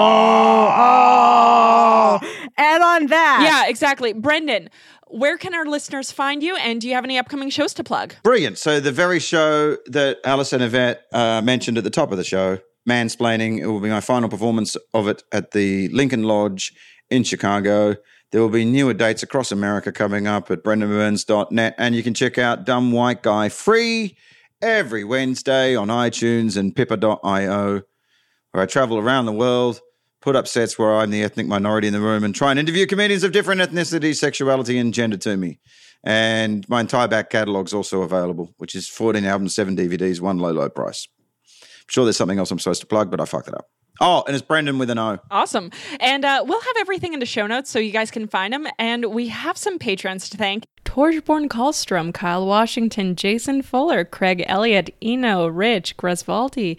and 2.57 2.82
on 2.82 3.07
that. 3.09 3.42
Yeah, 3.45 3.66
exactly. 3.68 4.14
Brendon, 4.14 4.70
where 5.09 5.36
can 5.36 5.53
our 5.55 5.66
listeners 5.66 6.11
find 6.11 6.42
you? 6.42 6.57
And 6.57 6.80
do 6.80 6.88
you 6.88 6.95
have 6.95 7.05
any 7.05 7.18
upcoming 7.18 7.51
shows 7.51 7.74
to 7.74 7.84
plug? 7.84 8.14
Brilliant. 8.22 8.57
So 8.59 8.80
the 8.80 8.90
very 8.90 9.20
show 9.20 9.76
that 9.86 10.18
Alice 10.24 10.53
and 10.55 10.62
Yvette 10.62 11.03
uh, 11.12 11.42
mentioned 11.42 11.76
at 11.78 11.84
the 11.84 11.90
top 11.90 12.11
of 12.11 12.16
the 12.16 12.24
show, 12.24 12.59
Mansplaining, 12.88 13.59
it 13.61 13.66
will 13.66 13.80
be 13.80 13.88
my 13.90 14.01
final 14.01 14.28
performance 14.28 14.76
of 14.92 15.09
it 15.09 15.22
at 15.32 15.53
the 15.53 15.88
Lincoln 15.88 16.22
Lodge 16.22 16.72
in 17.11 17.22
Chicago. 17.22 17.97
There 18.32 18.40
will 18.40 18.49
be 18.49 18.64
newer 18.64 18.95
dates 18.95 19.22
across 19.22 19.53
America 19.53 19.92
coming 19.92 20.26
up 20.26 20.51
at 20.51 20.64
brendonburns.net. 20.64 21.74
And 21.78 21.95
you 21.95 22.03
can 22.03 22.14
check 22.14 22.38
out 22.38 22.64
Dumb 22.64 22.92
White 22.92 23.22
Guy 23.22 23.49
free 23.49 24.16
every 24.61 25.05
Wednesday 25.05 25.76
on 25.76 25.88
iTunes 25.88 26.57
and 26.57 26.74
pippa.io, 26.74 27.82
where 28.55 28.63
I 28.63 28.67
travel 28.67 28.99
around 28.99 29.27
the 29.27 29.33
world, 29.33 29.81
put 30.23 30.37
up 30.37 30.47
sets 30.47 30.79
where 30.79 30.95
I'm 30.95 31.11
the 31.11 31.25
ethnic 31.25 31.49
minority 31.49 31.89
in 31.89 31.93
the 31.93 32.01
room, 32.01 32.23
and 32.23 32.33
try 32.33 32.53
and 32.53 32.61
interview 32.61 32.87
comedians 32.87 33.25
of 33.25 33.33
different 33.33 33.61
ethnicity, 33.61 34.15
sexuality, 34.15 34.79
and 34.79 34.95
gender 34.95 35.17
to 35.17 35.37
me. 35.37 35.59
And 36.05 36.65
my 36.69 36.81
entire 36.81 37.09
back 37.09 37.31
catalogue's 37.31 37.75
also 37.75 38.03
available, 38.03 38.55
which 38.59 38.77
is 38.77 38.89
14 38.89 39.25
albums, 39.25 39.57
seven 39.57 39.77
DVDs, 39.77 40.21
one 40.21 40.39
low, 40.39 40.53
low 40.53 40.69
price. 40.69 41.09
I'm 41.51 41.87
sure 41.89 42.05
there's 42.05 42.17
something 42.17 42.39
else 42.39 42.53
I'm 42.53 42.61
supposed 42.61 42.81
to 42.83 42.87
plug, 42.87 43.11
but 43.11 43.21
I 43.21 43.25
fucked 43.25 43.49
it 43.49 43.55
up. 43.55 43.67
Oh, 44.01 44.23
and 44.27 44.37
it's 44.37 44.45
Brendon 44.45 44.79
with 44.79 44.91
an 44.91 44.99
O. 44.99 45.19
Awesome. 45.33 45.71
And 45.99 46.25
uh, 46.25 46.45
we'll 46.47 46.61
have 46.61 46.77
everything 46.79 47.13
in 47.13 47.21
the 47.21 47.27
show 47.27 47.49
notes 47.49 47.71
so 47.71 47.81
you 47.81 47.93
guys 47.93 48.11
can 48.11 48.29
find 48.29 48.53
them. 48.53 48.67
And 48.79 49.07
we 49.07 49.29
have 49.29 49.57
some 49.57 49.79
patrons 49.79 50.29
to 50.31 50.37
thank. 50.37 50.65
Torsborn 50.85 51.49
Kallstrom, 51.49 52.13
Kyle 52.13 52.47
Washington, 52.47 53.17
Jason 53.17 53.63
Fuller, 53.63 54.05
Craig 54.05 54.45
Elliott, 54.47 54.95
Eno, 55.03 55.47
Rich, 55.47 55.97
Gresvaldi, 55.97 56.77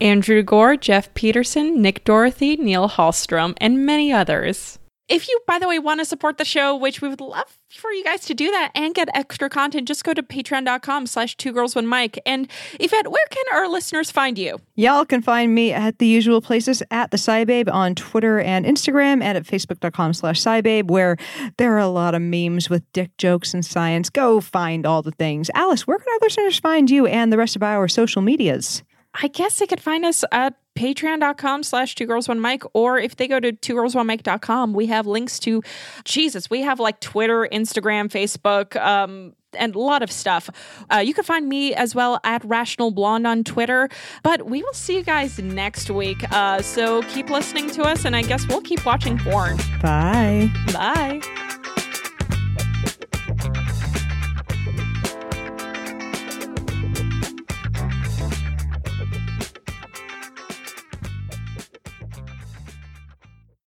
Andrew 0.00 0.42
Gore, 0.42 0.76
Jeff 0.76 1.12
Peterson, 1.14 1.80
Nick 1.80 2.04
Dorothy, 2.04 2.56
Neil 2.56 2.88
Hallstrom, 2.88 3.54
and 3.58 3.86
many 3.86 4.12
others. 4.12 4.78
If 5.06 5.28
you, 5.28 5.38
by 5.46 5.58
the 5.58 5.68
way, 5.68 5.78
want 5.78 6.00
to 6.00 6.06
support 6.06 6.38
the 6.38 6.46
show, 6.46 6.74
which 6.74 7.02
we 7.02 7.10
would 7.10 7.20
love 7.20 7.58
for 7.68 7.92
you 7.92 8.02
guys 8.04 8.22
to 8.22 8.32
do 8.32 8.50
that 8.50 8.70
and 8.74 8.94
get 8.94 9.10
extra 9.14 9.50
content, 9.50 9.86
just 9.86 10.02
go 10.02 10.14
to 10.14 10.22
patreon.com 10.22 11.06
slash 11.06 11.36
two 11.36 11.52
girls 11.52 11.74
one 11.74 11.86
mic. 11.86 12.18
And 12.24 12.50
Yvette, 12.80 13.08
where 13.08 13.26
can 13.28 13.44
our 13.52 13.68
listeners 13.68 14.10
find 14.10 14.38
you? 14.38 14.60
Y'all 14.76 15.04
can 15.04 15.20
find 15.20 15.54
me 15.54 15.74
at 15.74 15.98
the 15.98 16.06
usual 16.06 16.40
places 16.40 16.82
at 16.90 17.10
the 17.10 17.18
SciBabe 17.18 17.70
on 17.70 17.94
Twitter 17.94 18.40
and 18.40 18.64
Instagram 18.64 19.22
and 19.22 19.36
at 19.36 19.44
facebook.com 19.44 20.14
slash 20.14 20.40
SciBabe, 20.40 20.90
where 20.90 21.18
there 21.58 21.74
are 21.74 21.78
a 21.78 21.88
lot 21.88 22.14
of 22.14 22.22
memes 22.22 22.70
with 22.70 22.90
dick 22.94 23.14
jokes 23.18 23.52
and 23.52 23.64
science. 23.64 24.08
Go 24.08 24.40
find 24.40 24.86
all 24.86 25.02
the 25.02 25.12
things. 25.12 25.50
Alice, 25.54 25.86
where 25.86 25.98
can 25.98 26.08
our 26.14 26.18
listeners 26.22 26.58
find 26.58 26.90
you 26.90 27.04
and 27.06 27.30
the 27.30 27.36
rest 27.36 27.56
of 27.56 27.62
our 27.62 27.88
social 27.88 28.22
medias? 28.22 28.82
I 29.22 29.28
guess 29.28 29.58
they 29.58 29.66
could 29.66 29.80
find 29.80 30.04
us 30.04 30.24
at 30.32 30.54
patreon.com 30.74 31.62
slash 31.62 31.94
two 31.94 32.06
girls 32.06 32.26
one 32.26 32.40
mic 32.40 32.62
or 32.74 32.98
if 32.98 33.16
they 33.16 33.28
go 33.28 33.38
to 33.38 33.52
two 33.52 33.74
girls 33.74 33.94
one 33.94 34.08
mic.com 34.08 34.72
we 34.72 34.86
have 34.86 35.06
links 35.06 35.38
to 35.38 35.62
jesus 36.04 36.50
we 36.50 36.62
have 36.62 36.80
like 36.80 36.98
twitter 36.98 37.46
instagram 37.52 38.08
facebook 38.08 38.74
um 38.82 39.34
and 39.56 39.74
a 39.74 39.78
lot 39.78 40.02
of 40.02 40.10
stuff. 40.10 40.50
Uh, 40.92 40.98
you 40.98 41.14
can 41.14 41.24
find 41.24 41.48
me 41.48 41.74
as 41.74 41.94
well 41.94 42.20
at 42.24 42.44
Rational 42.44 42.90
Blonde 42.90 43.24
on 43.24 43.44
Twitter. 43.44 43.88
But 44.22 44.46
we 44.46 44.62
will 44.62 44.72
see 44.72 44.96
you 44.96 45.02
guys 45.02 45.38
next 45.38 45.90
week. 45.90 46.24
Uh, 46.32 46.60
so 46.62 47.02
keep 47.02 47.30
listening 47.30 47.70
to 47.70 47.82
us, 47.82 48.04
and 48.04 48.16
I 48.16 48.22
guess 48.22 48.46
we'll 48.48 48.62
keep 48.62 48.84
watching 48.84 49.18
porn. 49.18 49.56
Bye. 49.80 50.50
Bye. 50.72 51.20